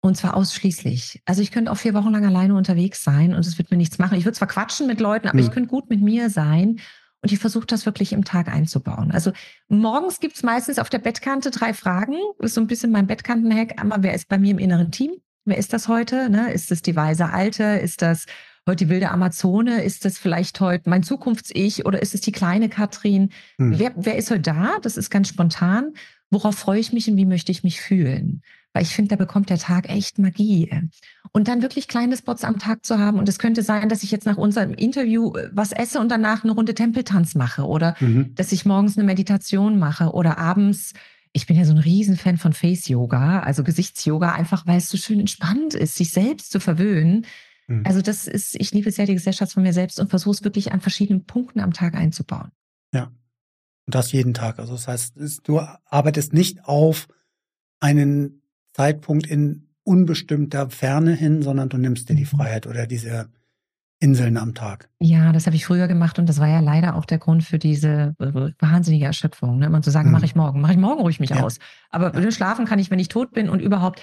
[0.00, 1.22] Und zwar ausschließlich.
[1.24, 3.98] Also ich könnte auch vier Wochen lang alleine unterwegs sein und es wird mir nichts
[3.98, 4.16] machen.
[4.16, 5.44] Ich würde zwar quatschen mit Leuten, aber mhm.
[5.44, 6.78] ich könnte gut mit mir sein.
[7.20, 9.10] Und ich versuche das wirklich im Tag einzubauen.
[9.10, 9.32] Also
[9.66, 12.14] morgens gibt's meistens auf der Bettkante drei Fragen.
[12.38, 13.80] Das ist so ein bisschen mein Bettkantenhack.
[13.80, 15.10] Einmal, wer ist bei mir im inneren Team?
[15.44, 16.30] Wer ist das heute?
[16.30, 16.52] Ne?
[16.52, 17.64] Ist das die weise Alte?
[17.64, 18.26] Ist das
[18.68, 19.82] heute die wilde Amazone?
[19.82, 23.30] Ist das vielleicht heute mein Zukunfts-Ich oder ist es die kleine Katrin?
[23.56, 23.78] Hm.
[23.78, 24.78] Wer, wer ist heute da?
[24.80, 25.94] Das ist ganz spontan.
[26.30, 28.42] Worauf freue ich mich und wie möchte ich mich fühlen?
[28.72, 30.70] Weil ich finde, da bekommt der Tag echt Magie.
[31.32, 33.18] Und dann wirklich kleine Spots am Tag zu haben.
[33.18, 36.44] Und es könnte sein, dass ich jetzt nach unserem Interview äh, was esse und danach
[36.44, 38.34] eine Runde Tempeltanz mache oder mhm.
[38.34, 40.92] dass ich morgens eine Meditation mache oder abends
[41.32, 45.20] ich bin ja so ein Riesenfan von Face-Yoga, also Gesichtsyoga, einfach weil es so schön
[45.20, 47.26] entspannt ist, sich selbst zu verwöhnen.
[47.66, 47.82] Mhm.
[47.86, 50.72] Also das ist, ich liebe sehr die Gesellschaft von mir selbst und versuche es wirklich
[50.72, 52.50] an verschiedenen Punkten am Tag einzubauen.
[52.92, 53.12] Ja.
[53.86, 54.58] Und das jeden Tag.
[54.58, 55.14] Also das heißt,
[55.44, 57.08] du arbeitest nicht auf
[57.80, 58.42] einen
[58.78, 62.26] Zeitpunkt in unbestimmter Ferne hin, sondern du nimmst dir die mhm.
[62.26, 63.28] Freiheit oder diese
[64.00, 64.88] Inseln am Tag.
[65.00, 67.58] Ja, das habe ich früher gemacht und das war ja leider auch der Grund für
[67.58, 68.14] diese
[68.60, 69.58] wahnsinnige Erschöpfung.
[69.58, 69.66] Ne?
[69.66, 70.12] Immer zu sagen, mhm.
[70.12, 71.42] mache ich morgen, mache ich morgen ruhig mich ja.
[71.42, 71.58] aus.
[71.90, 72.30] Aber ja.
[72.30, 74.00] schlafen kann ich, wenn ich tot bin und überhaupt,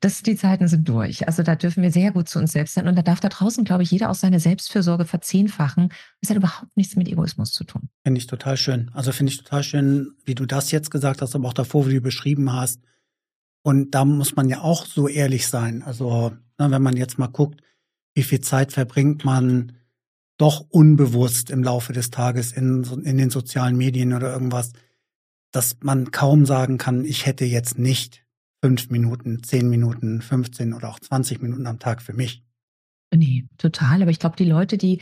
[0.00, 1.26] das, die Zeiten sind durch.
[1.26, 3.64] Also da dürfen wir sehr gut zu uns selbst sein und da darf da draußen,
[3.64, 5.90] glaube ich, jeder auch seine Selbstfürsorge verzehnfachen.
[6.22, 7.90] Das hat überhaupt nichts mit Egoismus zu tun.
[8.02, 8.90] Finde ich total schön.
[8.94, 11.94] Also finde ich total schön, wie du das jetzt gesagt hast, aber auch davor, wie
[11.94, 12.80] du beschrieben hast.
[13.66, 15.82] Und da muss man ja auch so ehrlich sein.
[15.82, 17.62] Also, ne, wenn man jetzt mal guckt,
[18.14, 19.72] wie viel Zeit verbringt man
[20.36, 24.72] doch unbewusst im Laufe des Tages in, in den sozialen Medien oder irgendwas,
[25.50, 28.26] dass man kaum sagen kann, ich hätte jetzt nicht
[28.62, 32.42] fünf Minuten, zehn Minuten, 15 oder auch 20 Minuten am Tag für mich.
[33.14, 34.02] Nee, total.
[34.02, 35.00] Aber ich glaube, die Leute, die,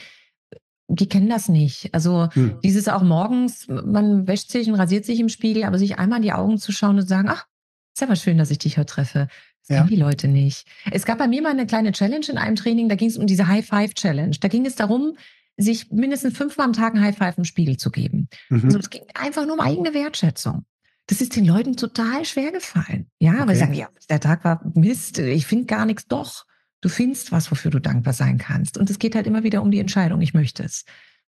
[0.89, 1.93] die kennen das nicht.
[1.95, 2.61] Also hm.
[2.63, 6.25] dieses auch morgens, man wäscht sich und rasiert sich im Spiegel, aber sich einmal in
[6.25, 7.47] die Augen zu schauen und zu sagen, ach,
[7.95, 9.29] ist aber schön, dass ich dich heute treffe.
[9.63, 9.77] Das ja.
[9.79, 10.67] kennen die Leute nicht.
[10.91, 13.27] Es gab bei mir mal eine kleine Challenge in einem Training, da ging es um
[13.27, 14.37] diese High Five Challenge.
[14.41, 15.17] Da ging es darum,
[15.57, 18.29] sich mindestens fünfmal am Tag ein High Five im Spiegel zu geben.
[18.49, 18.65] Mhm.
[18.65, 20.65] Also es ging einfach nur um eigene Wertschätzung.
[21.07, 23.11] Das ist den Leuten total schwer gefallen.
[23.19, 23.47] Ja, okay.
[23.47, 26.07] weil sie sagen, ja, der Tag war Mist, ich finde gar nichts.
[26.07, 26.47] Doch,
[26.81, 28.79] du findest was, wofür du dankbar sein kannst.
[28.79, 30.85] Und es geht halt immer wieder um die Entscheidung, ich möchte es.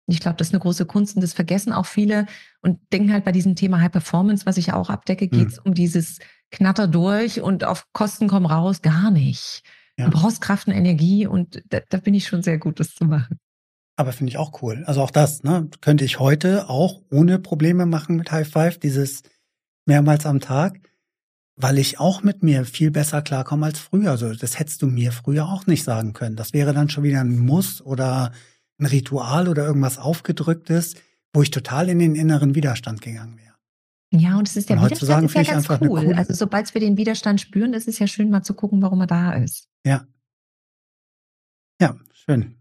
[0.06, 2.26] Ich glaube, das ist eine große Kunst und das vergessen auch viele
[2.62, 5.64] und denken halt bei diesem Thema High Performance, was ich auch abdecke, geht es mhm.
[5.66, 6.20] um dieses
[6.54, 9.64] Knatter durch und auf Kosten komm raus, gar nicht.
[9.98, 10.06] Ja.
[10.06, 13.06] Du brauchst Kraft und Energie und da, da bin ich schon sehr gut, das zu
[13.06, 13.40] machen.
[13.96, 14.84] Aber finde ich auch cool.
[14.86, 19.22] Also auch das, ne, könnte ich heute auch ohne Probleme machen mit High Five, dieses
[19.86, 20.80] mehrmals am Tag,
[21.56, 24.12] weil ich auch mit mir viel besser klarkomme als früher.
[24.12, 26.36] Also das hättest du mir früher auch nicht sagen können.
[26.36, 28.32] Das wäre dann schon wieder ein Muss oder
[28.80, 30.96] ein Ritual oder irgendwas aufgedrücktes,
[31.34, 33.53] wo ich total in den inneren Widerstand gegangen wäre.
[34.16, 36.14] Ja, und es ist der und Widerstand ist ja ganz cool.
[36.14, 39.08] Also sobald wir den Widerstand spüren, ist es ja schön, mal zu gucken, warum er
[39.08, 39.68] da ist.
[39.84, 40.06] Ja.
[41.82, 42.56] Ja, schön.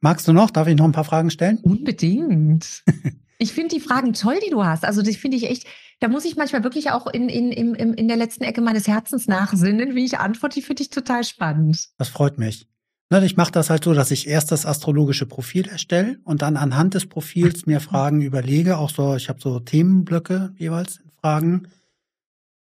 [0.00, 0.50] Magst du noch?
[0.50, 1.58] Darf ich noch ein paar Fragen stellen?
[1.58, 2.82] Unbedingt.
[3.38, 4.84] ich finde die Fragen toll, die du hast.
[4.84, 5.66] Also das finde ich echt,
[6.00, 9.28] da muss ich manchmal wirklich auch in, in, in, in der letzten Ecke meines Herzens
[9.28, 10.54] nachsinnen, wie ich antworte.
[10.54, 11.90] Die finde ich total spannend.
[11.96, 12.66] Das freut mich.
[13.12, 16.94] Ich mache das halt so, dass ich erst das astrologische Profil erstelle und dann anhand
[16.94, 18.78] des Profils mir Fragen überlege.
[18.78, 21.62] Auch so, ich habe so Themenblöcke jeweils in Fragen,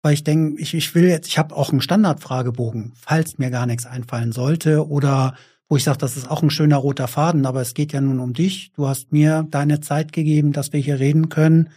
[0.02, 3.66] weil ich denke, ich, ich will jetzt, ich habe auch einen Standardfragebogen, falls mir gar
[3.66, 5.34] nichts einfallen sollte oder
[5.68, 8.18] wo ich sage, das ist auch ein schöner roter Faden, aber es geht ja nun
[8.18, 8.72] um dich.
[8.72, 11.68] Du hast mir deine Zeit gegeben, dass wir hier reden können.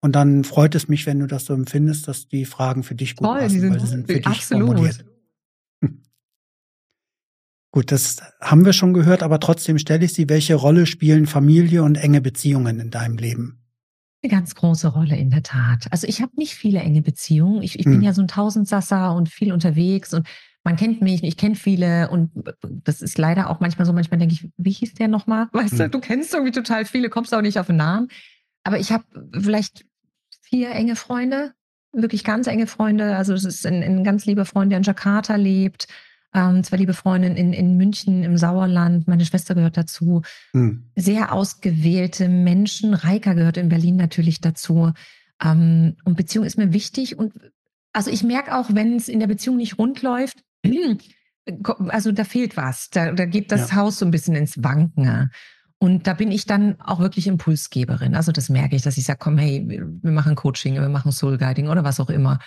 [0.00, 3.14] Und dann freut es mich, wenn du das so empfindest, dass die Fragen für dich
[3.14, 4.68] gut Toll, passen, sind, weil sie sind für dich absolut.
[4.68, 5.04] formuliert.
[7.76, 11.82] Gut, das haben wir schon gehört, aber trotzdem stelle ich sie, welche Rolle spielen Familie
[11.82, 13.66] und enge Beziehungen in deinem Leben?
[14.22, 15.86] Eine ganz große Rolle in der Tat.
[15.90, 17.62] Also ich habe nicht viele enge Beziehungen.
[17.62, 17.92] Ich, ich hm.
[17.92, 20.26] bin ja so ein Tausendsasser und viel unterwegs und
[20.64, 22.30] man kennt mich, ich kenne viele und
[22.62, 25.48] das ist leider auch manchmal so, manchmal denke ich, wie hieß der nochmal?
[25.52, 25.78] Weißt hm.
[25.78, 28.08] du, du kennst irgendwie total viele, kommst auch nicht auf den Namen.
[28.64, 29.04] Aber ich habe
[29.38, 29.84] vielleicht
[30.40, 31.52] vier enge Freunde,
[31.92, 33.16] wirklich ganz enge Freunde.
[33.16, 35.88] Also es ist ein, ein ganz lieber Freund, der in Jakarta lebt
[36.36, 40.22] ähm, zwei liebe Freundinnen in, in München im Sauerland, meine Schwester gehört dazu.
[40.52, 40.84] Hm.
[40.94, 42.92] Sehr ausgewählte Menschen.
[42.92, 44.92] Reika gehört in Berlin natürlich dazu.
[45.42, 47.18] Ähm, und Beziehung ist mir wichtig.
[47.18, 47.32] Und
[47.92, 50.44] also ich merke auch, wenn es in der Beziehung nicht rund läuft,
[51.88, 52.90] also da fehlt was.
[52.90, 53.76] Da, da geht das ja.
[53.76, 55.30] Haus so ein bisschen ins Wanken.
[55.78, 58.14] Und da bin ich dann auch wirklich Impulsgeberin.
[58.14, 61.38] Also das merke ich, dass ich sage, komm, hey, wir machen Coaching, wir machen Soul
[61.38, 62.38] Guiding oder was auch immer.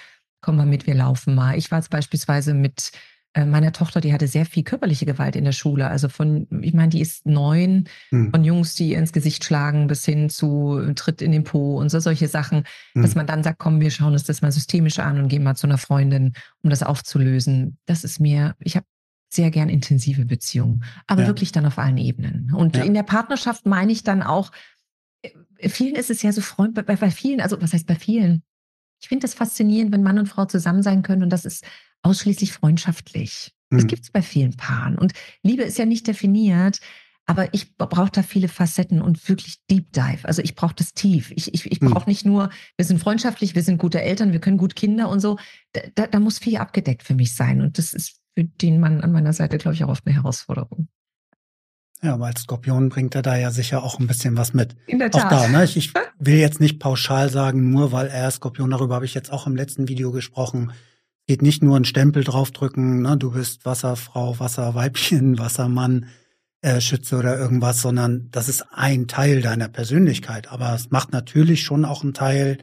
[0.42, 1.58] Komm mal mit, wir laufen mal.
[1.58, 2.92] Ich war jetzt beispielsweise mit
[3.36, 5.88] meiner Tochter, die hatte sehr viel körperliche Gewalt in der Schule.
[5.88, 8.32] Also von, ich meine, die ist neun, hm.
[8.32, 12.00] von Jungs, die ins Gesicht schlagen, bis hin zu Tritt in den Po und so
[12.00, 13.02] solche Sachen, hm.
[13.04, 15.56] dass man dann sagt, komm, wir schauen uns das mal systemisch an und gehen mal
[15.56, 16.34] zu einer Freundin,
[16.64, 17.78] um das aufzulösen.
[17.86, 18.88] Das ist mir, ich habe
[19.32, 21.28] sehr gern intensive Beziehungen, aber ja.
[21.28, 22.52] wirklich dann auf allen Ebenen.
[22.54, 22.84] Und ja.
[22.84, 24.52] in der Partnerschaft meine ich dann auch,
[25.22, 28.42] äh, vielen ist es ja so Freund, bei, bei vielen, also was heißt bei vielen?
[29.00, 31.64] Ich finde das faszinierend, wenn Mann und Frau zusammen sein können und das ist
[32.04, 33.54] ausschließlich freundschaftlich.
[33.70, 33.88] Das mhm.
[33.88, 34.98] gibt es bei vielen Paaren.
[34.98, 35.14] Und
[35.44, 36.80] Liebe ist ja nicht definiert,
[37.26, 40.24] aber ich brauche da viele Facetten und wirklich Deep Dive.
[40.24, 41.32] Also ich brauche das tief.
[41.36, 42.10] Ich, ich, ich brauche mhm.
[42.10, 45.38] nicht nur, wir sind freundschaftlich, wir sind gute Eltern, wir können gut Kinder und so.
[45.94, 47.62] Da, da muss viel abgedeckt für mich sein.
[47.62, 50.88] Und das ist für den Mann an meiner Seite, glaube ich, auch oft eine Herausforderung.
[52.02, 54.76] Ja, aber als Skorpion bringt er da ja sicher auch ein bisschen was mit.
[54.88, 55.26] In der Tat.
[55.26, 55.66] Auch da, ne?
[55.66, 59.32] Ich, ich will jetzt nicht pauschal sagen, nur weil er Skorpion, darüber habe ich jetzt
[59.32, 60.72] auch im letzten Video gesprochen,
[61.30, 63.16] geht nicht nur ein Stempel draufdrücken, ne?
[63.16, 66.08] du bist Wasserfrau, Wasserweibchen, Wassermann,
[66.62, 70.52] äh, Schütze oder irgendwas, sondern das ist ein Teil deiner Persönlichkeit.
[70.52, 72.58] Aber es macht natürlich schon auch einen Teil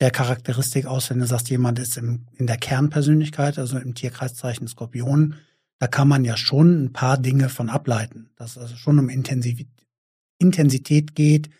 [0.00, 4.68] der Charakteristik aus, wenn du sagst, jemand ist im, in der Kernpersönlichkeit, also im Tierkreiszeichen
[4.68, 5.34] Skorpion,
[5.80, 9.08] da kann man ja schon ein paar Dinge von ableiten, dass es also schon um
[9.08, 11.50] Intensität geht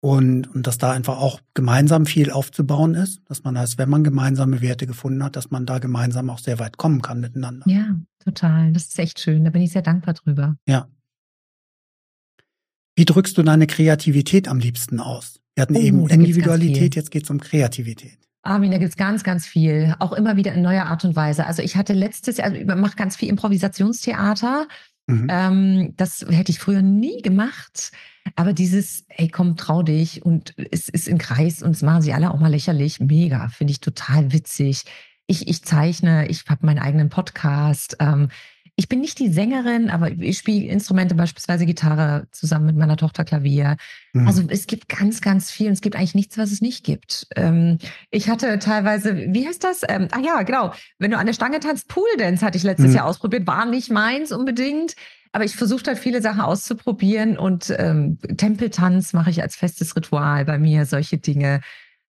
[0.00, 4.04] und, und dass da einfach auch gemeinsam viel aufzubauen ist, dass man heißt, wenn man
[4.04, 7.64] gemeinsame Werte gefunden hat, dass man da gemeinsam auch sehr weit kommen kann miteinander.
[7.68, 8.72] Ja, total.
[8.72, 9.44] Das ist echt schön.
[9.44, 10.56] Da bin ich sehr dankbar drüber.
[10.66, 10.88] Ja.
[12.96, 15.40] Wie drückst du deine Kreativität am liebsten aus?
[15.54, 18.18] Wir hatten oh, eben Individualität, jetzt geht es um Kreativität.
[18.42, 19.94] Armin, da gibt es ganz, ganz viel.
[19.98, 21.46] Auch immer wieder in neuer Art und Weise.
[21.46, 24.68] Also ich hatte letztes Jahr, also ich mache ganz viel Improvisationstheater.
[25.08, 25.26] Mhm.
[25.30, 27.92] Ähm, das hätte ich früher nie gemacht.
[28.36, 32.12] Aber dieses, hey, komm, trau dich und es ist im Kreis und es machen sie
[32.12, 33.00] alle auch mal lächerlich.
[33.00, 34.84] Mega, finde ich total witzig.
[35.26, 37.96] Ich, ich zeichne, ich habe meinen eigenen Podcast.
[38.00, 38.28] Ähm,
[38.78, 43.24] ich bin nicht die Sängerin, aber ich spiele Instrumente, beispielsweise Gitarre, zusammen mit meiner Tochter
[43.24, 43.76] Klavier.
[44.12, 44.28] Mhm.
[44.28, 47.26] Also es gibt ganz, ganz viel und es gibt eigentlich nichts, was es nicht gibt.
[47.34, 47.78] Ähm,
[48.12, 49.82] ich hatte teilweise, wie heißt das?
[49.88, 50.72] Ähm, ah ja, genau.
[51.00, 52.94] Wenn du an der Stange tanzt, Pool Dance hatte ich letztes mhm.
[52.94, 54.94] Jahr ausprobiert, war nicht meins unbedingt.
[55.32, 60.44] Aber ich versuche halt viele Sachen auszuprobieren und ähm, Tempeltanz mache ich als festes Ritual
[60.44, 61.62] bei mir, solche Dinge.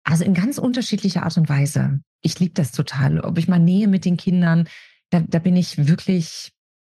[0.03, 1.99] Also in ganz unterschiedlicher Art und Weise.
[2.21, 3.21] Ich liebe das total.
[3.21, 4.67] Ob ich mal nähe mit den Kindern,
[5.09, 6.51] da, da bin ich wirklich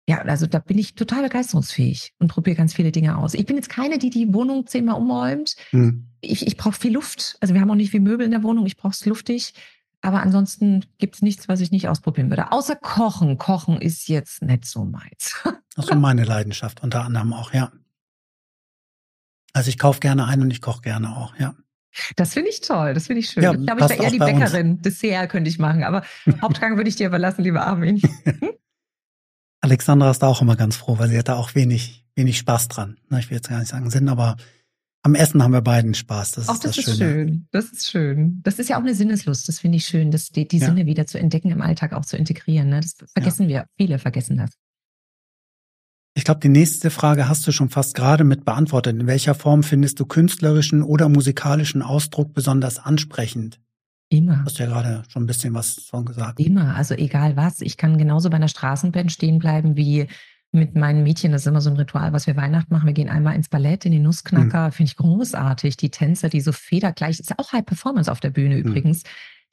[0.10, 3.36] ja, also da bin ich total begeisterungsfähig und probiere ganz viele Dinge aus.
[3.36, 5.56] Ich bin jetzt keine, die die Wohnung zehnmal umräumt.
[5.70, 6.08] Hm.
[6.20, 7.38] Ich, ich brauche viel Luft.
[7.42, 8.66] Also wir haben auch nicht viel Möbel in der Wohnung.
[8.66, 9.54] Ich brauche es luftig.
[10.02, 12.52] Aber ansonsten gibt es nichts, was ich nicht ausprobieren würde.
[12.52, 13.38] Außer Kochen.
[13.38, 15.36] Kochen ist jetzt nicht so meins.
[15.76, 17.72] Das ist meine Leidenschaft, unter anderem auch, ja.
[19.54, 21.56] Also ich kaufe gerne ein und ich koche gerne auch, ja.
[22.18, 23.44] Das finde ich toll, das finde ich schön.
[23.44, 24.72] Ja, ich glaube, ich wäre eher die Bäckerin.
[24.72, 24.82] Uns.
[24.82, 26.04] Dessert könnte ich machen, aber
[26.42, 28.02] Hauptgang würde ich dir überlassen, lieber Armin.
[29.70, 32.70] Alexandra ist da auch immer ganz froh, weil sie hat da auch wenig, wenig Spaß
[32.70, 32.98] dran.
[33.20, 34.36] Ich will jetzt gar nicht sagen Sinn, aber
[35.04, 36.32] am Essen haben wir beiden Spaß.
[36.32, 37.12] Das auch ist das, das ist Schöne.
[37.14, 37.48] schön.
[37.52, 38.42] Das ist schön.
[38.44, 39.48] Das ist ja auch eine Sinneslust.
[39.48, 40.66] Das finde ich schön, dass die, die ja.
[40.66, 42.70] Sinne wieder zu entdecken, im Alltag auch zu integrieren.
[42.70, 42.82] Ne?
[42.82, 43.50] Das vergessen ja.
[43.50, 43.66] wir.
[43.78, 44.50] Viele vergessen das.
[46.16, 49.00] Ich glaube, die nächste Frage hast du schon fast gerade mit beantwortet.
[49.00, 53.62] In welcher Form findest du künstlerischen oder musikalischen Ausdruck besonders ansprechend?
[54.10, 54.44] Immer.
[54.44, 56.40] Hast ja gerade schon ein bisschen was von gesagt.
[56.40, 57.62] Immer, also egal was.
[57.62, 60.08] Ich kann genauso bei einer Straßenband stehen bleiben wie
[60.52, 61.32] mit meinen Mädchen.
[61.32, 62.88] Das ist immer so ein Ritual, was wir Weihnachten machen.
[62.88, 64.68] Wir gehen einmal ins Ballett, in die Nussknacker.
[64.68, 64.72] Mhm.
[64.72, 65.78] Finde ich großartig.
[65.78, 68.62] Die Tänzer, die so federgleich, ist auch High Performance auf der Bühne mhm.
[68.62, 69.04] übrigens,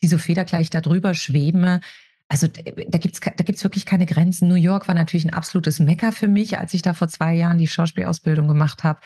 [0.03, 1.81] die so federgleich da drüber schweben.
[2.29, 4.49] Also da gibt's da gibt's wirklich keine Grenzen.
[4.49, 7.59] New York war natürlich ein absolutes Mecker für mich, als ich da vor zwei Jahren
[7.59, 9.01] die Schauspielausbildung gemacht habe.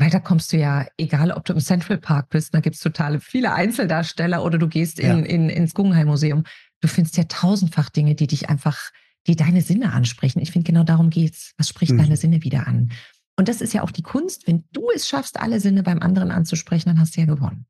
[0.00, 3.20] Weil da kommst du ja, egal ob du im Central Park bist, da gibt's total
[3.20, 5.24] viele Einzeldarsteller oder du gehst in, ja.
[5.26, 6.44] in, ins Guggenheim Museum.
[6.80, 8.92] Du findest ja tausendfach Dinge, die dich einfach,
[9.26, 10.40] die deine Sinne ansprechen.
[10.40, 11.52] Ich finde, genau darum geht's.
[11.58, 11.98] Was spricht mhm.
[11.98, 12.92] deine Sinne wieder an?
[13.36, 14.46] Und das ist ja auch die Kunst.
[14.46, 17.66] Wenn du es schaffst, alle Sinne beim anderen anzusprechen, dann hast du ja gewonnen.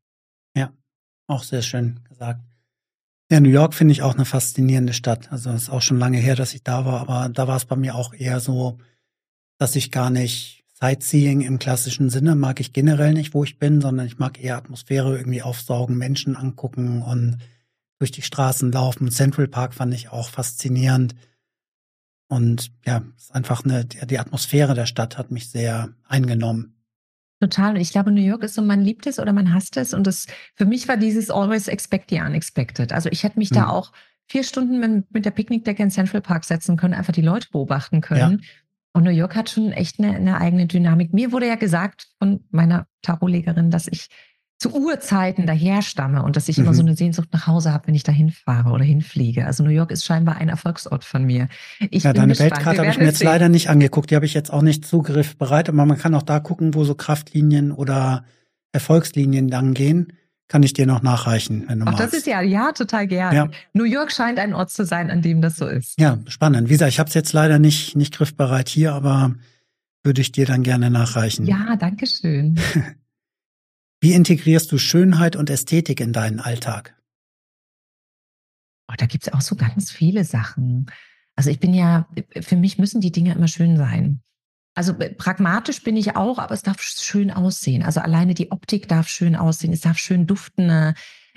[0.55, 0.71] Ja,
[1.27, 2.39] auch sehr schön gesagt.
[3.29, 5.33] Ja, New York finde ich auch eine faszinierende Stadt.
[5.33, 7.65] Also es ist auch schon lange her, dass ich da war, aber da war es
[7.65, 8.77] bei mir auch eher so,
[9.57, 13.81] dass ich gar nicht Sightseeing im klassischen Sinne mag ich generell nicht, wo ich bin,
[13.81, 17.37] sondern ich mag eher Atmosphäre irgendwie aufsaugen, Menschen angucken und
[17.99, 19.11] durch die Straßen laufen.
[19.11, 21.15] Central Park fand ich auch faszinierend.
[22.27, 26.81] Und ja, es ist einfach eine, die Atmosphäre der Stadt hat mich sehr eingenommen.
[27.39, 27.75] Total.
[27.75, 29.93] Und ich glaube, New York ist so, man liebt es oder man hasst es.
[29.93, 30.25] Und das,
[30.55, 32.91] für mich war dieses always expect the unexpected.
[32.91, 33.55] Also ich hätte mich mhm.
[33.55, 33.91] da auch
[34.27, 38.01] vier Stunden mit, mit der Picknickdecke in Central Park setzen können, einfach die Leute beobachten
[38.01, 38.39] können.
[38.41, 38.47] Ja.
[38.93, 41.13] Und New York hat schon echt eine, eine eigene Dynamik.
[41.13, 44.09] Mir wurde ja gesagt von meiner Tarotlegerin, dass ich
[44.61, 46.65] zu Urzeiten daher stamme und dass ich mhm.
[46.65, 49.47] immer so eine Sehnsucht nach Hause habe, wenn ich da hinfahre oder hinfliege.
[49.47, 51.47] Also New York ist scheinbar ein Erfolgsort von mir.
[51.89, 53.27] Ich ja, deine Weltkarte habe ich mir jetzt sehen.
[53.27, 54.11] leider nicht angeguckt.
[54.11, 56.93] Die habe ich jetzt auch nicht zugriffbereit, aber man kann auch da gucken, wo so
[56.93, 58.23] Kraftlinien oder
[58.71, 60.13] Erfolgslinien lang gehen.
[60.51, 62.07] Kann ich dir noch nachreichen, wenn du Ach, magst.
[62.07, 63.35] das ist ja, ja, total gerne.
[63.37, 63.49] Ja.
[63.71, 65.97] New York scheint ein Ort zu sein, an dem das so ist.
[65.97, 66.67] Ja, spannend.
[66.67, 69.33] Wie gesagt, ich habe es jetzt leider nicht, nicht griffbereit hier, aber
[70.03, 71.45] würde ich dir dann gerne nachreichen.
[71.45, 72.59] Ja, danke schön.
[74.01, 76.97] Wie integrierst du Schönheit und Ästhetik in deinen Alltag?
[78.89, 80.87] Oh, da gibt's auch so ganz viele Sachen.
[81.37, 82.09] Also ich bin ja,
[82.41, 84.21] für mich müssen die Dinge immer schön sein.
[84.73, 87.83] Also äh, pragmatisch bin ich auch, aber es darf schön aussehen.
[87.83, 90.93] Also alleine die Optik darf schön aussehen, es darf schön duften.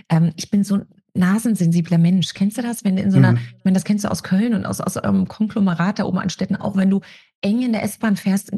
[0.08, 2.34] Ähm, ich bin so ein nasensensibler Mensch.
[2.34, 3.38] Kennst du das, wenn in so einer, mhm.
[3.58, 6.30] ich meine, das kennst du aus Köln und aus, aus eurem Konglomerat da oben an
[6.30, 7.00] Städten, auch wenn du
[7.40, 8.52] eng in der S-Bahn fährst,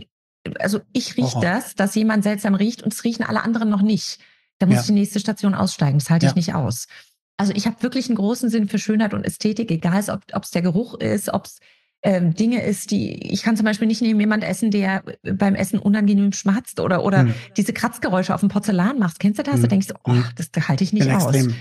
[0.59, 4.19] also ich rieche das, dass jemand seltsam riecht und es riechen alle anderen noch nicht.
[4.59, 4.81] Da muss ja.
[4.83, 5.99] ich die nächste Station aussteigen.
[5.99, 6.31] Das halte ja.
[6.31, 6.87] ich nicht aus.
[7.37, 10.63] Also ich habe wirklich einen großen Sinn für Schönheit und Ästhetik, egal ob es der
[10.63, 11.59] Geruch ist, ob es
[12.05, 16.33] Dinge ist, die ich kann zum Beispiel nicht neben jemand essen, der beim Essen unangenehm
[16.33, 17.35] schmatzt oder oder hm.
[17.57, 19.19] diese Kratzgeräusche auf dem Porzellan macht.
[19.19, 19.55] Kennst du das?
[19.55, 19.63] Hm.
[19.63, 21.35] Da denkst du, oh, das, halte ich nicht aus.
[21.35, 21.55] Extrem,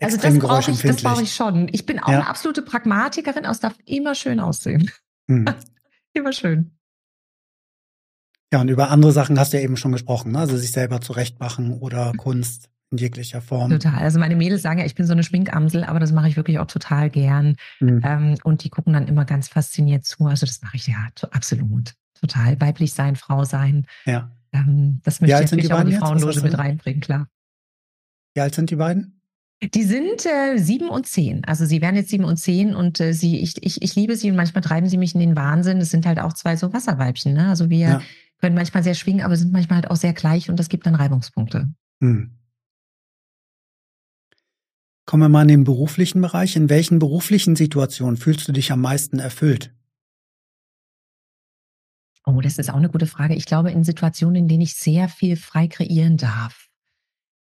[0.00, 1.68] also das brauche ich, das brauche ich schon.
[1.72, 2.18] Ich bin auch ja.
[2.18, 4.90] eine absolute Pragmatikerin, aber es darf immer schön aussehen.
[5.28, 5.46] Hm.
[6.12, 6.72] immer schön.
[8.52, 10.38] Ja, und über andere Sachen hast du ja eben schon gesprochen, ne?
[10.38, 13.70] also sich selber zurechtmachen oder Kunst in jeglicher Form.
[13.70, 13.96] Total.
[13.96, 16.58] Also meine Mädels sagen ja, ich bin so eine Schminkamsel, aber das mache ich wirklich
[16.58, 17.56] auch total gern.
[17.80, 18.00] Mhm.
[18.04, 20.26] Ähm, und die gucken dann immer ganz fasziniert zu.
[20.26, 21.94] Also das mache ich ja absolut.
[22.20, 22.60] Total.
[22.60, 23.86] Weiblich sein, Frau sein.
[24.04, 24.30] Ja.
[24.52, 27.28] Ähm, das möchte ich natürlich auch in die Frauenloge mit reinbringen, klar.
[28.34, 29.20] Wie alt sind die beiden?
[29.62, 31.44] Die sind äh, sieben und zehn.
[31.46, 34.30] Also sie werden jetzt sieben und zehn und äh, sie, ich, ich, ich liebe sie
[34.30, 35.78] und manchmal treiben sie mich in den Wahnsinn.
[35.78, 37.32] Es sind halt auch zwei so Wasserweibchen.
[37.32, 37.48] Ne?
[37.48, 38.02] Also wir ja
[38.40, 40.94] können manchmal sehr schwingen, aber sind manchmal halt auch sehr gleich und das gibt dann
[40.94, 41.70] Reibungspunkte.
[42.00, 42.30] Hm.
[45.06, 46.56] Kommen wir mal in den beruflichen Bereich.
[46.56, 49.72] In welchen beruflichen Situationen fühlst du dich am meisten erfüllt?
[52.24, 53.36] Oh, das ist auch eine gute Frage.
[53.36, 56.68] Ich glaube, in Situationen, in denen ich sehr viel frei kreieren darf.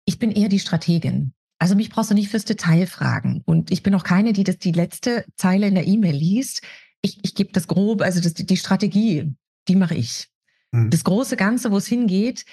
[0.03, 1.33] Ich bin eher die Strategin.
[1.57, 3.41] Also mich brauchst du nicht fürs Detail fragen.
[3.45, 6.61] Und ich bin auch keine, die das die letzte Zeile in der E-Mail liest.
[7.01, 9.33] Ich, ich gebe das grob, also das, die Strategie,
[9.69, 10.27] die mache ich.
[10.71, 10.89] Mhm.
[10.89, 12.43] Das große Ganze, wo es hingeht,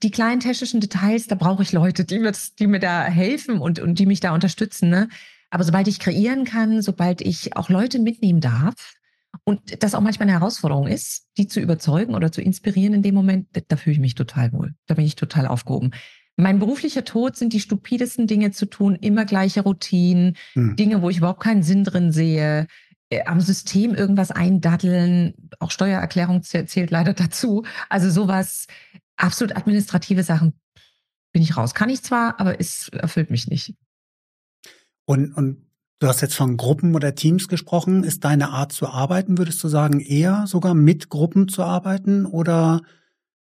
[0.00, 3.78] die kleinen technischen Details, da brauche ich Leute, die mir, die mir da helfen und,
[3.78, 4.88] und die mich da unterstützen.
[4.88, 5.08] Ne?
[5.50, 8.94] Aber sobald ich kreieren kann, sobald ich auch Leute mitnehmen darf
[9.44, 13.14] und das auch manchmal eine Herausforderung ist, die zu überzeugen oder zu inspirieren in dem
[13.14, 14.74] Moment, da fühle ich mich total wohl.
[14.86, 15.92] Da bin ich total aufgehoben.
[16.36, 20.76] Mein beruflicher Tod sind die stupidesten Dinge zu tun, immer gleiche Routinen, hm.
[20.76, 22.66] Dinge, wo ich überhaupt keinen Sinn drin sehe,
[23.10, 25.34] äh, am System irgendwas eindaddeln.
[25.60, 27.64] Auch Steuererklärung zählt leider dazu.
[27.90, 28.66] Also sowas,
[29.22, 30.54] absolut administrative Sachen
[31.32, 31.74] bin ich raus.
[31.74, 33.74] Kann ich zwar, aber es erfüllt mich nicht.
[35.04, 35.66] Und, und
[35.98, 38.04] du hast jetzt von Gruppen oder Teams gesprochen.
[38.04, 42.82] Ist deine Art zu arbeiten, würdest du sagen, eher sogar mit Gruppen zu arbeiten oder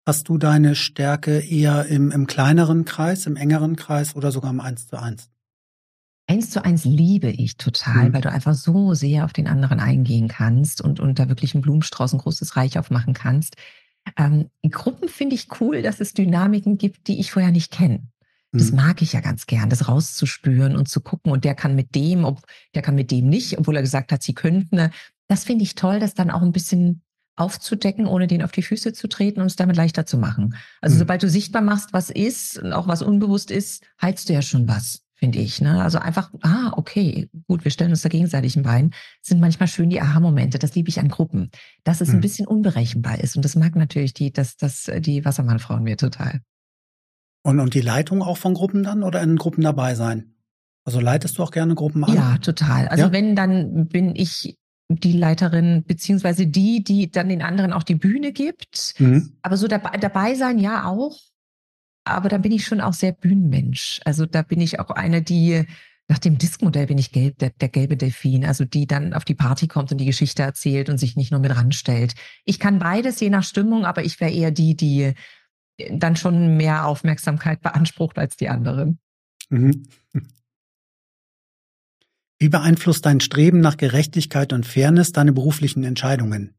[0.05, 4.59] hast du deine Stärke eher im, im kleineren Kreis, im engeren Kreis oder sogar im
[4.59, 5.29] Eins zu eins?
[6.27, 8.13] Eins zu eins liebe ich total, mhm.
[8.13, 11.61] weil du einfach so sehr auf den anderen eingehen kannst und, und da wirklich einen
[11.61, 13.57] Blumenstrauß, ein großes Reich aufmachen kannst.
[14.17, 18.07] Ähm, in Gruppen finde ich cool, dass es Dynamiken gibt, die ich vorher nicht kenne.
[18.51, 18.77] Das mhm.
[18.77, 21.31] mag ich ja ganz gern, das rauszuspüren und zu gucken.
[21.31, 22.41] Und der kann mit dem, ob,
[22.73, 24.89] der kann mit dem nicht, obwohl er gesagt hat, sie könnten.
[25.27, 27.01] Das finde ich toll, das dann auch ein bisschen
[27.35, 30.55] aufzudecken, ohne den auf die Füße zu treten und es damit leichter zu machen.
[30.79, 30.99] Also mhm.
[30.99, 34.67] sobald du sichtbar machst, was ist und auch was unbewusst ist, heilst du ja schon
[34.67, 35.61] was finde ich.
[35.61, 35.81] Ne?
[35.81, 38.91] Also einfach, ah, okay, gut, wir stellen uns da gegenseitig ein Bein.
[39.21, 40.59] sind manchmal schön die Aha-Momente.
[40.59, 41.49] Das liebe ich an Gruppen,
[41.83, 42.15] dass es hm.
[42.15, 43.35] ein bisschen unberechenbar ist.
[43.35, 46.41] Und das mag natürlich die, das, das, die Wassermannfrauen mir total.
[47.43, 50.35] Und, und die Leitung auch von Gruppen dann oder in Gruppen dabei sein?
[50.83, 52.13] Also leitest du auch gerne Gruppen an?
[52.13, 52.87] Ja, total.
[52.87, 53.11] Also ja?
[53.11, 54.57] wenn, dann bin ich
[54.89, 58.93] die Leiterin, beziehungsweise die, die dann den anderen auch die Bühne gibt.
[58.99, 59.33] Mhm.
[59.41, 61.17] Aber so dabei, dabei sein, ja auch
[62.05, 63.99] aber da bin ich schon auch sehr Bühnenmensch.
[64.05, 65.65] Also da bin ich auch eine, die
[66.07, 69.33] nach dem Diskmodell bin ich gelb, der, der gelbe Delfin, also die dann auf die
[69.33, 72.13] Party kommt und die Geschichte erzählt und sich nicht nur mit ranstellt.
[72.45, 75.13] Ich kann beides je nach Stimmung, aber ich wäre eher die, die
[75.89, 78.99] dann schon mehr Aufmerksamkeit beansprucht als die anderen.
[79.49, 79.87] Mhm.
[82.37, 86.53] Wie beeinflusst dein Streben nach Gerechtigkeit und Fairness deine beruflichen Entscheidungen?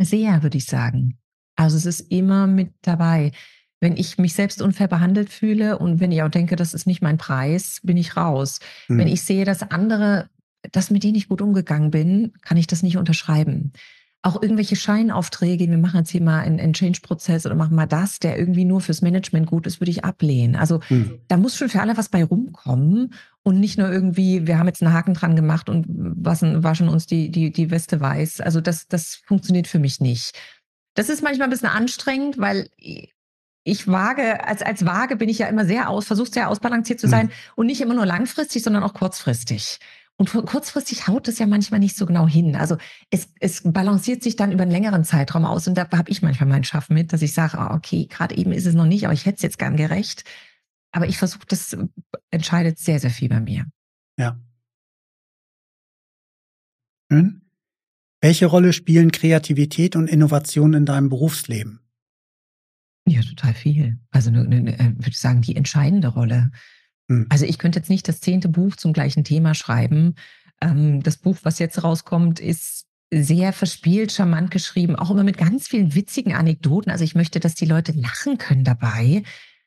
[0.00, 1.18] Sehr, würde ich sagen.
[1.62, 3.32] Also es ist immer mit dabei.
[3.80, 7.02] Wenn ich mich selbst unfair behandelt fühle und wenn ich auch denke, das ist nicht
[7.02, 8.60] mein Preis, bin ich raus.
[8.86, 8.98] Hm.
[8.98, 10.28] Wenn ich sehe, dass andere,
[10.70, 13.72] dass mit denen ich gut umgegangen bin, kann ich das nicht unterschreiben
[14.22, 18.20] auch irgendwelche Scheinaufträge, wir machen jetzt hier mal einen, einen Change-Prozess oder machen mal das,
[18.20, 20.54] der irgendwie nur fürs Management gut ist, würde ich ablehnen.
[20.54, 21.18] Also hm.
[21.26, 24.80] da muss schon für alle was bei rumkommen und nicht nur irgendwie, wir haben jetzt
[24.80, 28.40] einen Haken dran gemacht und waschen, waschen uns die, die, die Weste weiß.
[28.40, 30.38] Also das, das funktioniert für mich nicht.
[30.94, 32.68] Das ist manchmal ein bisschen anstrengend, weil
[33.64, 37.08] ich wage, als, als vage bin ich ja immer sehr aus, versuche sehr ausbalanciert zu
[37.08, 37.34] sein hm.
[37.56, 39.78] und nicht immer nur langfristig, sondern auch kurzfristig.
[40.16, 42.54] Und kurzfristig haut es ja manchmal nicht so genau hin.
[42.54, 42.76] Also
[43.10, 45.66] es, es balanciert sich dann über einen längeren Zeitraum aus.
[45.66, 48.52] Und da habe ich manchmal meinen Schaffen mit, dass ich sage, oh, okay, gerade eben
[48.52, 50.24] ist es noch nicht, aber ich hätte es jetzt gern gerecht.
[50.92, 51.76] Aber ich versuche, das
[52.30, 53.66] entscheidet sehr, sehr viel bei mir.
[54.18, 54.38] Ja.
[57.10, 57.41] Schön.
[58.22, 61.80] Welche Rolle spielen Kreativität und Innovation in deinem Berufsleben?
[63.04, 63.98] Ja, total viel.
[64.12, 66.52] Also ne, ne, würde ich sagen, die entscheidende Rolle.
[67.10, 67.26] Hm.
[67.30, 70.14] Also ich könnte jetzt nicht das zehnte Buch zum gleichen Thema schreiben.
[70.60, 75.66] Ähm, das Buch, was jetzt rauskommt, ist sehr verspielt, charmant geschrieben, auch immer mit ganz
[75.66, 76.92] vielen witzigen Anekdoten.
[76.92, 79.24] Also ich möchte, dass die Leute lachen können dabei.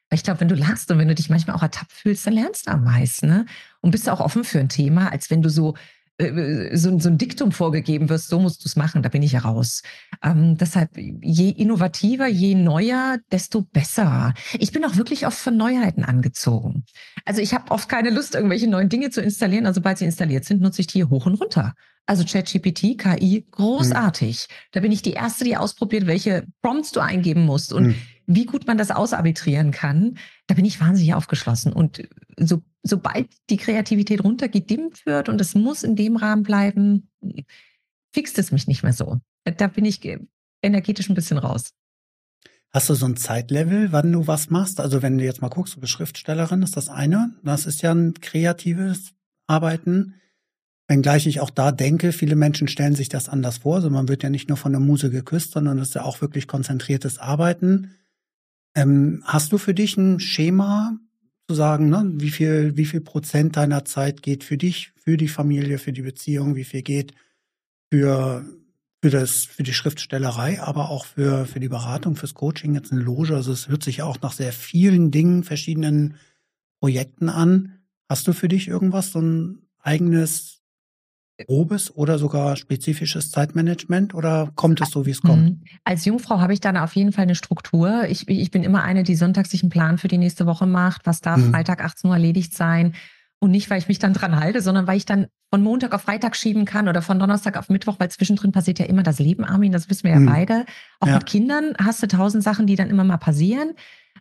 [0.10, 2.34] Weil ich glaube, wenn du lachst und wenn du dich manchmal auch ertappt fühlst, dann
[2.34, 3.28] lernst du am meisten.
[3.28, 3.46] Ne?
[3.82, 5.80] Und bist du auch offen für ein Thema, als wenn du so äh,
[6.18, 9.40] so, so ein Diktum vorgegeben wirst, so musst du es machen, da bin ich ja
[9.40, 9.82] raus.
[10.24, 14.34] Ähm, deshalb, je innovativer, je neuer, desto besser.
[14.58, 16.86] Ich bin auch wirklich oft von Neuheiten angezogen.
[17.26, 19.66] Also ich habe oft keine Lust, irgendwelche neuen Dinge zu installieren.
[19.66, 21.74] Also sobald sie installiert sind, nutze ich die hoch und runter.
[22.06, 24.48] Also ChatGPT, KI, großartig.
[24.48, 24.54] Mhm.
[24.72, 27.96] Da bin ich die Erste, die ausprobiert, welche Prompts du eingeben musst und mhm.
[28.28, 30.18] Wie gut man das ausarbitrieren kann.
[30.48, 31.74] Da bin ich wahnsinnig aufgeschlossen.
[31.74, 32.08] Und
[32.38, 37.10] so, sobald die Kreativität runtergedimmt wird und es muss in dem Rahmen bleiben,
[38.14, 39.20] fixt es mich nicht mehr so.
[39.44, 40.02] Da bin ich
[40.62, 41.72] energetisch ein bisschen raus.
[42.72, 44.82] Hast du so ein Zeitlevel, wann du was machst?
[44.82, 47.34] Also wenn du jetzt mal guckst, du bist Schriftstellerin, ist das eine.
[47.44, 49.14] Das ist ja ein kreatives
[49.48, 50.16] Arbeiten.
[50.88, 53.76] Wenngleich ich auch da denke, viele Menschen stellen sich das anders vor.
[53.76, 56.22] Also man wird ja nicht nur von der Muse geküsst, sondern es ist ja auch
[56.22, 57.96] wirklich konzentriertes Arbeiten.
[58.76, 61.00] Ähm, hast du für dich ein Schema,
[61.48, 65.28] zu sagen, ne, wie viel, wie viel Prozent deiner Zeit geht für dich, für die
[65.28, 67.14] Familie, für die Beziehung, wie viel geht
[67.92, 68.46] für,
[69.02, 73.02] für das, für die Schriftstellerei, aber auch für, für die Beratung, fürs Coaching, jetzt eine
[73.02, 73.36] Loge.
[73.36, 76.16] Also es hört sich auch nach sehr vielen Dingen, verschiedenen
[76.80, 77.80] Projekten an.
[78.10, 80.55] Hast du für dich irgendwas, so ein eigenes
[81.44, 85.44] grobes oder sogar spezifisches Zeitmanagement oder kommt es so, wie es kommt?
[85.44, 85.62] Mhm.
[85.84, 88.06] Als Jungfrau habe ich dann auf jeden Fall eine Struktur.
[88.08, 91.06] Ich, ich bin immer eine, die sonntags sich einen Plan für die nächste Woche macht.
[91.06, 91.52] Was darf mhm.
[91.52, 92.94] Freitag 18 Uhr erledigt sein?
[93.40, 96.02] Und nicht, weil ich mich dann dran halte, sondern weil ich dann von Montag auf
[96.02, 99.44] Freitag schieben kann oder von Donnerstag auf Mittwoch, weil zwischendrin passiert ja immer das Leben,
[99.44, 100.26] Armin, das wissen wir ja mhm.
[100.26, 100.66] beide.
[101.00, 101.16] Auch ja.
[101.16, 103.74] mit Kindern hast du tausend Sachen, die dann immer mal passieren.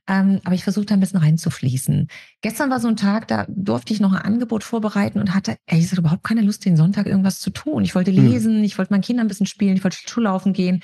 [0.06, 2.08] Ähm, aber ich versuche da ein bisschen reinzufließen.
[2.42, 5.78] Gestern war so ein Tag, da durfte ich noch ein Angebot vorbereiten und hatte, ey,
[5.78, 7.84] ich hatte überhaupt keine Lust, den Sonntag irgendwas zu tun.
[7.84, 8.30] Ich wollte hm.
[8.30, 8.64] lesen, mhm.
[8.64, 10.82] ich wollte meinen Kindern ein bisschen spielen, ich wollte Schullaufen gehen.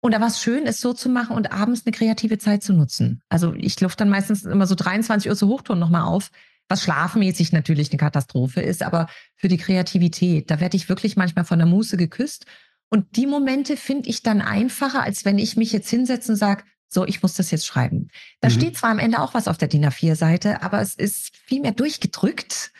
[0.00, 2.72] Und da war es schön, es so zu machen und abends eine kreative Zeit zu
[2.72, 3.20] nutzen.
[3.28, 6.30] Also ich luft dann meistens immer so 23 Uhr zu Hochton nochmal auf,
[6.68, 11.44] was schlafmäßig natürlich eine Katastrophe ist, aber für die Kreativität, da werde ich wirklich manchmal
[11.44, 12.46] von der Muße geküsst.
[12.88, 16.64] Und die Momente finde ich dann einfacher, als wenn ich mich jetzt hinsetze und sage,
[16.88, 18.08] so, ich muss das jetzt schreiben.
[18.40, 18.52] Da mhm.
[18.52, 21.72] steht zwar am Ende auch was auf der DIN A4-Seite, aber es ist viel mehr
[21.72, 22.72] durchgedrückt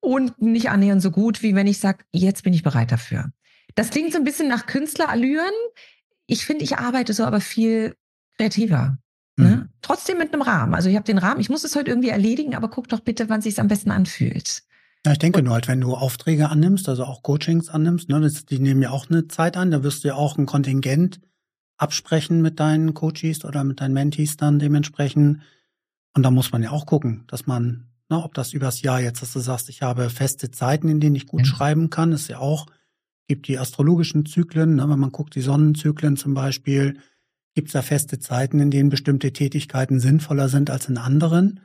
[0.00, 3.30] und nicht annähernd so gut, wie wenn ich sage, jetzt bin ich bereit dafür.
[3.74, 5.52] Das klingt so ein bisschen nach Künstlerallüren.
[6.26, 7.96] Ich finde, ich arbeite so aber viel
[8.36, 8.98] kreativer.
[9.36, 9.48] Ne?
[9.48, 9.68] Mhm.
[9.82, 10.74] Trotzdem mit einem Rahmen.
[10.74, 13.28] Also ich habe den Rahmen, ich muss es heute irgendwie erledigen, aber guck doch bitte,
[13.28, 14.62] wann sich am besten anfühlt.
[15.04, 18.46] Ja, ich denke nur halt, wenn du Aufträge annimmst, also auch Coachings annimmst, ne, das,
[18.46, 21.20] die nehmen ja auch eine Zeit an, da wirst du ja auch ein Kontingent
[21.76, 25.40] absprechen mit deinen Coaches oder mit deinen Mentees dann dementsprechend.
[26.14, 29.00] Und da muss man ja auch gucken, dass man, na, ne, ob das übers Jahr
[29.00, 31.46] jetzt, dass du sagst, ich habe feste Zeiten, in denen ich gut mhm.
[31.46, 32.66] schreiben kann, ist ja auch,
[33.26, 36.98] gibt die astrologischen Zyklen, ne, wenn man guckt, die Sonnenzyklen zum Beispiel,
[37.54, 41.60] gibt es da feste Zeiten, in denen bestimmte Tätigkeiten sinnvoller sind als in anderen.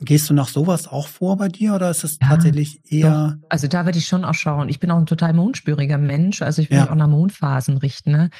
[0.00, 3.36] Gehst du nach sowas auch vor bei dir oder ist es ja, tatsächlich eher?
[3.40, 3.48] Doch.
[3.48, 4.68] Also da würde ich schon auch schauen.
[4.68, 6.88] Ich bin auch ein total mondspüriger Mensch, also ich will ja.
[6.88, 8.12] auch nach Mondphasen richten.
[8.12, 8.30] Ne?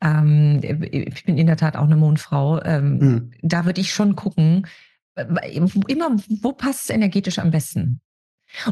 [0.00, 2.62] Ähm, ich bin in der Tat auch eine Mondfrau.
[2.62, 3.30] Ähm, mhm.
[3.42, 4.66] Da würde ich schon gucken,
[5.86, 8.00] immer, wo passt es energetisch am besten?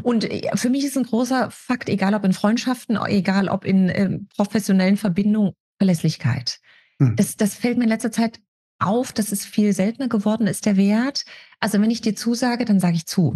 [0.03, 3.89] Und äh, für mich ist ein großer Fakt, egal ob in Freundschaften, egal ob in
[3.89, 6.59] äh, professionellen Verbindungen, Verlässlichkeit.
[6.99, 7.15] Mhm.
[7.15, 8.39] Das, das fällt mir in letzter Zeit
[8.79, 11.23] auf, dass es viel seltener geworden ist, der Wert.
[11.59, 13.35] Also wenn ich dir zusage, dann sage ich zu.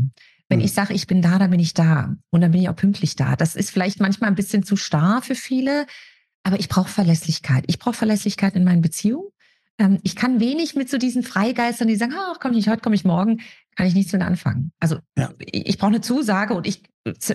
[0.50, 0.66] Wenn mhm.
[0.66, 2.16] ich sage, ich bin da, dann bin ich da.
[2.30, 3.36] Und dann bin ich auch pünktlich da.
[3.36, 5.86] Das ist vielleicht manchmal ein bisschen zu starr für viele,
[6.44, 7.66] aber ich brauche Verlässlichkeit.
[7.68, 9.30] Ich brauche Verlässlichkeit in meinen Beziehungen.
[9.78, 12.94] Ähm, ich kann wenig mit so diesen Freigeistern, die sagen, ach, komm nicht heute, komm
[12.94, 13.42] ich morgen,
[13.76, 14.72] kann ich nichts mit anfangen.
[14.80, 15.32] Also ja.
[15.40, 16.84] ich, ich brauche eine Zusage und ich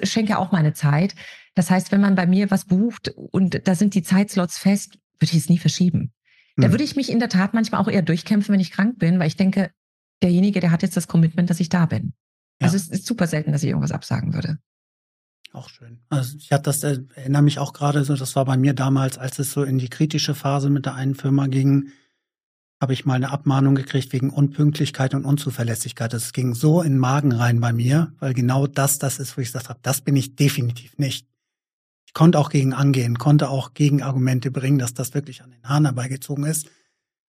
[0.03, 1.15] schenke auch meine Zeit.
[1.55, 5.33] Das heißt, wenn man bei mir was bucht und da sind die Zeitslots fest, würde
[5.33, 6.13] ich es nie verschieben.
[6.57, 6.73] Da hm.
[6.73, 9.29] würde ich mich in der Tat manchmal auch eher durchkämpfen, wenn ich krank bin, weil
[9.29, 9.71] ich denke,
[10.23, 12.13] derjenige, der hat jetzt das Commitment, dass ich da bin.
[12.61, 12.67] Ja.
[12.67, 14.59] Also es ist super selten, dass ich irgendwas absagen würde.
[15.53, 16.01] Auch schön.
[16.09, 19.19] Also ich hatte das, äh, erinnere mich auch gerade so, das war bei mir damals,
[19.19, 21.91] als es so in die kritische Phase mit der einen Firma ging,
[22.81, 26.13] habe ich mal eine Abmahnung gekriegt wegen Unpünktlichkeit und Unzuverlässigkeit.
[26.13, 29.41] Das ging so in den Magen rein bei mir, weil genau das das ist, wo
[29.41, 31.27] ich gesagt habe, das bin ich definitiv nicht.
[32.07, 35.87] Ich konnte auch gegen angehen, konnte auch Gegenargumente bringen, dass das wirklich an den Haaren
[35.87, 36.69] herbeigezogen ist.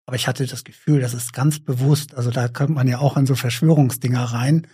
[0.05, 3.17] Aber ich hatte das Gefühl, das ist ganz bewusst, also da kommt man ja auch
[3.17, 4.67] in so Verschwörungsdinger rein.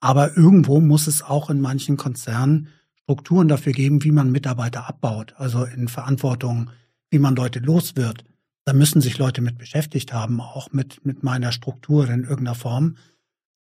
[0.00, 2.68] Aber irgendwo muss es auch in manchen Konzernen
[3.08, 6.68] Strukturen dafür geben, wie man Mitarbeiter abbaut, also in Verantwortung,
[7.08, 8.22] wie man Leute los wird.
[8.66, 12.98] Da müssen sich Leute mit beschäftigt haben, auch mit, mit meiner Struktur in irgendeiner Form.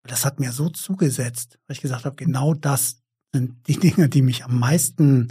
[0.03, 3.01] Das hat mir so zugesetzt, weil ich gesagt habe, genau das
[3.33, 5.29] sind die Dinge, die mich am meisten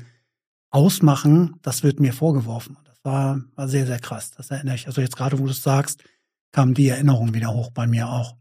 [0.70, 1.58] ausmachen.
[1.62, 2.78] Das wird mir vorgeworfen.
[2.86, 4.32] Das war, war sehr, sehr krass.
[4.32, 4.88] Das erinnere ich.
[4.88, 6.02] Also jetzt gerade, wo du es sagst,
[6.54, 8.38] kam die Erinnerung wieder hoch bei mir auch.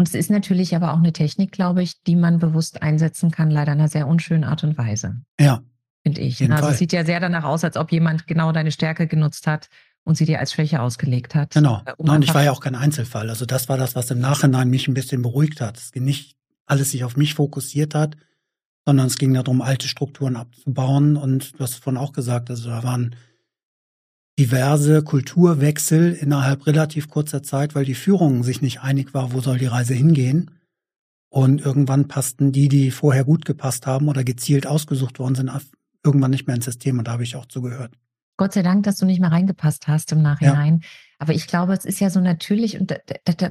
[0.00, 3.50] Und es ist natürlich aber auch eine Technik, glaube ich, die man bewusst einsetzen kann,
[3.50, 5.20] leider in einer sehr unschönen Art und Weise.
[5.38, 5.60] Ja.
[6.02, 6.40] Finde ich.
[6.50, 9.68] Also es sieht ja sehr danach aus, als ob jemand genau deine Stärke genutzt hat
[10.04, 11.52] und sie dir als Schwäche ausgelegt hat.
[11.52, 11.82] Genau.
[11.84, 13.28] Äh, um Nein, ich war ja auch kein Einzelfall.
[13.28, 15.76] Also das war das, was im Nachhinein mich ein bisschen beruhigt hat.
[15.76, 18.16] Es ging nicht alles sich auf mich fokussiert hat,
[18.86, 21.18] sondern es ging darum, alte Strukturen abzubauen.
[21.18, 23.16] Und du hast vorhin auch gesagt, also da waren
[24.40, 29.58] diverse Kulturwechsel innerhalb relativ kurzer Zeit, weil die Führung sich nicht einig war, wo soll
[29.58, 30.50] die Reise hingehen.
[31.28, 35.50] Und irgendwann passten die, die vorher gut gepasst haben oder gezielt ausgesucht worden sind,
[36.02, 36.98] irgendwann nicht mehr ins System.
[36.98, 37.92] Und da habe ich auch zugehört.
[38.38, 40.80] Gott sei Dank, dass du nicht mehr reingepasst hast im Nachhinein.
[40.82, 40.88] Ja.
[41.18, 42.96] Aber ich glaube, es ist ja so natürlich und da,
[43.26, 43.50] da, da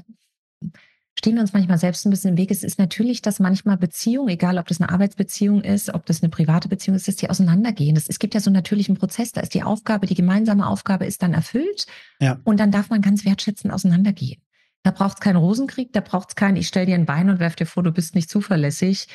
[1.20, 2.50] stehen wir uns manchmal selbst ein bisschen im Weg.
[2.50, 6.30] Es ist natürlich, dass manchmal Beziehungen, egal ob das eine Arbeitsbeziehung ist, ob das eine
[6.30, 7.96] private Beziehung ist, dass die auseinandergehen.
[7.96, 9.32] Das, es gibt ja so einen natürlichen Prozess.
[9.32, 11.86] Da ist die Aufgabe, die gemeinsame Aufgabe ist dann erfüllt.
[12.20, 12.40] Ja.
[12.44, 14.42] Und dann darf man ganz wertschätzend auseinandergehen.
[14.84, 17.40] Da braucht es keinen Rosenkrieg, da braucht es keinen, ich stell dir ein Bein und
[17.40, 19.08] werf dir vor, du bist nicht zuverlässig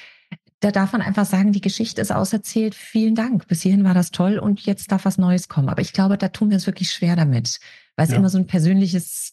[0.65, 2.75] da darf man einfach sagen, die Geschichte ist auserzählt.
[2.75, 3.47] Vielen Dank.
[3.49, 5.69] Bis hierhin war das toll und jetzt darf was Neues kommen.
[5.69, 7.61] Aber ich glaube, da tun wir es wirklich schwer damit,
[7.97, 8.17] weil es ja.
[8.17, 9.33] immer so ein persönliches,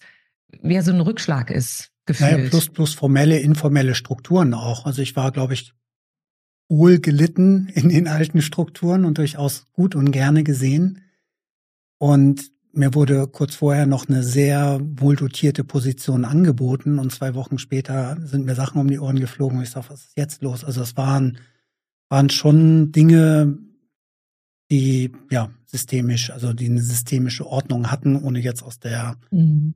[0.61, 1.90] wie so ein Rückschlag ist.
[2.05, 2.31] Gefühlt.
[2.31, 4.85] Naja, plus, plus formelle, informelle Strukturen auch.
[4.85, 5.73] Also ich war, glaube ich,
[6.67, 11.01] wohl gelitten in den alten Strukturen und durchaus gut und gerne gesehen.
[11.97, 17.57] Und mir wurde kurz vorher noch eine sehr wohl dotierte Position angeboten und zwei Wochen
[17.57, 20.63] später sind mir Sachen um die Ohren geflogen und ich sage, was ist jetzt los?
[20.63, 21.37] Also es waren,
[22.09, 23.57] waren schon Dinge,
[24.71, 29.75] die ja systemisch, also die eine systemische Ordnung hatten, ohne jetzt aus der mhm.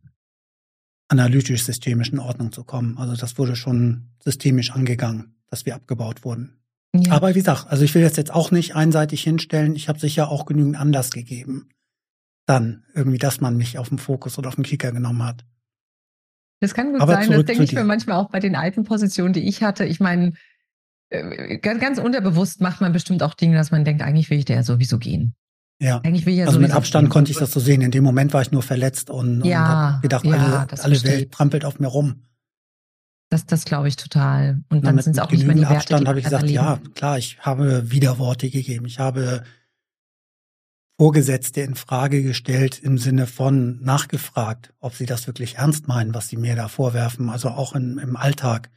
[1.07, 2.97] Analytisch-systemischen Ordnung zu kommen.
[2.97, 6.57] Also das wurde schon systemisch angegangen, dass wir abgebaut wurden.
[6.95, 7.11] Ja.
[7.11, 9.75] Aber wie gesagt, also ich will das jetzt auch nicht einseitig hinstellen.
[9.75, 11.69] Ich habe sicher auch genügend Anlass gegeben
[12.45, 15.45] dann irgendwie, dass man mich auf den Fokus oder auf den Kicker genommen hat.
[16.61, 19.33] Das kann gut Aber sein, das denke ich mir manchmal auch bei den alten Positionen,
[19.33, 19.85] die ich hatte.
[19.85, 20.33] Ich meine,
[21.09, 24.45] äh, ganz, ganz unterbewusst macht man bestimmt auch Dinge, dass man denkt, eigentlich will ich
[24.45, 25.35] da ja sowieso gehen.
[25.79, 25.99] Ja.
[26.03, 27.81] Eigentlich will ich ja also mit Abstand konnte ich das so sehen.
[27.81, 31.31] In dem Moment war ich nur verletzt und, ja, und gedacht, ja, alle, alle Welt
[31.31, 32.23] trampelt auf mir rum.
[33.29, 34.63] Das, das glaube ich total.
[34.69, 36.63] Und dann sind es auch nicht mehr die Werte, Abstand habe ich gesagt, erleben.
[36.63, 38.85] ja, klar, ich habe Widerworte gegeben.
[38.85, 39.43] Ich habe
[40.97, 46.29] Vorgesetzte in Frage gestellt im Sinne von nachgefragt, ob sie das wirklich ernst meinen, was
[46.29, 48.69] sie mir da vorwerfen, also auch in, im Alltag.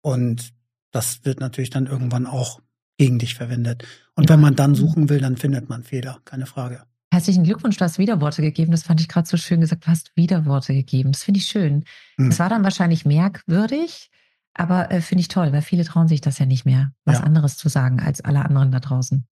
[0.00, 0.52] Und
[0.90, 2.60] das wird natürlich dann irgendwann auch
[2.96, 3.84] gegen dich verwendet.
[4.16, 6.84] Und wenn man dann suchen will, dann findet man Fehler, keine Frage.
[7.12, 8.72] Herzlichen Glückwunsch, du hast Widerworte gegeben.
[8.72, 9.86] Das fand ich gerade so schön gesagt.
[9.86, 11.12] Du hast Widerworte gegeben.
[11.12, 11.84] Das finde ich schön.
[12.16, 12.30] Hm.
[12.30, 14.10] Das war dann wahrscheinlich merkwürdig,
[14.52, 17.24] aber äh, finde ich toll, weil viele trauen sich das ja nicht mehr, was ja.
[17.24, 19.26] anderes zu sagen als alle anderen da draußen.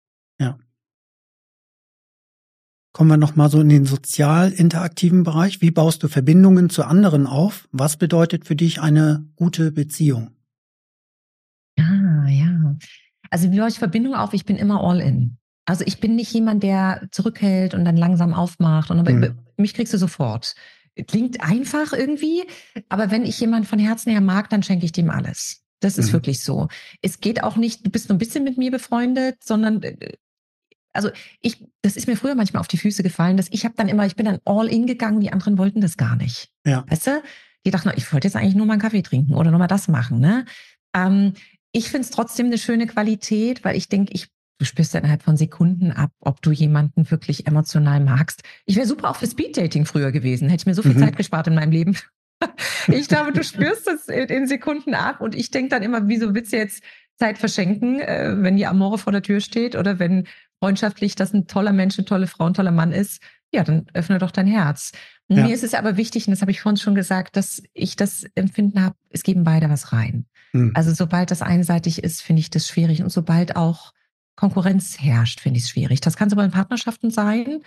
[0.41, 0.59] Ja.
[2.93, 5.61] Kommen wir nochmal so in den sozial interaktiven Bereich.
[5.61, 7.69] Wie baust du Verbindungen zu anderen auf?
[7.71, 10.33] Was bedeutet für dich eine gute Beziehung?
[13.31, 14.35] Also wie baue ich Verbindungen auf?
[14.35, 15.39] Ich bin immer all in.
[15.65, 18.91] Also ich bin nicht jemand, der zurückhält und dann langsam aufmacht.
[18.91, 19.39] Und mhm.
[19.57, 20.55] mich kriegst du sofort.
[21.07, 22.45] Klingt einfach irgendwie,
[22.89, 25.63] aber wenn ich jemanden von Herzen her mag, dann schenke ich dem alles.
[25.81, 26.15] Das ist mhm.
[26.15, 26.69] wirklich so.
[27.03, 30.15] Es geht auch nicht, du bist nur ein bisschen mit mir befreundet, sondern äh,
[30.93, 31.11] also
[31.41, 34.07] ich, das ist mir früher manchmal auf die Füße gefallen, dass ich habe dann immer,
[34.07, 36.51] ich bin dann all in gegangen, die anderen wollten das gar nicht.
[36.67, 36.85] Ja.
[36.89, 37.23] Weißt du?
[37.67, 39.89] Die dachten, ich wollte jetzt eigentlich nur mal einen Kaffee trinken oder nur mal das
[39.89, 40.47] machen, ne?
[40.95, 41.35] Ähm,
[41.73, 44.29] ich finde es trotzdem eine schöne Qualität, weil ich denke, ich
[44.59, 48.43] du spürst ja innerhalb von Sekunden ab, ob du jemanden wirklich emotional magst.
[48.67, 51.01] Ich wäre super auch für Speeddating früher gewesen, hätte ich mir so viel mhm.
[51.01, 51.97] Zeit gespart in meinem Leben.
[52.89, 56.53] ich glaube, du spürst es in Sekunden ab und ich denke dann immer, wieso willst
[56.53, 56.83] du jetzt
[57.17, 60.27] Zeit verschenken, äh, wenn die Amore vor der Tür steht oder wenn
[60.61, 63.23] freundschaftlich das ein toller Mensch, eine tolle Frau, ein toller Mann ist?
[63.53, 64.93] Ja, dann öffne doch dein Herz.
[65.29, 65.45] Ja.
[65.45, 68.25] Mir ist es aber wichtig, und das habe ich vorhin schon gesagt, dass ich das
[68.35, 70.27] Empfinden habe, es geben beide was rein.
[70.53, 70.73] Mhm.
[70.75, 73.03] Also sobald das einseitig ist, finde ich das schwierig.
[73.03, 73.93] Und sobald auch
[74.37, 76.01] Konkurrenz herrscht, finde ich es schwierig.
[76.01, 77.61] Das kann sowohl in Partnerschaften sein.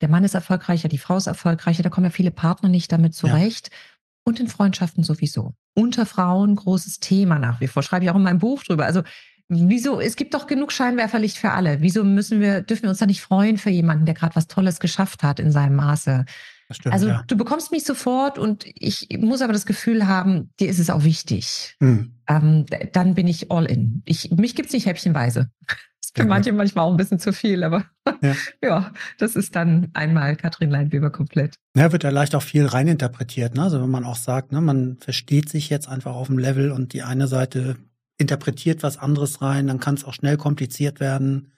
[0.00, 3.14] Der Mann ist erfolgreicher, die Frau ist erfolgreicher, da kommen ja viele Partner nicht damit
[3.14, 3.70] zurecht.
[3.72, 3.76] Ja.
[4.24, 5.54] Und in Freundschaften sowieso.
[5.74, 7.82] Unter Frauen großes Thema nach wie vor.
[7.82, 8.84] Schreibe ich auch in meinem Buch drüber.
[8.84, 9.02] Also
[9.48, 11.80] wieso, es gibt doch genug Scheinwerferlicht für alle.
[11.80, 14.78] Wieso müssen wir, dürfen wir uns da nicht freuen für jemanden, der gerade was Tolles
[14.80, 16.26] geschafft hat in seinem Maße?
[16.70, 17.24] Stimmt, also ja.
[17.26, 21.02] du bekommst mich sofort und ich muss aber das Gefühl haben, dir ist es auch
[21.02, 21.76] wichtig.
[21.80, 22.12] Hm.
[22.26, 24.02] Ähm, dann bin ich all in.
[24.04, 25.50] Ich, mich gibt's nicht häppchenweise.
[25.66, 27.84] Das ist für ja, manche manchmal auch ein bisschen zu viel, aber
[28.22, 28.34] ja.
[28.62, 31.54] ja, das ist dann einmal Katrin Leinweber komplett.
[31.74, 33.54] Ja, wird ja leicht auch viel reininterpretiert.
[33.54, 33.62] Ne?
[33.62, 36.92] Also wenn man auch sagt, ne, man versteht sich jetzt einfach auf dem Level und
[36.92, 37.76] die eine Seite
[38.18, 41.52] interpretiert was anderes rein, dann kann es auch schnell kompliziert werden.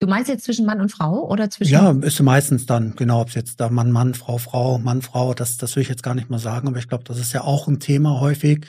[0.00, 1.72] Du meinst jetzt zwischen Mann und Frau oder zwischen?
[1.72, 5.34] Ja, ist meistens dann, genau, ob es jetzt da Mann, Mann, Frau, Frau, Mann, Frau,
[5.34, 7.42] das, das will ich jetzt gar nicht mal sagen, aber ich glaube, das ist ja
[7.42, 8.66] auch ein Thema häufig.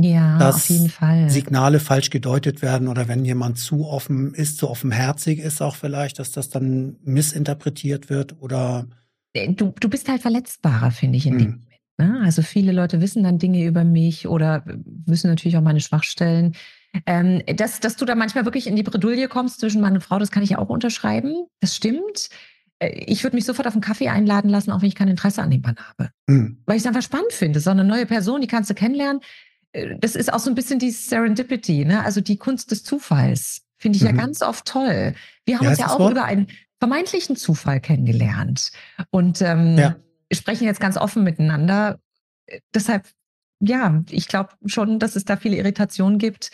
[0.00, 1.28] Ja, dass auf jeden Fall.
[1.28, 6.20] Signale falsch gedeutet werden oder wenn jemand zu offen ist, zu offenherzig ist auch vielleicht,
[6.20, 8.86] dass das dann missinterpretiert wird oder.
[9.32, 11.38] Äh, du, du bist halt verletzbarer, finde ich, in hm.
[11.38, 11.68] dem Moment.
[11.98, 12.20] Ne?
[12.24, 16.54] Also viele Leute wissen dann Dinge über mich oder wissen natürlich auch meine Schwachstellen.
[17.06, 20.18] Ähm, dass, dass du da manchmal wirklich in die Bredouille kommst zwischen Mann und Frau,
[20.18, 21.46] das kann ich ja auch unterschreiben.
[21.60, 22.30] Das stimmt.
[22.78, 25.42] Äh, ich würde mich sofort auf einen Kaffee einladen lassen, auch wenn ich kein Interesse
[25.42, 26.10] an dem Mann habe.
[26.26, 26.62] Mhm.
[26.66, 27.60] Weil ich es einfach spannend finde.
[27.60, 29.22] So eine neue Person, die kannst du kennenlernen.
[29.72, 32.04] Äh, das ist auch so ein bisschen die Serendipity, ne?
[32.04, 33.62] also die Kunst des Zufalls.
[33.76, 34.10] Finde ich mhm.
[34.10, 35.14] ja ganz oft toll.
[35.44, 36.12] Wir haben ja, uns ja auch Wort?
[36.12, 36.48] über einen
[36.80, 38.70] vermeintlichen Zufall kennengelernt
[39.10, 39.96] und ähm, ja.
[40.32, 41.98] sprechen jetzt ganz offen miteinander.
[42.46, 43.08] Äh, deshalb,
[43.60, 46.50] ja, ich glaube schon, dass es da viele Irritationen gibt.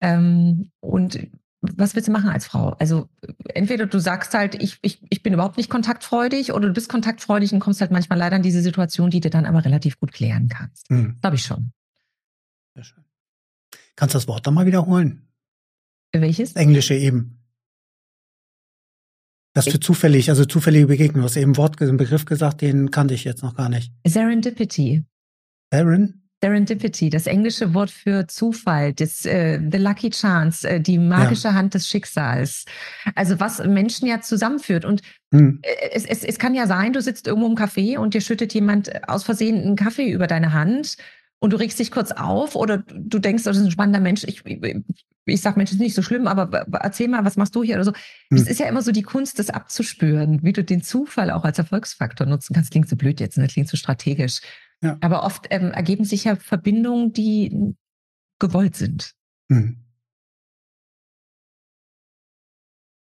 [0.00, 1.28] Ähm, und
[1.62, 2.70] was willst du machen als Frau?
[2.78, 3.08] Also
[3.54, 7.52] entweder du sagst halt, ich, ich, ich bin überhaupt nicht kontaktfreudig oder du bist kontaktfreudig
[7.52, 10.48] und kommst halt manchmal leider in diese Situation, die du dann aber relativ gut klären
[10.48, 10.90] kannst.
[10.90, 11.18] Mhm.
[11.20, 11.72] Glaube ich schon.
[12.74, 13.04] Sehr schön.
[13.96, 15.26] Kannst du das Wort nochmal wiederholen?
[16.12, 16.52] Welches?
[16.52, 17.42] Das Englische eben.
[19.54, 21.22] Das für zufällig, also zufällige Begegnung.
[21.22, 23.90] Du hast eben Wort, einen Begriff gesagt, den kannte ich jetzt noch gar nicht.
[24.06, 25.04] Serendipity.
[25.72, 26.25] Seren?
[26.42, 31.54] Serendipity, das englische Wort für Zufall, das äh, the lucky chance, äh, die magische ja.
[31.54, 32.66] Hand des Schicksals.
[33.14, 34.84] Also was Menschen ja zusammenführt.
[34.84, 35.00] Und
[35.32, 35.60] hm.
[35.92, 39.08] es, es, es kann ja sein, du sitzt irgendwo im Café und dir schüttet jemand
[39.08, 40.96] aus Versehen einen Kaffee über deine Hand
[41.38, 44.24] und du regst dich kurz auf oder du denkst, das ist ein spannender Mensch.
[44.24, 44.76] Ich, ich,
[45.24, 47.84] ich sag, Mensch, ist nicht so schlimm, aber erzähl mal, was machst du hier oder
[47.84, 47.92] so.
[48.30, 48.46] Es hm.
[48.48, 52.26] ist ja immer so die Kunst, das abzuspüren, wie du den Zufall auch als Erfolgsfaktor
[52.26, 52.72] nutzen kannst.
[52.72, 53.46] Klingt so blöd jetzt, ne?
[53.46, 54.40] klingt so strategisch.
[54.82, 54.98] Ja.
[55.00, 57.74] Aber oft ähm, ergeben sich ja Verbindungen, die
[58.38, 59.12] gewollt sind.
[59.50, 59.82] Hm.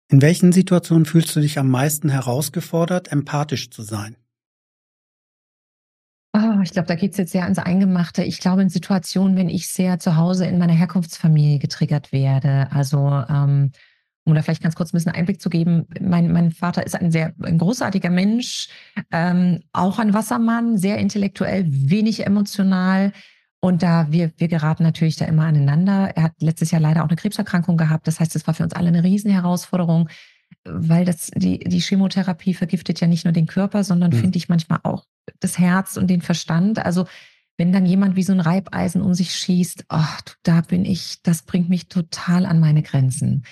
[0.08, 4.16] In welchen Situationen fühlst du dich am meisten herausgefordert, empathisch zu sein?
[6.34, 8.22] Oh, ich glaube, da geht es jetzt sehr ans Eingemachte.
[8.22, 13.24] Ich glaube, in Situationen, wenn ich sehr zu Hause in meiner Herkunftsfamilie getriggert werde, also
[13.28, 13.72] ähm,
[14.24, 17.10] um da vielleicht ganz kurz ein bisschen Einblick zu geben, mein, mein Vater ist ein
[17.10, 18.68] sehr ein großartiger Mensch,
[19.10, 23.12] ähm, auch ein Wassermann, sehr intellektuell, wenig emotional.
[23.60, 26.12] Und da wir, wir geraten natürlich da immer aneinander.
[26.16, 28.06] Er hat letztes Jahr leider auch eine Krebserkrankung gehabt.
[28.06, 30.08] Das heißt, es war für uns alle eine Riesenherausforderung,
[30.64, 34.16] weil das, die, die Chemotherapie vergiftet ja nicht nur den Körper, sondern mhm.
[34.16, 35.04] finde ich manchmal auch
[35.40, 36.84] das Herz und den Verstand.
[36.84, 37.06] Also
[37.56, 41.42] wenn dann jemand wie so ein Reibeisen um sich schießt, ach, da bin ich, das
[41.42, 43.44] bringt mich total an meine Grenzen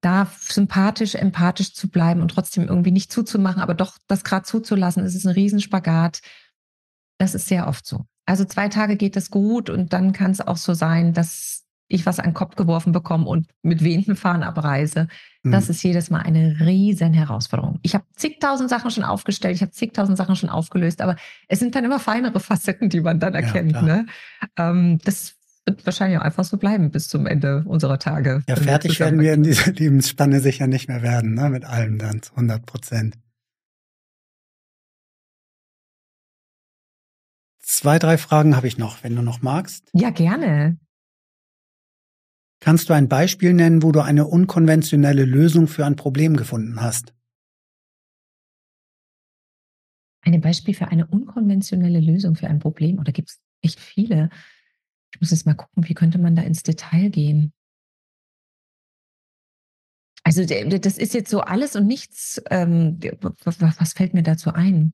[0.00, 5.04] da sympathisch, empathisch zu bleiben und trotzdem irgendwie nicht zuzumachen, aber doch das gerade zuzulassen,
[5.04, 6.20] es ist ein Riesenspagat.
[7.18, 8.06] Das ist sehr oft so.
[8.26, 12.04] Also zwei Tage geht das gut und dann kann es auch so sein, dass ich
[12.04, 15.08] was an den Kopf geworfen bekomme und mit wehenden Fahnen abreise.
[15.42, 15.52] Mhm.
[15.52, 17.80] Das ist jedes Mal eine riesen Herausforderung.
[17.82, 21.16] Ich habe zigtausend Sachen schon aufgestellt, ich habe zigtausend Sachen schon aufgelöst, aber
[21.48, 23.72] es sind dann immer feinere Facetten, die man dann erkennt.
[23.72, 24.06] Ja, ne?
[24.56, 25.37] Ähm, das
[25.68, 28.42] wird wahrscheinlich auch einfach so bleiben bis zum Ende unserer Tage.
[28.48, 31.50] Ja, fertig werden wir in dieser Lebensspanne sicher nicht mehr werden, ne?
[31.50, 33.18] mit allem dann zu 100 Prozent.
[37.60, 39.90] Zwei, drei Fragen habe ich noch, wenn du noch magst.
[39.92, 40.78] Ja, gerne.
[42.60, 47.14] Kannst du ein Beispiel nennen, wo du eine unkonventionelle Lösung für ein Problem gefunden hast?
[50.22, 52.98] Ein Beispiel für eine unkonventionelle Lösung für ein Problem?
[52.98, 54.30] Oder gibt es echt viele?
[55.12, 57.52] Ich muss jetzt mal gucken, wie könnte man da ins Detail gehen?
[60.24, 62.42] Also das ist jetzt so alles und nichts.
[62.50, 62.98] Ähm,
[63.44, 64.92] was fällt mir dazu ein?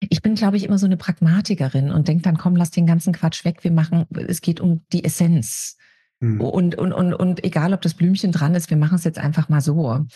[0.00, 3.12] Ich bin, glaube ich, immer so eine Pragmatikerin und denke dann, komm, lass den ganzen
[3.12, 3.64] Quatsch weg.
[3.64, 5.76] Wir machen, es geht um die Essenz.
[6.20, 6.40] Hm.
[6.40, 9.48] Und, und, und, und egal, ob das Blümchen dran ist, wir machen es jetzt einfach
[9.48, 10.06] mal so.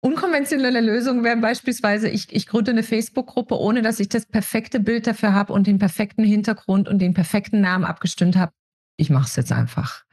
[0.00, 5.06] Unkonventionelle Lösungen wären beispielsweise, ich, ich gründe eine Facebook-Gruppe, ohne dass ich das perfekte Bild
[5.08, 8.52] dafür habe und den perfekten Hintergrund und den perfekten Namen abgestimmt habe.
[8.96, 10.04] Ich mache es jetzt einfach.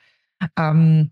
[0.57, 1.11] Ähm,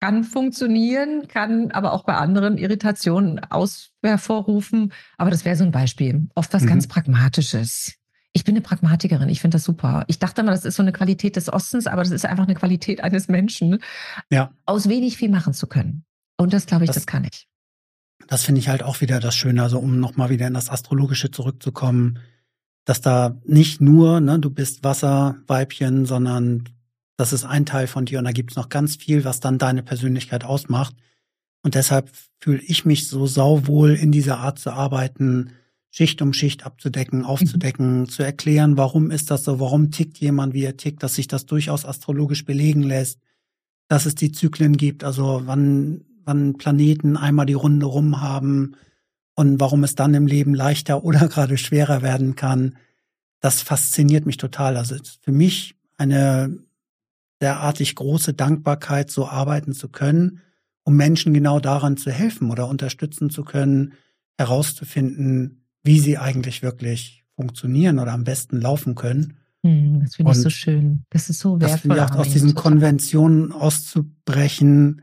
[0.00, 4.92] kann funktionieren, kann aber auch bei anderen Irritationen aus hervorrufen.
[5.18, 6.26] Aber das wäre so ein Beispiel.
[6.34, 6.68] Oft was mhm.
[6.68, 7.94] ganz Pragmatisches.
[8.32, 10.04] Ich bin eine Pragmatikerin, ich finde das super.
[10.06, 12.54] Ich dachte immer, das ist so eine Qualität des Ostens, aber das ist einfach eine
[12.54, 13.80] Qualität eines Menschen,
[14.30, 14.52] ja.
[14.66, 16.04] aus wenig viel machen zu können.
[16.36, 17.49] Und das glaube ich, das, das kann ich.
[18.26, 21.30] Das finde ich halt auch wieder das Schöne, also um nochmal wieder in das Astrologische
[21.30, 22.18] zurückzukommen,
[22.84, 26.68] dass da nicht nur, ne, du bist Wasserweibchen, sondern
[27.16, 29.58] das ist ein Teil von dir und da gibt es noch ganz viel, was dann
[29.58, 30.94] deine Persönlichkeit ausmacht.
[31.62, 32.10] Und deshalb
[32.40, 35.52] fühle ich mich so sauwohl in dieser Art zu arbeiten,
[35.90, 38.08] Schicht um Schicht abzudecken, aufzudecken, mhm.
[38.08, 41.46] zu erklären, warum ist das so, warum tickt jemand, wie er tickt, dass sich das
[41.46, 43.18] durchaus astrologisch belegen lässt,
[43.88, 48.76] dass es die Zyklen gibt, also wann, wann Planeten einmal die Runde rum haben
[49.34, 52.76] und warum es dann im Leben leichter oder gerade schwerer werden kann.
[53.40, 54.76] Das fasziniert mich total.
[54.76, 56.58] Also für mich eine
[57.40, 60.40] derartig große Dankbarkeit, so arbeiten zu können,
[60.84, 63.94] um Menschen genau daran zu helfen oder unterstützen zu können,
[64.36, 69.38] herauszufinden, wie sie eigentlich wirklich funktionieren oder am besten laufen können.
[69.62, 71.04] Hm, das finde ich so schön.
[71.10, 71.96] Das ist so wertvoll.
[71.96, 75.02] Das aus diesen Konventionen auszubrechen.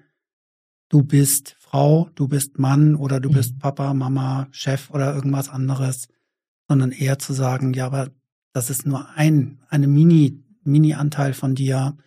[0.90, 3.34] Du bist Frau, du bist Mann oder du mhm.
[3.34, 6.08] bist Papa, Mama, Chef oder irgendwas anderes,
[6.68, 8.10] sondern eher zu sagen, ja, aber
[8.54, 11.98] das ist nur ein, eine Mini, Mini-Anteil von dir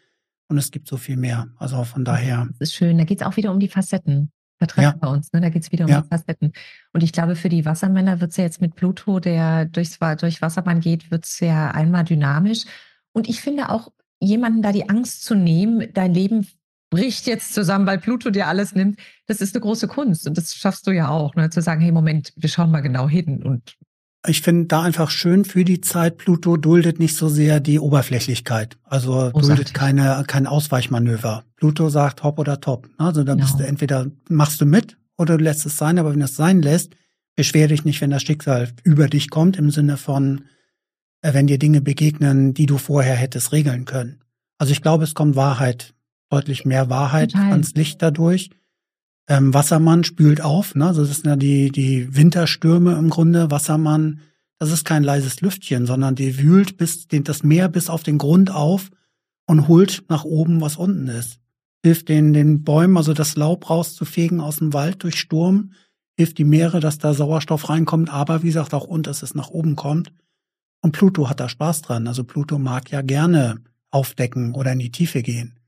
[0.48, 1.48] und es gibt so viel mehr.
[1.57, 2.48] Also von daher.
[2.59, 2.98] Das ist schön.
[2.98, 4.32] Da geht es auch wieder um die Facetten.
[4.59, 5.02] Da treffen ja.
[5.02, 5.40] wir uns, ne?
[5.40, 6.02] Da geht es wieder um ja.
[6.02, 6.52] die Facetten.
[6.93, 10.43] Und ich glaube, für die Wassermänner wird es ja jetzt mit Pluto, der durchs, durch
[10.43, 12.65] Wasserbahn geht, wird es ja einmal dynamisch.
[13.12, 13.90] Und ich finde auch,
[14.20, 16.47] jemanden da die Angst zu nehmen, dein Leben
[16.91, 20.27] bricht jetzt zusammen, weil Pluto dir alles nimmt, das ist eine große Kunst.
[20.27, 21.49] Und das schaffst du ja auch, ne?
[21.51, 23.77] zu sagen, hey, Moment, wir schauen mal genau hin und
[24.27, 28.77] ich finde da einfach schön für die Zeit, Pluto duldet nicht so sehr die Oberflächlichkeit.
[28.85, 31.45] Also oh, duldet keine, kein Ausweichmanöver.
[31.57, 32.91] Pluto sagt hopp oder top.
[32.99, 33.47] Also da genau.
[33.47, 36.37] bist du entweder machst du mit oder du lässt es sein, aber wenn du es
[36.37, 36.95] sein lässt,
[37.35, 40.45] beschwer dich nicht, wenn das Schicksal über dich kommt, im Sinne von,
[41.23, 44.21] äh, wenn dir Dinge begegnen, die du vorher hättest regeln können.
[44.59, 45.95] Also ich glaube, es kommt Wahrheit,
[46.31, 47.52] deutlich mehr Wahrheit Total.
[47.52, 48.51] ans Licht dadurch.
[49.28, 50.86] Ähm, Wassermann spült auf, ne?
[50.86, 53.51] Also das sind ja die, die Winterstürme im Grunde.
[53.51, 54.20] Wassermann,
[54.59, 58.19] das ist kein leises Lüftchen, sondern die wühlt bis den, das Meer bis auf den
[58.19, 58.90] Grund auf
[59.47, 61.39] und holt nach oben, was unten ist.
[61.82, 65.73] Hilft den, den Bäumen, also das Laub rauszufegen aus dem Wald durch Sturm,
[66.16, 69.48] hilft die Meere, dass da Sauerstoff reinkommt, aber wie gesagt auch und, dass es nach
[69.48, 70.12] oben kommt.
[70.82, 72.07] Und Pluto hat da Spaß dran.
[72.07, 75.60] Also Pluto mag ja gerne aufdecken oder in die Tiefe gehen.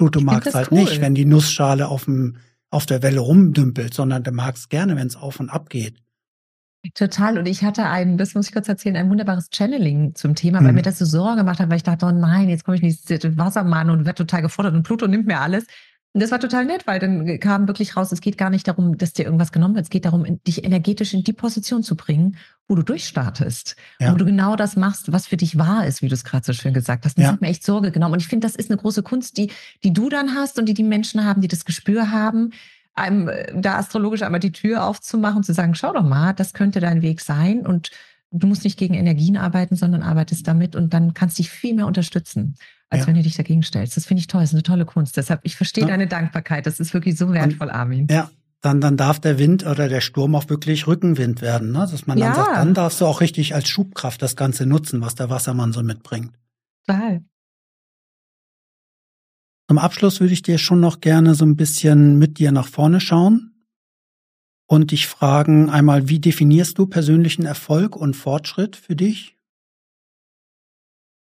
[0.00, 0.78] Pluto mag es halt cool.
[0.78, 2.36] nicht, wenn die Nussschale auf dem
[2.70, 5.98] auf der Welle rumdümpelt, sondern du magst gerne, wenn es auf und ab geht.
[6.94, 7.36] Total.
[7.36, 10.68] Und ich hatte ein, das muss ich kurz erzählen, ein wunderbares Channeling zum Thema, weil
[10.68, 10.76] mhm.
[10.76, 13.10] mir das so Sorge gemacht hat, weil ich dachte, oh nein, jetzt komme ich nicht
[13.10, 15.66] ins Wassermann und werde total gefordert und Pluto nimmt mir alles.
[16.12, 18.98] Und das war total nett, weil dann kam wirklich raus, es geht gar nicht darum,
[18.98, 19.84] dass dir irgendwas genommen wird.
[19.84, 23.76] Es geht darum, dich energetisch in die Position zu bringen, wo du durchstartest.
[24.00, 24.12] Ja.
[24.12, 26.52] Wo du genau das machst, was für dich wahr ist, wie du es gerade so
[26.52, 27.16] schön gesagt hast.
[27.16, 27.32] Das ja.
[27.32, 28.14] hat mir echt Sorge genommen.
[28.14, 29.52] Und ich finde, das ist eine große Kunst, die,
[29.84, 32.50] die du dann hast und die die Menschen haben, die das Gespür haben,
[32.94, 36.80] einem äh, da astrologisch einmal die Tür aufzumachen, zu sagen, schau doch mal, das könnte
[36.80, 37.64] dein Weg sein.
[37.64, 37.92] Und
[38.32, 41.86] du musst nicht gegen Energien arbeiten, sondern arbeitest damit und dann kannst dich viel mehr
[41.86, 42.56] unterstützen
[42.90, 43.06] als ja.
[43.06, 43.96] wenn du dich dagegen stellst.
[43.96, 45.16] Das finde ich toll, das ist eine tolle Kunst.
[45.16, 45.88] Deshalb, ich verstehe ja.
[45.88, 46.66] deine Dankbarkeit.
[46.66, 48.08] Das ist wirklich so wertvoll, Und, Armin.
[48.10, 48.30] Ja,
[48.60, 51.70] dann, dann darf der Wind oder der Sturm auch wirklich Rückenwind werden.
[51.70, 51.88] Ne?
[51.90, 52.26] Dass man ja.
[52.26, 55.72] dann sagt, dann darfst du auch richtig als Schubkraft das Ganze nutzen, was der Wassermann
[55.72, 56.34] so mitbringt.
[56.86, 57.24] Total.
[59.68, 63.00] Zum Abschluss würde ich dir schon noch gerne so ein bisschen mit dir nach vorne
[63.00, 63.54] schauen
[64.66, 69.38] und dich fragen einmal, wie definierst du persönlichen Erfolg und Fortschritt für dich?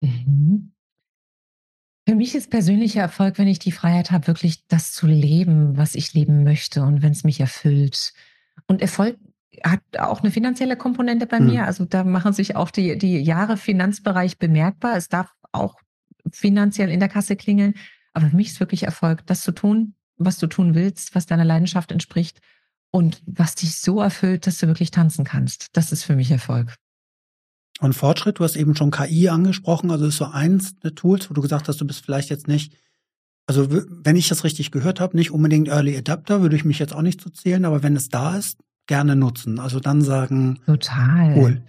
[0.02, 0.73] Mhm.
[2.06, 5.94] Für mich ist persönlicher Erfolg, wenn ich die Freiheit habe, wirklich das zu leben, was
[5.94, 8.12] ich leben möchte und wenn es mich erfüllt.
[8.66, 9.16] Und Erfolg
[9.62, 11.46] hat auch eine finanzielle Komponente bei mhm.
[11.46, 11.64] mir.
[11.64, 14.96] Also da machen sich auch die, die Jahre Finanzbereich bemerkbar.
[14.96, 15.76] Es darf auch
[16.30, 17.74] finanziell in der Kasse klingeln.
[18.12, 21.44] Aber für mich ist wirklich Erfolg, das zu tun, was du tun willst, was deiner
[21.44, 22.40] Leidenschaft entspricht
[22.90, 25.68] und was dich so erfüllt, dass du wirklich tanzen kannst.
[25.72, 26.76] Das ist für mich Erfolg.
[27.80, 31.34] Und Fortschritt, du hast eben schon KI angesprochen, also ist so eins der Tools, wo
[31.34, 32.72] du gesagt hast, du bist vielleicht jetzt nicht
[33.46, 36.94] Also wenn ich das richtig gehört habe, nicht unbedingt Early Adapter, würde ich mich jetzt
[36.94, 39.58] auch nicht zu zählen, aber wenn es da ist, gerne nutzen.
[39.58, 40.60] Also dann sagen.
[40.66, 41.36] Total.
[41.36, 41.62] Cool.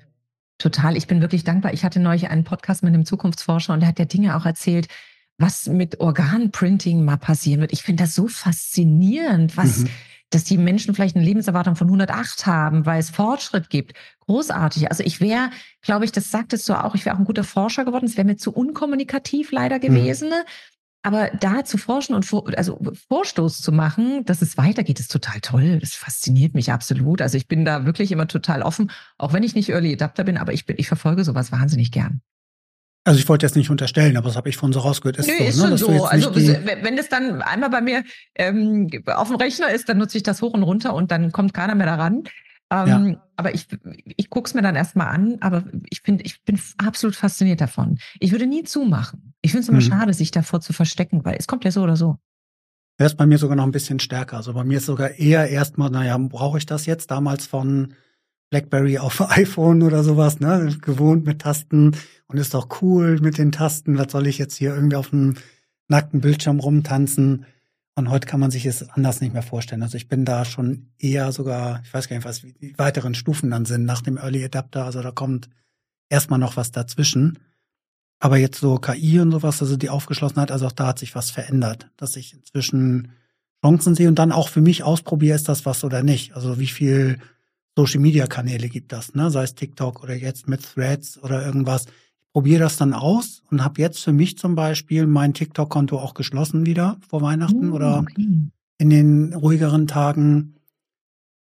[0.58, 0.96] Total.
[0.96, 1.74] Ich bin wirklich dankbar.
[1.74, 4.88] Ich hatte neulich einen Podcast mit einem Zukunftsforscher und der hat ja Dinge auch erzählt,
[5.38, 7.74] was mit Organprinting mal passieren wird.
[7.74, 9.90] Ich finde das so faszinierend, was, mhm.
[10.32, 13.94] Dass die Menschen vielleicht eine Lebenserwartung von 108 haben, weil es Fortschritt gibt.
[14.22, 14.90] Großartig.
[14.90, 15.50] Also ich wäre,
[15.82, 18.06] glaube ich, das sagtest du auch, ich wäre auch ein guter Forscher geworden.
[18.06, 19.82] Es wäre mir zu unkommunikativ leider mhm.
[19.82, 20.30] gewesen.
[20.30, 20.46] Mhm.
[21.04, 22.80] Aber da zu forschen und vor, also
[23.10, 25.78] Vorstoß zu machen, dass es weitergeht, ist total toll.
[25.80, 27.22] Das fasziniert mich absolut.
[27.22, 28.90] Also ich bin da wirklich immer total offen,
[29.20, 32.22] auch wenn ich nicht Early Adapter bin, aber ich bin, ich verfolge sowas wahnsinnig gern.
[33.06, 35.18] Also ich wollte jetzt nicht unterstellen, aber das habe ich von so rausgehört.
[35.18, 35.78] Ist Nö, so, ist ne?
[35.78, 36.06] schon so.
[36.06, 38.04] Also wenn das dann einmal bei mir
[38.34, 41.54] ähm, auf dem Rechner ist, dann nutze ich das hoch und runter und dann kommt
[41.54, 42.24] keiner mehr daran.
[42.72, 43.22] Ähm, ja.
[43.36, 43.68] Aber ich,
[44.18, 48.00] ich gucke es mir dann erstmal an, aber ich finde, ich bin absolut fasziniert davon.
[48.20, 49.36] Ich würde nie zumachen.
[49.42, 49.84] Ich finde es immer mhm.
[49.84, 52.18] schade, sich davor zu verstecken, weil es kommt ja so oder so.
[52.98, 54.38] Er ist bei mir sogar noch ein bisschen stärker.
[54.38, 57.12] Also bei mir ist sogar eher erstmal, naja, brauche ich das jetzt?
[57.12, 57.94] Damals von
[58.56, 60.78] BlackBerry auf iPhone oder sowas, ne?
[60.82, 61.92] Gewohnt mit Tasten
[62.28, 63.98] und ist doch cool mit den Tasten.
[63.98, 65.36] Was soll ich jetzt hier irgendwie auf einem
[65.90, 67.46] nackten Bildschirm rumtanzen?
[67.96, 69.84] Und heute kann man sich es anders nicht mehr vorstellen.
[69.84, 73.52] Also ich bin da schon eher sogar, ich weiß gar nicht, was die weiteren Stufen
[73.52, 74.86] dann sind nach dem Early Adapter.
[74.86, 75.50] Also da kommt
[76.10, 77.40] erstmal noch was dazwischen.
[78.20, 81.30] Aber jetzt so KI und sowas, also die Aufgeschlossenheit, also auch da hat sich was
[81.30, 83.12] verändert, dass ich inzwischen
[83.62, 86.36] Chancen sehe und dann auch für mich ausprobiere, ist das was oder nicht.
[86.36, 87.20] Also wie viel
[87.78, 89.30] Social Media Kanäle gibt das, ne?
[89.30, 91.86] Sei es TikTok oder jetzt mit Threads oder irgendwas
[92.36, 96.66] probiere das dann aus und habe jetzt für mich zum Beispiel mein TikTok-Konto auch geschlossen
[96.66, 98.28] wieder vor Weihnachten oh, oder okay.
[98.78, 100.56] in den ruhigeren Tagen,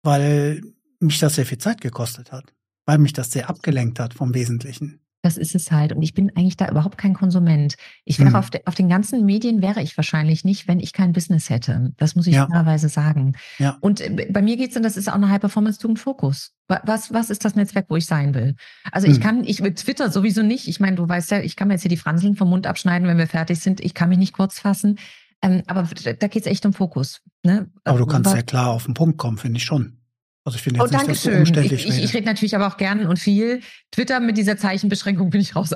[0.03, 0.61] weil
[0.99, 2.53] mich das sehr viel Zeit gekostet hat,
[2.85, 4.99] weil mich das sehr abgelenkt hat vom Wesentlichen.
[5.23, 5.93] Das ist es halt.
[5.93, 7.75] Und ich bin eigentlich da überhaupt kein Konsument.
[8.05, 8.35] Ich wäre hm.
[8.35, 11.93] auf, de, auf, den ganzen Medien wäre ich wahrscheinlich nicht, wenn ich kein Business hätte.
[11.97, 12.47] Das muss ich ja.
[12.47, 13.33] klarerweise sagen.
[13.59, 13.77] Ja.
[13.81, 16.53] Und äh, bei mir geht's dann, das ist auch eine High-Performance-Tugend-Fokus.
[16.67, 18.55] Was, was ist das Netzwerk, wo ich sein will?
[18.91, 19.23] Also ich hm.
[19.23, 20.67] kann, ich mit Twitter sowieso nicht.
[20.67, 23.07] Ich meine, du weißt ja, ich kann mir jetzt hier die Franseln vom Mund abschneiden,
[23.07, 23.79] wenn wir fertig sind.
[23.79, 24.97] Ich kann mich nicht kurz fassen.
[25.43, 25.87] Ähm, aber
[26.19, 27.21] da geht's echt um Fokus.
[27.43, 27.69] Ne?
[27.83, 30.00] Aber du kannst aber, ja klar auf den Punkt kommen, finde ich schon.
[30.43, 32.67] Also ich finde jetzt oh, nicht, dass so umständlich Ich, ich, ich rede natürlich aber
[32.67, 33.61] auch gern und viel.
[33.91, 35.69] Twitter mit dieser Zeichenbeschränkung bin ich raus,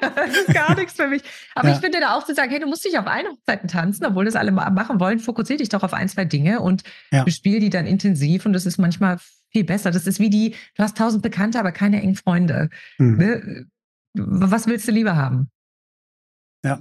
[0.00, 1.22] das ist gar nichts für mich.
[1.54, 1.74] Aber ja.
[1.74, 4.24] ich finde da auch zu sagen, hey, du musst dich auf eine Hochzeiten tanzen, obwohl
[4.24, 7.24] das alle machen wollen, fokussiere dich doch auf ein, zwei Dinge und ja.
[7.24, 9.18] bespiel die dann intensiv und das ist manchmal
[9.50, 9.90] viel besser.
[9.90, 12.70] Das ist wie die, du hast tausend Bekannte, aber keine engen Freunde.
[12.96, 13.16] Hm.
[13.18, 13.66] Ne?
[14.14, 15.50] Was willst du lieber haben?
[16.64, 16.80] Ja,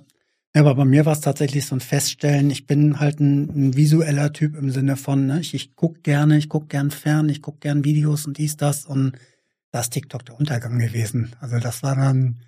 [0.56, 3.76] ja, aber bei mir war es tatsächlich so ein Feststellen, ich bin halt ein, ein
[3.76, 7.42] visueller Typ im Sinne von, ne, ich, ich guck gerne, ich guck gern fern, ich
[7.42, 9.14] guck gern Videos und dies, das und
[9.72, 11.34] da ist TikTok der Untergang gewesen.
[11.40, 12.42] Also das war dann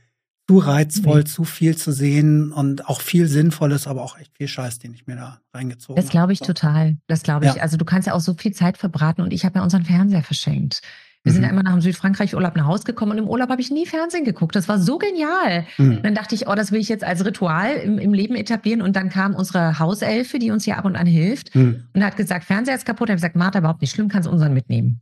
[0.49, 1.25] zu reizvoll, mhm.
[1.25, 5.07] zu viel zu sehen und auch viel Sinnvolles, aber auch echt viel Scheiß, den ich
[5.07, 6.01] mir da reingezogen habe.
[6.03, 6.45] Das glaube ich so.
[6.45, 6.97] total.
[7.07, 7.55] Das glaube ich.
[7.55, 7.61] Ja.
[7.61, 10.23] Also du kannst ja auch so viel Zeit verbraten und ich habe ja unseren Fernseher
[10.23, 10.81] verschenkt.
[11.23, 11.35] Wir mhm.
[11.35, 11.59] sind ja mhm.
[11.59, 14.55] immer nach dem Südfrankreich-Urlaub nach Hause gekommen und im Urlaub habe ich nie Fernsehen geguckt.
[14.55, 15.65] Das war so genial.
[15.77, 16.01] Mhm.
[16.03, 18.81] Dann dachte ich, oh, das will ich jetzt als Ritual im, im, Leben etablieren.
[18.81, 21.83] Und dann kam unsere Hauselfe, die uns hier ab und an hilft, mhm.
[21.93, 23.07] und hat gesagt, Fernseher ist kaputt.
[23.07, 24.99] Ich habe gesagt, Martha, überhaupt nicht schlimm, kannst unseren mitnehmen.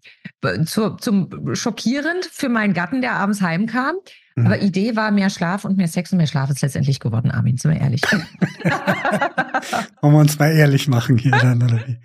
[0.66, 3.96] Zu, zum schockierend für meinen Gatten, der abends heimkam.
[4.36, 4.46] Mhm.
[4.46, 7.58] Aber Idee war mehr Schlaf und mehr Sex und mehr Schlaf ist letztendlich geworden, Armin,
[7.58, 8.02] sind wir ehrlich.
[10.02, 11.98] Wollen wir uns mal ehrlich machen hier dann, oder wie?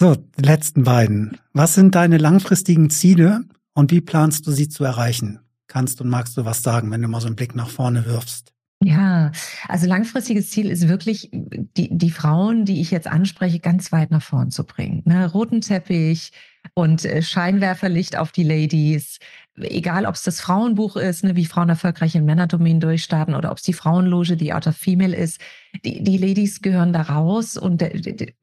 [0.00, 1.38] So, die letzten beiden.
[1.52, 3.40] Was sind deine langfristigen Ziele
[3.74, 5.40] und wie planst du sie zu erreichen?
[5.66, 8.52] Kannst und magst du was sagen, wenn du mal so einen Blick nach vorne wirfst?
[8.80, 9.32] Ja,
[9.66, 14.22] also langfristiges Ziel ist wirklich, die, die Frauen, die ich jetzt anspreche, ganz weit nach
[14.22, 15.02] vorn zu bringen.
[15.04, 15.28] Ne?
[15.28, 16.30] Roten Teppich
[16.74, 19.18] und äh, Scheinwerferlicht auf die Ladies,
[19.56, 23.58] egal ob es das Frauenbuch ist, ne, wie Frauen erfolgreich in Männerdomänen durchstarten oder ob
[23.58, 25.40] es die Frauenloge, die Out of Female ist,
[25.84, 28.34] die, die Ladies gehören da raus und de,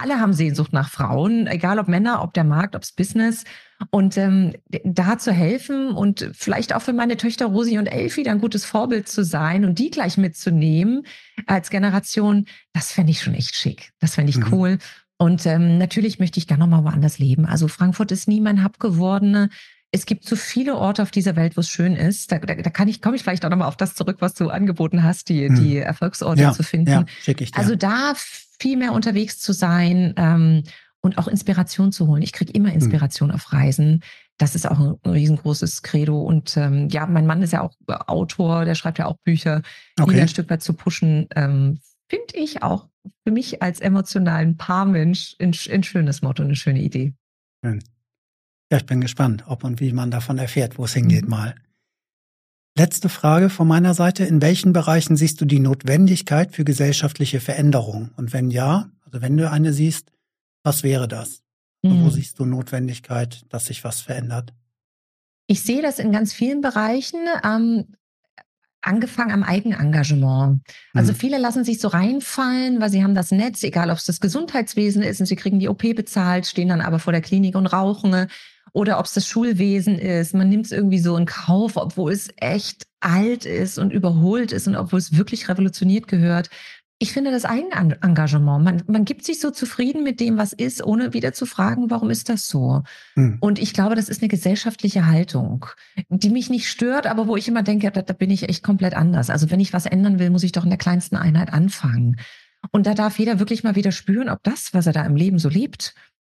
[0.00, 3.44] alle haben Sehnsucht nach Frauen, egal ob Männer, ob der Markt, ob es Business.
[3.90, 4.54] Und ähm,
[4.84, 9.08] da zu helfen und vielleicht auch für meine Töchter Rosi und Elfi ein gutes Vorbild
[9.08, 11.02] zu sein und die gleich mitzunehmen
[11.46, 13.90] als Generation, das fände ich schon echt schick.
[14.00, 14.52] Das fände ich mhm.
[14.52, 14.78] cool.
[15.18, 17.46] Und ähm, natürlich möchte ich gerne noch mal woanders leben.
[17.46, 19.50] Also Frankfurt ist nie mein Hub geworden
[19.92, 22.32] es gibt so viele Orte auf dieser Welt, wo es schön ist.
[22.32, 24.48] Da, da, da kann ich, komme ich vielleicht auch nochmal auf das zurück, was du
[24.48, 25.54] angeboten hast, die, hm.
[25.54, 26.90] die Erfolgsorte ja, zu finden.
[26.90, 27.58] Ja, ich dir.
[27.58, 28.14] Also da
[28.58, 30.64] viel mehr unterwegs zu sein ähm,
[31.00, 32.22] und auch Inspiration zu holen.
[32.22, 32.76] Ich kriege immer hm.
[32.76, 33.36] Inspiration hm.
[33.36, 34.02] auf Reisen.
[34.38, 36.20] Das ist auch ein riesengroßes Credo.
[36.20, 39.62] Und ähm, ja, mein Mann ist ja auch Autor, der schreibt ja auch Bücher,
[39.98, 40.14] okay.
[40.14, 41.26] ihn ein Stück weit zu pushen.
[41.34, 42.88] Ähm, Finde ich auch
[43.24, 47.14] für mich als emotionalen Paarmensch ein, ein schönes Motto, eine schöne Idee.
[47.64, 47.82] Schön.
[48.70, 51.30] Ja, ich bin gespannt, ob und wie man davon erfährt, wo es hingeht mhm.
[51.30, 51.54] mal.
[52.76, 54.24] Letzte Frage von meiner Seite.
[54.24, 58.10] In welchen Bereichen siehst du die Notwendigkeit für gesellschaftliche Veränderung?
[58.16, 60.12] Und wenn ja, also wenn du eine siehst,
[60.62, 61.42] was wäre das?
[61.82, 62.04] Mhm.
[62.04, 64.52] Wo siehst du Notwendigkeit, dass sich was verändert?
[65.46, 67.20] Ich sehe das in ganz vielen Bereichen.
[67.44, 67.86] Ähm,
[68.82, 70.60] angefangen am Eigenengagement.
[70.94, 71.16] Also mhm.
[71.16, 75.02] viele lassen sich so reinfallen, weil sie haben das Netz, egal ob es das Gesundheitswesen
[75.02, 78.28] ist und sie kriegen die OP bezahlt, stehen dann aber vor der Klinik und rauchen
[78.76, 80.34] oder ob es das Schulwesen ist.
[80.34, 84.68] Man nimmt es irgendwie so in Kauf, obwohl es echt alt ist und überholt ist
[84.68, 86.50] und obwohl es wirklich revolutioniert gehört.
[86.98, 88.62] Ich finde das Eigenengagement.
[88.62, 92.10] Man, man gibt sich so zufrieden mit dem, was ist, ohne wieder zu fragen, warum
[92.10, 92.82] ist das so?
[93.14, 93.38] Hm.
[93.40, 95.64] Und ich glaube, das ist eine gesellschaftliche Haltung,
[96.10, 98.92] die mich nicht stört, aber wo ich immer denke, da, da bin ich echt komplett
[98.92, 99.30] anders.
[99.30, 102.16] Also wenn ich was ändern will, muss ich doch in der kleinsten Einheit anfangen.
[102.72, 105.38] Und da darf jeder wirklich mal wieder spüren, ob das, was er da im Leben
[105.38, 105.94] so lebt,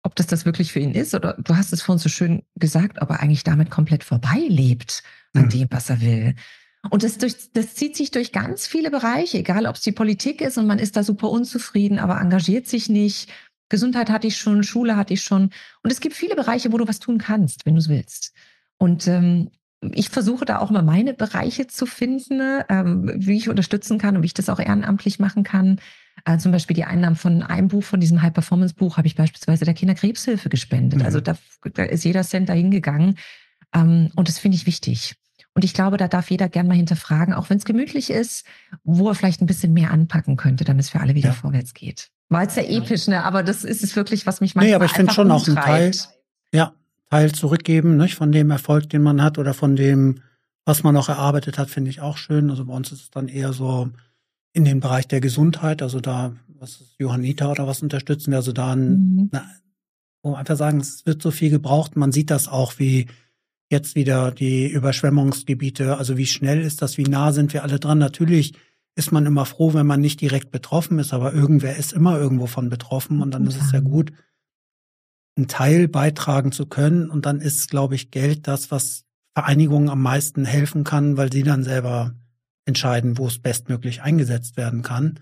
[0.08, 3.02] ob das das wirklich für ihn ist oder du hast es vorhin so schön gesagt,
[3.02, 5.04] ob er eigentlich damit komplett vorbei lebt
[5.34, 5.50] an hm.
[5.50, 6.34] dem, was er will.
[6.90, 10.40] Und das, durch, das zieht sich durch ganz viele Bereiche, egal ob es die Politik
[10.40, 13.30] ist und man ist da super unzufrieden, aber engagiert sich nicht.
[13.68, 15.50] Gesundheit hatte ich schon, Schule hatte ich schon.
[15.84, 18.34] Und es gibt viele Bereiche, wo du was tun kannst, wenn du es willst.
[18.78, 19.50] Und ähm,
[19.92, 24.24] ich versuche da auch mal meine Bereiche zu finden, ähm, wie ich unterstützen kann und
[24.24, 25.82] wie ich das auch ehrenamtlich machen kann.
[26.26, 29.74] Äh, zum Beispiel die Einnahmen von einem Buch, von diesem High-Performance-Buch, habe ich beispielsweise der
[29.74, 31.00] Kinderkrebshilfe gespendet.
[31.00, 31.06] Mhm.
[31.06, 31.38] Also da,
[31.74, 33.18] da, ist jeder Cent dahin gegangen.
[33.74, 35.16] Ähm, und das finde ich wichtig.
[35.54, 38.46] Und ich glaube, da darf jeder gern mal hinterfragen, auch wenn es gemütlich ist,
[38.84, 41.34] wo er vielleicht ein bisschen mehr anpacken könnte, damit es für alle wieder ja.
[41.34, 42.10] vorwärts geht.
[42.30, 43.24] War jetzt sehr episch, ne?
[43.24, 45.56] Aber das ist es wirklich, was mich manchmal Nee, aber ich finde schon auch ein
[45.56, 45.92] Teil,
[46.52, 46.74] ja,
[47.10, 48.16] Teil zurückgeben, nicht?
[48.16, 50.22] Von dem Erfolg, den man hat oder von dem,
[50.66, 52.50] was man noch erarbeitet hat, finde ich auch schön.
[52.50, 53.90] Also bei uns ist es dann eher so
[54.58, 58.52] in den Bereich der Gesundheit, also da, was ist Johannita oder was unterstützen wir, also
[58.52, 59.30] da ein, mhm.
[59.32, 59.46] na,
[60.24, 61.96] wo einfach sagen, es wird so viel gebraucht.
[61.96, 63.06] Man sieht das auch, wie
[63.70, 68.00] jetzt wieder die Überschwemmungsgebiete, also wie schnell ist das, wie nah sind wir alle dran.
[68.00, 68.54] Natürlich
[68.96, 72.48] ist man immer froh, wenn man nicht direkt betroffen ist, aber irgendwer ist immer irgendwo
[72.48, 74.12] von betroffen und dann ist es ja gut,
[75.36, 77.12] einen Teil beitragen zu können.
[77.12, 79.06] Und dann ist, glaube ich, Geld das, was
[79.36, 82.16] Vereinigungen am meisten helfen kann, weil sie dann selber
[82.68, 85.20] entscheiden, wo es bestmöglich eingesetzt werden kann.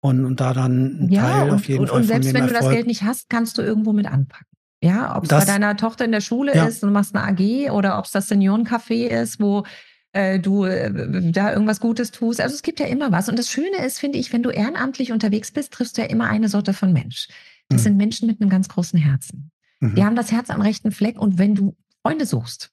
[0.00, 2.00] Und, und da dann ein ja, Teil und, auf jeden und, Fall.
[2.00, 4.46] Und selbst wenn Erfolg, du das Geld nicht hast, kannst du irgendwo mit anpacken.
[4.82, 6.66] Ja, ob es bei deiner Tochter in der Schule ja.
[6.66, 9.64] ist und du machst eine AG oder ob es das Seniorencafé ist, wo
[10.12, 12.40] äh, du äh, da irgendwas Gutes tust.
[12.40, 13.28] Also es gibt ja immer was.
[13.28, 16.28] Und das Schöne ist, finde ich, wenn du ehrenamtlich unterwegs bist, triffst du ja immer
[16.28, 17.28] eine Sorte von Mensch.
[17.68, 17.84] Das mhm.
[17.84, 19.50] sind Menschen mit einem ganz großen Herzen.
[19.80, 19.94] Mhm.
[19.94, 22.70] Die haben das Herz am rechten Fleck und wenn du Freunde suchst,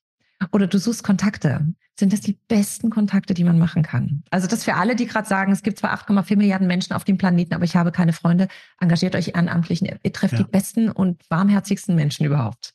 [0.51, 4.23] oder du suchst Kontakte, sind das die besten Kontakte, die man machen kann.
[4.31, 7.17] Also das für alle, die gerade sagen, es gibt zwar 8,4 Milliarden Menschen auf dem
[7.17, 8.47] Planeten, aber ich habe keine Freunde,
[8.79, 9.81] engagiert euch ehrenamtlich.
[9.81, 10.39] Ihr trefft ja.
[10.39, 12.73] die besten und warmherzigsten Menschen überhaupt.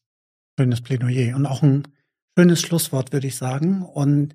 [0.59, 1.85] Schönes Plädoyer und auch ein
[2.37, 3.83] schönes Schlusswort, würde ich sagen.
[3.83, 4.35] Und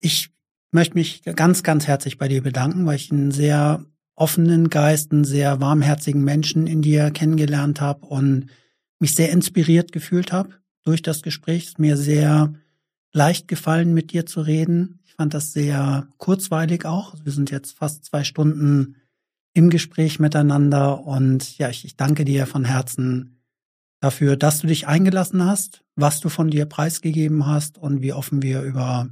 [0.00, 0.30] ich
[0.70, 3.84] möchte mich ganz, ganz herzlich bei dir bedanken, weil ich einen sehr
[4.16, 8.46] offenen Geist, einen sehr warmherzigen Menschen in dir kennengelernt habe und
[9.00, 10.54] mich sehr inspiriert gefühlt habe
[10.84, 11.64] durch das Gespräch.
[11.64, 12.52] Es ist mir sehr
[13.12, 15.00] leicht gefallen, mit dir zu reden.
[15.04, 17.14] Ich fand das sehr kurzweilig auch.
[17.24, 18.96] Wir sind jetzt fast zwei Stunden
[19.54, 23.40] im Gespräch miteinander und ja, ich, ich danke dir von Herzen
[24.00, 28.42] dafür, dass du dich eingelassen hast, was du von dir preisgegeben hast und wie offen
[28.42, 29.08] wir über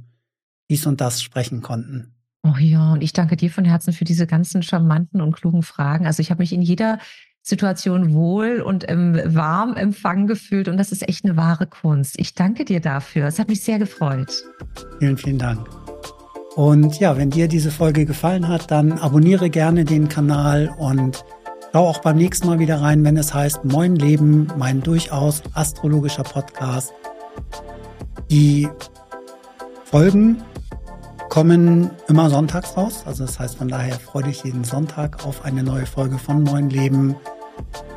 [0.69, 2.13] dies und das sprechen konnten.
[2.43, 6.05] Oh ja, und ich danke dir von Herzen für diese ganzen charmanten und klugen Fragen.
[6.05, 6.99] Also ich habe mich in jeder
[7.43, 12.17] Situation wohl und ähm, warm empfangen gefühlt und das ist echt eine wahre Kunst.
[12.17, 13.27] Ich danke dir dafür.
[13.27, 14.43] Es hat mich sehr gefreut.
[14.99, 15.67] Vielen, vielen Dank.
[16.55, 21.25] Und ja, wenn dir diese Folge gefallen hat, dann abonniere gerne den Kanal und
[21.73, 26.23] schau auch beim nächsten Mal wieder rein, wenn es heißt Moin Leben, mein durchaus astrologischer
[26.23, 26.93] Podcast.
[28.31, 28.69] Die
[29.83, 30.41] Folgen
[31.29, 33.03] kommen immer sonntags raus.
[33.07, 36.69] Also das heißt, von daher freue dich jeden Sonntag auf eine neue Folge von Moin
[36.69, 37.15] Leben.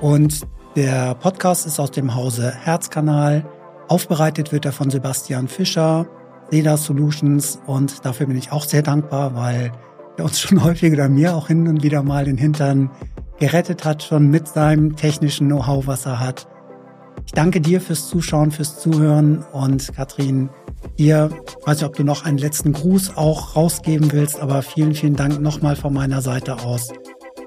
[0.00, 0.46] Und
[0.76, 3.46] der Podcast ist aus dem Hause Herzkanal.
[3.88, 6.06] Aufbereitet wird er von Sebastian Fischer,
[6.50, 7.60] Seda Solutions.
[7.66, 9.72] Und dafür bin ich auch sehr dankbar, weil
[10.16, 12.90] er uns schon häufig oder mir auch hin und wieder mal den Hintern
[13.38, 16.46] gerettet hat, schon mit seinem technischen Know-how, was er hat.
[17.24, 20.48] Ich danke dir fürs Zuschauen, fürs Zuhören und Katrin,
[20.98, 21.30] dir,
[21.64, 25.40] weiß nicht, ob du noch einen letzten Gruß auch rausgeben willst, aber vielen, vielen Dank
[25.40, 26.92] nochmal von meiner Seite aus.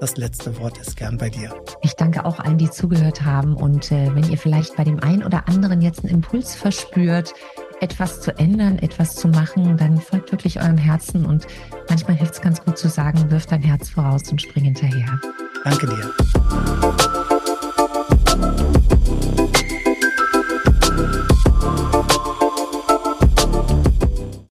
[0.00, 1.54] Das letzte Wort ist gern bei dir.
[1.82, 3.54] Ich danke auch allen, die zugehört haben.
[3.54, 7.34] Und äh, wenn ihr vielleicht bei dem einen oder anderen jetzt einen Impuls verspürt,
[7.82, 11.26] etwas zu ändern, etwas zu machen, dann folgt wirklich eurem Herzen.
[11.26, 11.46] Und
[11.90, 15.20] manchmal hilft es ganz gut zu sagen, wirf dein Herz voraus und spring hinterher.
[15.64, 17.09] Danke dir.